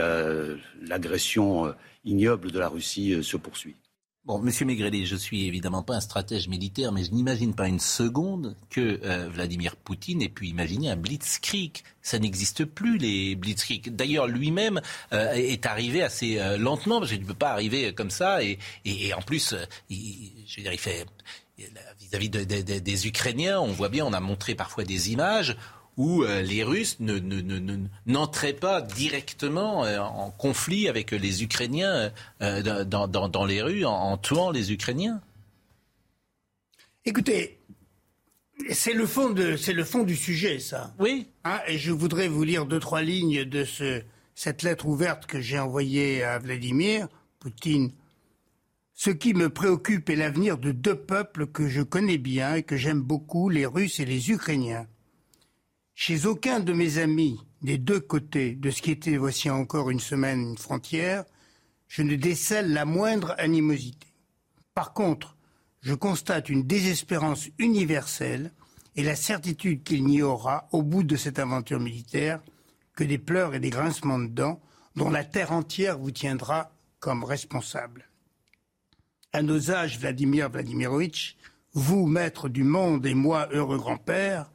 [0.83, 1.73] l'agression
[2.05, 3.75] ignoble de la Russie se poursuit.
[4.23, 7.79] Bon, Monsieur Maigrelet, je suis évidemment pas un stratège militaire, mais je n'imagine pas une
[7.79, 11.81] seconde que euh, Vladimir Poutine ait pu imaginer un blitzkrieg.
[12.03, 13.95] Ça n'existe plus les blitzkrieg.
[13.95, 14.79] D'ailleurs, lui-même
[15.11, 18.43] euh, est arrivé assez euh, lentement parce qu'il ne peut pas arriver comme ça.
[18.43, 19.55] Et, et, en plus,
[19.89, 21.07] il, je veux dire, il fait
[21.99, 25.57] vis-à-vis des Ukrainiens, on voit bien, on a montré parfois des images
[25.97, 26.97] où euh, les Russes
[28.05, 32.11] n'entraient pas directement euh, en conflit avec les Ukrainiens
[32.41, 35.21] euh, dans, les rues en, tuant les Ukrainiens
[37.03, 37.59] Écoutez,
[38.69, 40.93] c'est le, fond le fond du sujet, ça.
[40.99, 41.27] Oui.
[41.43, 44.03] Hein, et je voudrais vous lire deux, trois lignes de ce,
[44.35, 47.07] cette lettre ouverte que j'ai envoyée à Vladimir
[47.39, 47.91] Poutine.
[48.93, 52.77] Ce qui me préoccupe est l'avenir de deux peuples que je connais bien et que
[52.77, 54.85] j'aime beaucoup, les Russes et les Ukrainiens.
[56.03, 59.99] Chez aucun de mes amis des deux côtés de ce qui était voici encore une
[59.99, 61.25] semaine une frontière,
[61.87, 64.07] je ne décèle la moindre animosité.
[64.73, 65.37] Par contre,
[65.81, 68.51] je constate une désespérance universelle
[68.95, 72.41] et la certitude qu'il n'y aura, au bout de cette aventure militaire,
[72.95, 74.59] que des pleurs et des grincements de dents
[74.95, 78.09] dont la terre entière vous tiendra comme responsable.
[79.33, 81.37] À nos âges, Vladimir Vladimirovitch,
[81.73, 84.49] vous, maître du monde, et moi, heureux grand-père,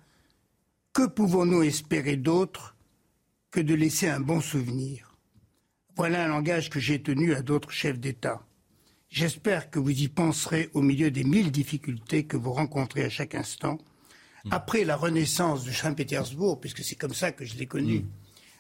[0.97, 2.75] que pouvons-nous espérer d'autre
[3.51, 5.15] que de laisser un bon souvenir?
[5.95, 8.41] Voilà un langage que j'ai tenu à d'autres chefs d'État.
[9.11, 13.35] J'espère que vous y penserez au milieu des mille difficultés que vous rencontrez à chaque
[13.35, 13.77] instant.
[14.47, 14.53] Mm.
[14.53, 18.09] Après la renaissance de Saint-Pétersbourg, puisque c'est comme ça que je l'ai connu, mm.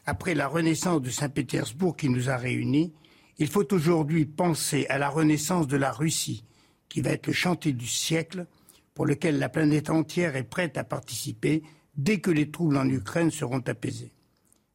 [0.05, 2.93] après la renaissance de Saint-Pétersbourg qui nous a réunis,
[3.39, 6.45] Il faut aujourd'hui penser à la renaissance de la Russie,
[6.91, 8.47] qui va être le chantier du siècle,
[8.93, 11.63] pour lequel la planète entière est prête à participer
[11.97, 14.13] dès que les troubles en Ukraine seront apaisés.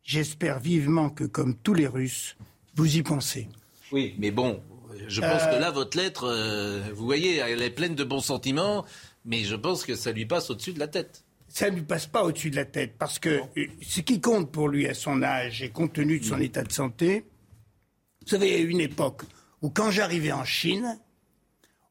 [0.03, 2.35] J'espère vivement que, comme tous les Russes,
[2.75, 3.47] vous y pensez.
[3.91, 4.61] Oui, mais bon,
[5.07, 8.85] je pense que là, votre lettre, euh, vous voyez, elle est pleine de bons sentiments,
[9.25, 11.23] mais je pense que ça lui passe au-dessus de la tête.
[11.47, 14.51] Ça ne lui passe pas au-dessus de la tête, parce que euh, ce qui compte
[14.51, 17.25] pour lui à son âge et compte tenu de son état de santé,
[18.21, 19.23] vous savez, il y a eu une époque
[19.61, 20.97] où quand j'arrivais en Chine,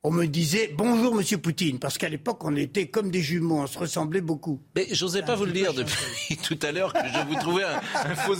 [0.03, 3.67] on me disait bonjour Monsieur Poutine, parce qu'à l'époque on était comme des jumeaux, on
[3.67, 4.63] se ressemblait beaucoup.
[4.75, 7.81] Mais j'osais pas vous le dire depuis tout à l'heure que je vous trouvais un,
[8.15, 8.35] faux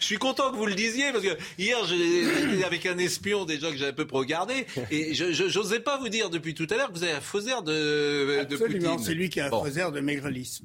[0.00, 3.70] Je suis content que vous le disiez parce que hier j'étais avec un espion déjà
[3.70, 6.88] que j'avais un peu regardé et je n'osais pas vous dire depuis tout à l'heure
[6.88, 8.98] que vous avez un faux air de, de Poutine.
[8.98, 10.62] c'est lui qui a un faux air de maigrelis.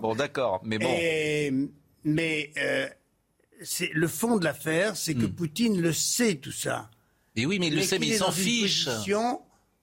[0.00, 1.68] Bon, d'accord, mais bon.
[2.04, 2.86] mais euh,
[3.62, 5.32] c'est le fond de l'affaire, c'est que hmm.
[5.32, 6.90] Poutine le sait tout ça.
[7.34, 8.88] Et oui, mais il le sait, mais il s'en fiche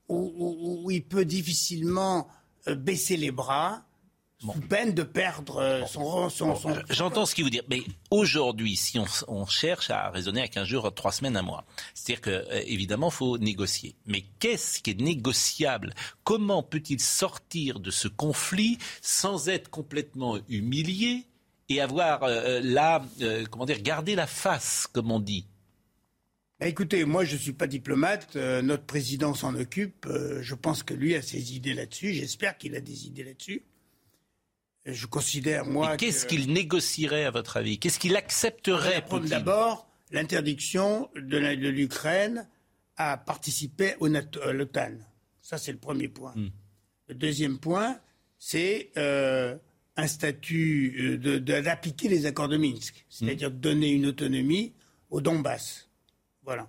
[0.07, 2.27] où, il peut difficilement
[2.68, 3.84] euh, baisser les bras.
[4.40, 6.76] Sous peine de perdre euh, son, son, son...
[6.90, 10.94] J'entends ce qu'il vous dit, mais aujourd'hui, si on, cherche à raisonner à 15 jours,
[10.94, 13.95] 3 semaines, un mois, c'est-à-dire que euh, évidemment, faut négocier.
[14.06, 15.94] Mais qu'est-ce qui est négociable?
[16.26, 21.26] Comment peut-il sortir de ce conflit sans être complètement humilié
[21.69, 23.03] et avoir la,
[23.49, 25.48] comment dire, garder la face, comme on dit?
[26.60, 30.56] Bah, écoutez, moi je ne suis pas diplomate, euh, notre président s'en occupe, euh, je
[30.56, 33.64] pense que lui a ses idées là-dessus, j'espère qu'il a des idées là-dessus.
[34.86, 35.98] Je considère, moi.
[35.98, 37.80] Qu'est-ce qu'il négocierait, à votre avis?
[37.80, 42.48] Qu'est-ce qu'il accepterait D'abord, l'interdiction de l'Ukraine
[42.95, 44.98] à participer au à l'OTAN.
[45.41, 46.34] Ça, c'est le premier point.
[46.36, 46.49] Hmm.
[47.07, 47.99] Le deuxième point,
[48.38, 49.56] c'est euh,
[49.95, 54.73] un statut d'appliquer les accords de Minsk, c'est-à-dire de donner une autonomie
[55.10, 55.90] au Donbass.
[56.45, 56.67] Voilà.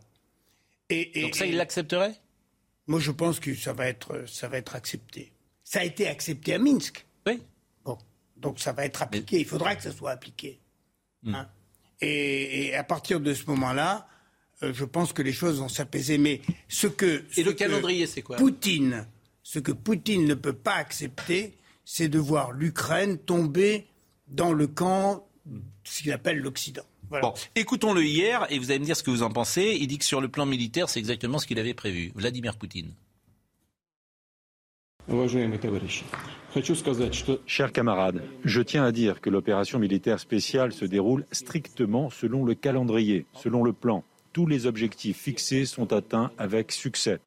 [0.88, 2.14] Et, Donc ça, il l'accepterait?
[2.86, 5.32] Moi, je pense que ça va, être, ça va être accepté.
[5.64, 7.04] Ça a été accepté à Minsk.
[7.26, 7.42] Oui.
[7.84, 7.98] Bon.
[8.36, 9.40] Donc ça va être appliqué.
[9.40, 10.60] Il faudra que ça soit appliqué.
[11.22, 11.34] Hmm.
[11.34, 11.48] Hein.
[12.00, 14.06] et, à partir de ce moment-là,
[14.62, 16.18] euh, je pense que les choses vont s'apaiser.
[16.18, 17.24] Mais ce que.
[17.36, 18.36] et le calendrier, c'est quoi?
[18.36, 19.06] Poutine,
[19.42, 23.86] ce que Poutine ne peut pas accepter, c'est de voir l'Ukraine tomber
[24.28, 25.26] dans le camp,
[25.84, 26.84] ce qu'il appelle l'Occident.
[27.10, 29.76] Bon, écoutons-le hier et vous allez me dire ce que vous en pensez.
[29.80, 32.12] Il dit que sur le plan militaire, c'est exactement ce qu'il avait prévu.
[32.14, 32.92] Vladimir Poutine.
[37.46, 42.54] Chers camarades, je tiens à dire que l'opération militaire spéciale se déroule strictement selon le
[42.54, 44.02] calendrier, selon le plan.
[44.32, 47.20] Tous les objectifs fixés sont atteints avec succès.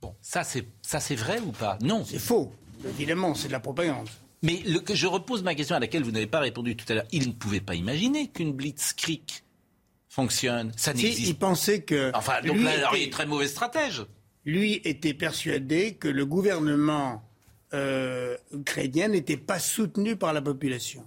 [0.00, 1.78] Bon, ça c'est ça c'est vrai ou pas?
[1.82, 2.52] Non, c'est faux.
[2.84, 4.08] Évidemment, c'est de la propagande.
[4.42, 7.06] Mais le, je repose ma question à laquelle vous n'avez pas répondu tout à l'heure.
[7.12, 9.22] Il ne pouvait pas imaginer qu'une blitzkrieg
[10.08, 10.72] fonctionne.
[10.76, 12.10] Ça n'existe Il pensait que.
[12.14, 14.04] Enfin, donc là, il est très mauvais stratège.
[14.44, 17.22] Lui était persuadé que le gouvernement
[17.72, 21.04] euh, ukrainien n'était pas soutenu par la population.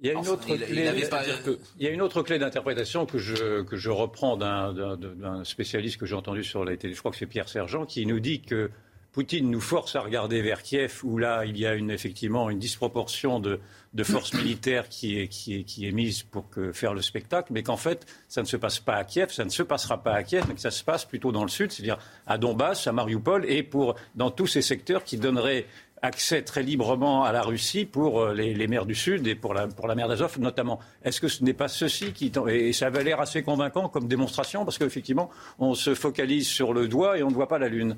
[0.00, 3.62] Il y, a une autre clé, il y a une autre clé d'interprétation que je,
[3.62, 7.24] que je reprends d'un spécialiste que j'ai entendu sur la télé, je crois que c'est
[7.24, 8.70] Pierre Sergent, qui nous dit que
[9.16, 12.58] Poutine nous force à regarder vers Kiev, où là, il y a une, effectivement une
[12.58, 13.60] disproportion de,
[13.94, 17.50] de forces militaires qui est, qui, est, qui est mise pour que, faire le spectacle,
[17.50, 20.12] mais qu'en fait, ça ne se passe pas à Kiev, ça ne se passera pas
[20.12, 22.92] à Kiev, mais que ça se passe plutôt dans le sud, c'est-à-dire à Donbass, à
[22.92, 25.64] Mariupol, et pour, dans tous ces secteurs qui donneraient
[26.02, 29.54] accès très librement à la Russie pour euh, les, les mers du Sud et pour
[29.54, 30.78] la, pour la mer d'Azov notamment.
[31.02, 32.30] Est-ce que ce n'est pas ceci qui...
[32.48, 36.86] Et ça avait l'air assez convaincant comme démonstration, parce qu'effectivement, on se focalise sur le
[36.86, 37.96] doigt et on ne voit pas la Lune.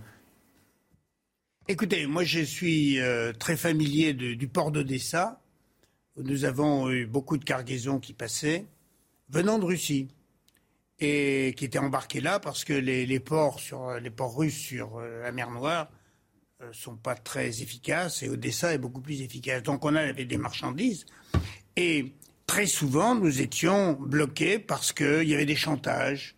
[1.70, 5.39] Écoutez, moi je suis euh, très familier du port d'Odessa.
[6.16, 8.65] Nous avons eu beaucoup de cargaisons qui passaient,
[9.28, 10.09] venant de Russie,
[10.99, 15.20] et qui étaient embarquées là parce que les, ports, sur, les ports russes sur euh,
[15.20, 15.90] la mer Noire
[16.61, 19.62] ne euh, sont pas très efficaces, et Odessa est beaucoup plus efficace.
[19.62, 21.05] Donc on avait des marchandises,
[21.77, 22.15] et
[22.47, 26.35] très souvent nous étions bloqués parce qu'il y avait des chantages.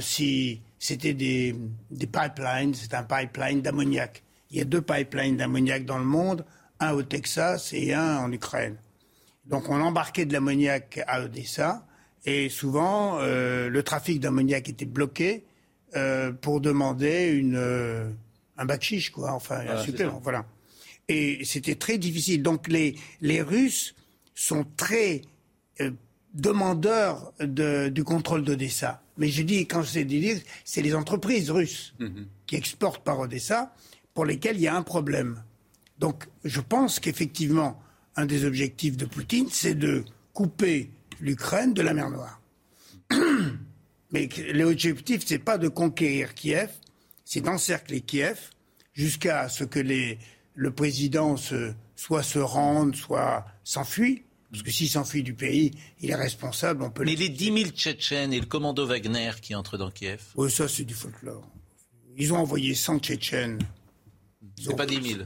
[0.00, 1.54] si c'était des,
[1.92, 6.44] des pipelines, c'est un pipeline d'ammoniac il y a deux pipelines d'ammoniac dans le monde,
[6.80, 8.76] un au Texas et un en Ukraine.
[9.46, 11.86] Donc on embarquait de l'ammoniac à Odessa
[12.24, 15.44] et souvent euh, le trafic d'ammoniac était bloqué
[15.96, 18.10] euh, pour demander une, euh,
[18.58, 20.20] un bac chiche, quoi, enfin un supplément.
[20.22, 20.44] Voilà.
[21.08, 22.42] Et c'était très difficile.
[22.42, 23.94] Donc les, les Russes
[24.34, 25.22] sont très
[26.34, 29.02] demandeurs de, du contrôle d'Odessa.
[29.16, 32.26] Mais je dis, quand je sais dire, c'est les entreprises russes mm-hmm.
[32.46, 33.74] qui exportent par Odessa
[34.18, 35.44] pour lesquels il y a un problème.
[36.00, 37.80] Donc je pense qu'effectivement,
[38.16, 40.90] un des objectifs de Poutine, c'est de couper
[41.20, 42.40] l'Ukraine de la mer Noire.
[44.10, 46.68] Mais l'objectif, c'est pas de conquérir Kiev,
[47.24, 48.40] c'est d'encercler Kiev
[48.92, 50.18] jusqu'à ce que les,
[50.56, 54.24] le président se, soit se rende, soit s'enfuit.
[54.50, 55.70] Parce que s'il s'enfuit du pays,
[56.00, 56.82] il est responsable.
[56.82, 60.24] On peut Mais les 10 000 Tchétchènes et le commando Wagner qui entrent dans Kiev?
[60.34, 61.48] Oui, ça, c'est du folklore.
[62.16, 63.60] Ils ont envoyé 100 Tchétchènes.
[64.62, 65.20] C'est pas 10 000.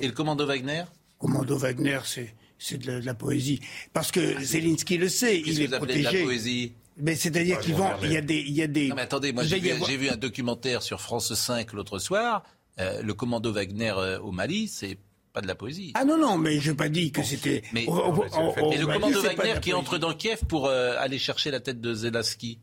[0.00, 0.84] Et le commando Wagner
[1.18, 2.00] Commando Wagner,
[2.58, 3.60] c'est de, la poésie.
[3.92, 6.10] Parce que ah, Zelensky le sait, il est protégé.
[6.10, 8.88] De la poésie mais c'est-à-dire qu'ils vont, il y a des, il y a des.
[8.88, 12.42] Non mais attendez, moi j'ai vu, un documentaire sur France 5 l'autre soir.
[12.80, 14.98] Euh, le commando Wagner euh, au Mali, c'est
[15.32, 15.92] pas de la poésie.
[15.94, 17.62] Ah non, non, mais je n'ai pas dit que c'était.
[17.72, 21.94] Mais, le commando Wagner qui entre dans Kiev pour euh, aller chercher la tête de
[21.94, 22.58] Zelensky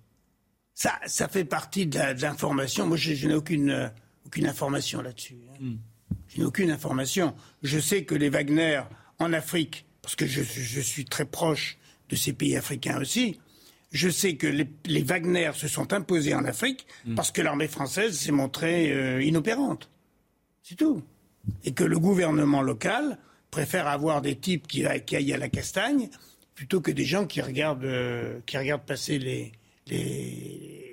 [0.79, 2.87] ça, ça fait partie de l'information.
[2.87, 3.89] Moi, je, n'ai aucune, euh,
[4.25, 5.37] aucune information là-dessus.
[5.49, 5.57] Hein.
[5.59, 5.75] Hmm.
[6.29, 7.35] Je n'ai aucune information.
[7.63, 8.81] Je sais que les Wagner
[9.19, 11.77] en Afrique, parce que je, je, suis très proche
[12.09, 13.39] de ces pays africains aussi,
[13.91, 17.15] je sais que les, les Wagner se sont imposés en Afrique hmm.
[17.15, 19.89] parce que l'armée française s'est montrée euh, inopérante.
[20.61, 21.03] C'est tout
[21.63, 23.17] et que le gouvernement local
[23.51, 26.09] préfère avoir des types qui, aillent à la castagne
[26.55, 29.51] plutôt que des gens qui regardent, euh, qui regardent passer les,
[29.87, 30.85] les,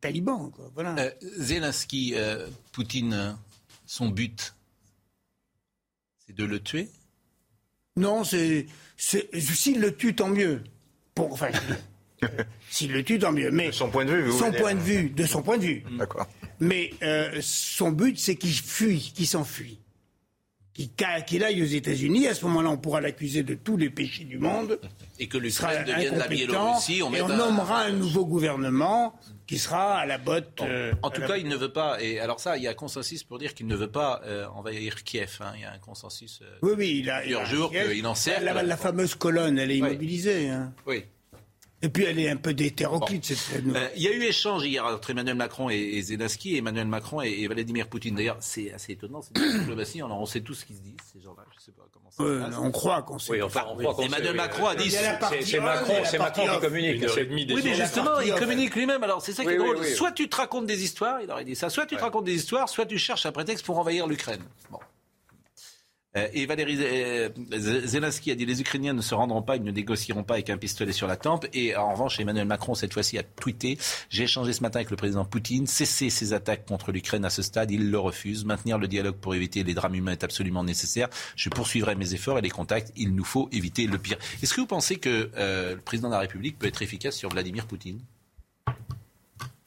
[0.00, 0.50] talibans.
[0.74, 0.96] Voilà.
[0.98, 3.36] Euh, Zelensky, euh, Poutine,
[3.90, 4.54] son but,
[6.24, 6.88] c'est de le tuer?
[7.96, 10.62] Non, c'est, s'il le tue, tant mieux.
[11.12, 11.48] Pour, enfin,
[12.70, 13.50] s'il le tue, tant mieux.
[13.50, 15.84] Mais de son point de vue, son point de vue, de son point de vue.
[15.98, 16.28] D'accord.
[16.60, 19.80] Mais euh, son but, c'est qu'il fuit, qu'il s'enfuit.
[21.26, 24.38] Qu'il aille aux États-Unis, à ce moment-là, on pourra l'accuser de tous les péchés du
[24.38, 24.78] monde.
[25.18, 27.02] Et que l'Ukraine devienne la Biélorussie.
[27.02, 27.90] On et on nommera un...
[27.90, 29.18] nouveau gouvernement
[29.50, 30.60] qui sera à la botte.
[30.62, 32.00] Euh, en tout cas, il ne veut pas.
[32.00, 35.02] Et alors ça, il y a consensus pour dire qu'il ne veut pas euh, envahir
[35.02, 35.38] Kiev.
[35.40, 35.54] Hein.
[35.56, 36.40] Il y a un consensus.
[36.62, 37.18] oui, oui, il a.
[37.18, 38.40] Plusieurs jours qu'il en sert.
[38.42, 40.50] La, la, fameuse colonne, elle est immobilisée.
[40.50, 40.72] Hein.
[40.86, 41.04] Oui.
[41.82, 44.84] Et puis elle est un peu d'hétéroclite, cette euh, Il y a eu échange hier
[44.84, 48.16] entre Emmanuel Macron et, Zelensky, Emmanuel Macron et, Vladimir Poutine.
[48.16, 50.02] D'ailleurs, c'est assez étonnant, c'est une diplomatie.
[50.02, 51.42] On, sait tout ce qu'ils se disent, ces gens-là.
[51.56, 52.58] Je sais pas comment ça passe.
[52.60, 53.32] On croit qu'on sait.
[53.32, 54.90] Oui, enfin, on croit Emmanuel Macron a dit.
[54.90, 57.06] C'est Macron, c'est Macron qui communique.
[57.16, 59.02] Oui, mais justement, il communique lui-même.
[59.02, 59.82] Alors c'est ça qui est drôle.
[59.84, 61.70] Soit tu te racontes des histoires, il aurait dit ça.
[61.70, 64.42] Soit tu te racontes des histoires, soit tu cherches un prétexte pour envahir l'Ukraine.
[64.70, 64.78] Bon.
[66.16, 69.70] Euh, et Valérie euh, Zelensky a dit les Ukrainiens ne se rendront pas, ils ne
[69.70, 71.46] négocieront pas avec un pistolet sur la tempe.
[71.52, 73.78] Et en revanche, Emmanuel Macron, cette fois-ci, a tweeté
[74.08, 75.68] J'ai échangé ce matin avec le président Poutine.
[75.68, 78.44] Cesser ses attaques contre l'Ukraine à ce stade, il le refuse.
[78.44, 81.08] Maintenir le dialogue pour éviter les drames humains est absolument nécessaire.
[81.36, 82.92] Je poursuivrai mes efforts et les contacts.
[82.96, 84.18] Il nous faut éviter le pire.
[84.42, 87.30] Est-ce que vous pensez que euh, le président de la République peut être efficace sur
[87.30, 88.00] Vladimir Poutine?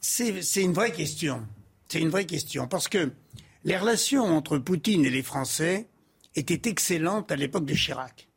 [0.02, 1.48] C'est une vraie question.
[1.88, 2.68] C'est une vraie question.
[2.68, 3.12] Parce que
[3.64, 5.88] les relations entre Poutine et les Français
[6.36, 8.28] était excellente à l'époque de Chirac.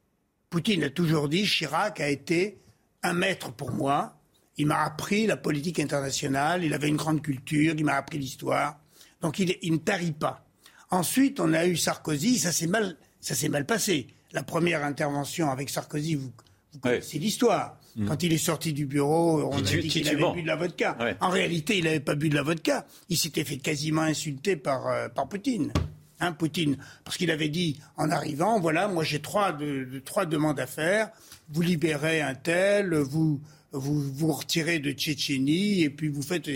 [0.51, 2.59] Poutine a toujours dit Chirac a été
[3.03, 4.19] un maître pour moi.
[4.59, 8.79] Il m'a appris la politique internationale, il avait une grande culture, il m'a appris l'histoire.
[9.21, 10.47] Donc il, ne tarit pas.
[10.91, 14.07] Ensuite, on a eu Sarkozy, ça s'est mal, ça mal passé.
[14.33, 16.33] La première intervention avec Sarkozy, vous,
[16.81, 17.79] connaissez l'histoire.
[17.97, 18.07] Mm.
[18.07, 20.97] Quand il est sorti du bureau, on a dit qu'il avait bu de la vodka.
[21.21, 22.87] En réalité, il n'avait pas bu de la vodka.
[23.09, 25.73] Il s'était fait quasiment insulter par, euh, par Poutine.
[26.19, 30.59] Hein, Poutine, parce qu'il avait dit en arrivant, voilà, moi j'ai trois, de, trois demandes
[30.59, 31.11] à faire.
[31.51, 33.41] Vous libérez un tel, vous
[33.73, 36.51] vous, vous retirez de Tchétchénie, et puis vous faites.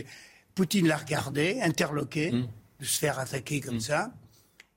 [0.54, 2.46] Poutine l'a regardé, interloqué, hmm.
[2.80, 3.80] de se faire attaquer comme hmm.
[3.80, 4.12] ça.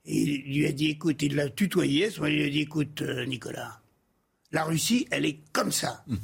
[0.06, 3.24] Et il lui a dit, écoute, il l'a tutoyé, il lui a dit, écoute, euh,
[3.24, 3.80] Nicolas,
[4.52, 6.04] la Russie, elle est comme ça.
[6.06, 6.16] Hmm.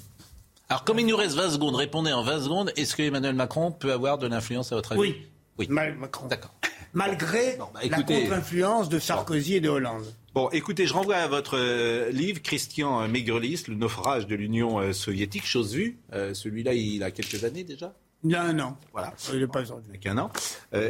[0.68, 3.72] Alors, comme il nous reste 20 secondes, répondez en 20 secondes, est-ce que Emmanuel Macron
[3.72, 5.00] peut avoir de l'influence à votre avis?
[5.00, 5.26] Oui.
[5.58, 5.68] Oui.
[5.68, 6.26] Macron.
[6.28, 6.54] D'accord
[6.94, 10.04] malgré bah, la contre-influence de Sarkozy et de Hollande.
[10.32, 14.92] Bon, écoutez, je renvoie à votre euh, livre, Christian Maigrelis, Le naufrage de l'Union euh,
[14.92, 15.98] soviétique, chose vue.
[16.12, 17.94] Euh, celui-là, il a quelques années déjà?
[18.22, 18.78] Il y a un an.
[18.92, 19.12] Voilà.
[19.32, 19.88] Il n'est pas aujourd'hui.
[19.88, 20.30] Avec un an.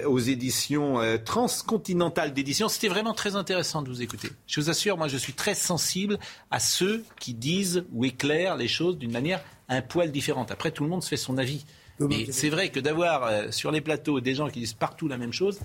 [0.05, 2.69] aux éditions transcontinentales d'édition.
[2.69, 4.29] C'était vraiment très intéressant de vous écouter.
[4.49, 6.19] Je vous assure, moi, je suis très sensible
[6.51, 10.51] à ceux qui disent ou éclairent les choses d'une manière un poil différente.
[10.51, 11.65] Après, tout le monde se fait son avis.
[12.01, 15.33] Mais c'est vrai que d'avoir sur les plateaux des gens qui disent partout la même
[15.33, 15.61] chose,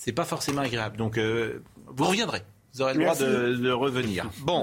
[0.00, 0.96] c'est pas forcément agréable.
[0.96, 2.42] Donc, euh, vous reviendrez.
[2.72, 4.30] Vous aurez le droit de, revenir.
[4.40, 4.62] Bon,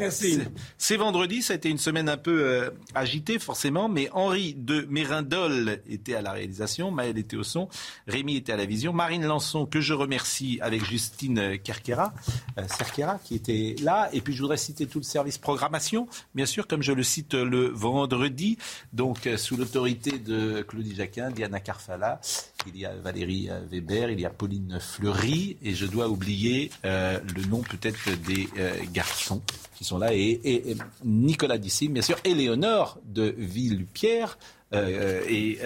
[0.77, 4.85] c'est vendredi, ça a été une semaine un peu euh, agitée forcément, mais Henri de
[4.89, 7.67] Mérindol était à la réalisation, Maël était au son,
[8.07, 12.13] Rémi était à la vision, Marine Lançon, que je remercie avec Justine Kerkera,
[12.57, 16.45] euh, Cerquera, qui était là, et puis je voudrais citer tout le service programmation, bien
[16.45, 18.57] sûr, comme je le cite le vendredi,
[18.93, 22.19] donc euh, sous l'autorité de Claudie Jacquin, Diana Carfala,
[22.65, 27.45] il y a Valérie Weber, il y a Pauline Fleury, et je dois oublier le
[27.47, 28.47] nom peut-être des
[28.91, 29.41] garçons
[29.75, 34.37] qui sont là et, Nicolas Dissy, bien sûr, et Léonore de Villepierre
[34.73, 35.59] et,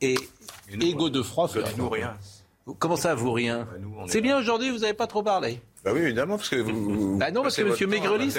[0.00, 0.18] et,
[0.80, 1.48] et Godefroy.
[1.76, 2.16] Nous rien.
[2.78, 3.66] Comment ça, vous rien
[4.06, 5.60] C'est bien aujourd'hui, vous n'avez pas trop parlé.
[5.82, 7.16] Bah oui, évidemment, parce que vous.
[7.16, 7.88] bah non, parce que M.
[7.88, 8.34] Maigrelis,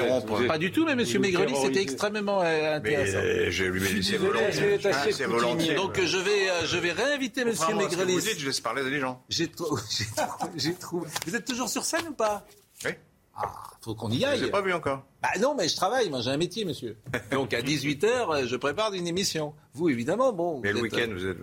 [0.47, 1.03] pas du tout, mais M.
[1.19, 3.17] Maigrelis, c'était extrêmement euh, intéressant.
[3.23, 5.73] Mais je lui ai laissé volontiers.
[5.73, 7.53] Donc je vais, euh, je vais réinviter M.
[7.77, 8.13] Maigrelis.
[8.13, 9.23] Vous dites, je laisse parler des gens.
[9.27, 9.81] J'ai trouvé.
[11.25, 12.45] Vous êtes toujours sur scène ou pas?
[12.85, 12.91] Oui.
[13.35, 13.51] Ah,
[13.81, 14.39] faut qu'on y aille.
[14.39, 15.03] Je n'ai pas vu encore.
[15.23, 16.97] Bah non, mais je travaille, moi j'ai un métier, monsieur.
[17.31, 19.53] Donc à 18h, je prépare une émission.
[19.73, 20.59] Vous, évidemment, bon.
[20.61, 21.37] Mais le week-end, vous êtes.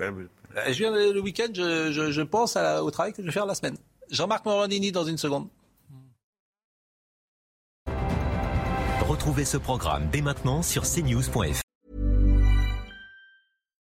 [0.69, 3.77] Je viens le week-end, je, pense au travail que je vais faire la semaine.
[4.11, 5.49] Jean-Marc Morandini dans une seconde.
[9.29, 11.68] Retrouvez ce programme dès maintenant sur cnews.fr.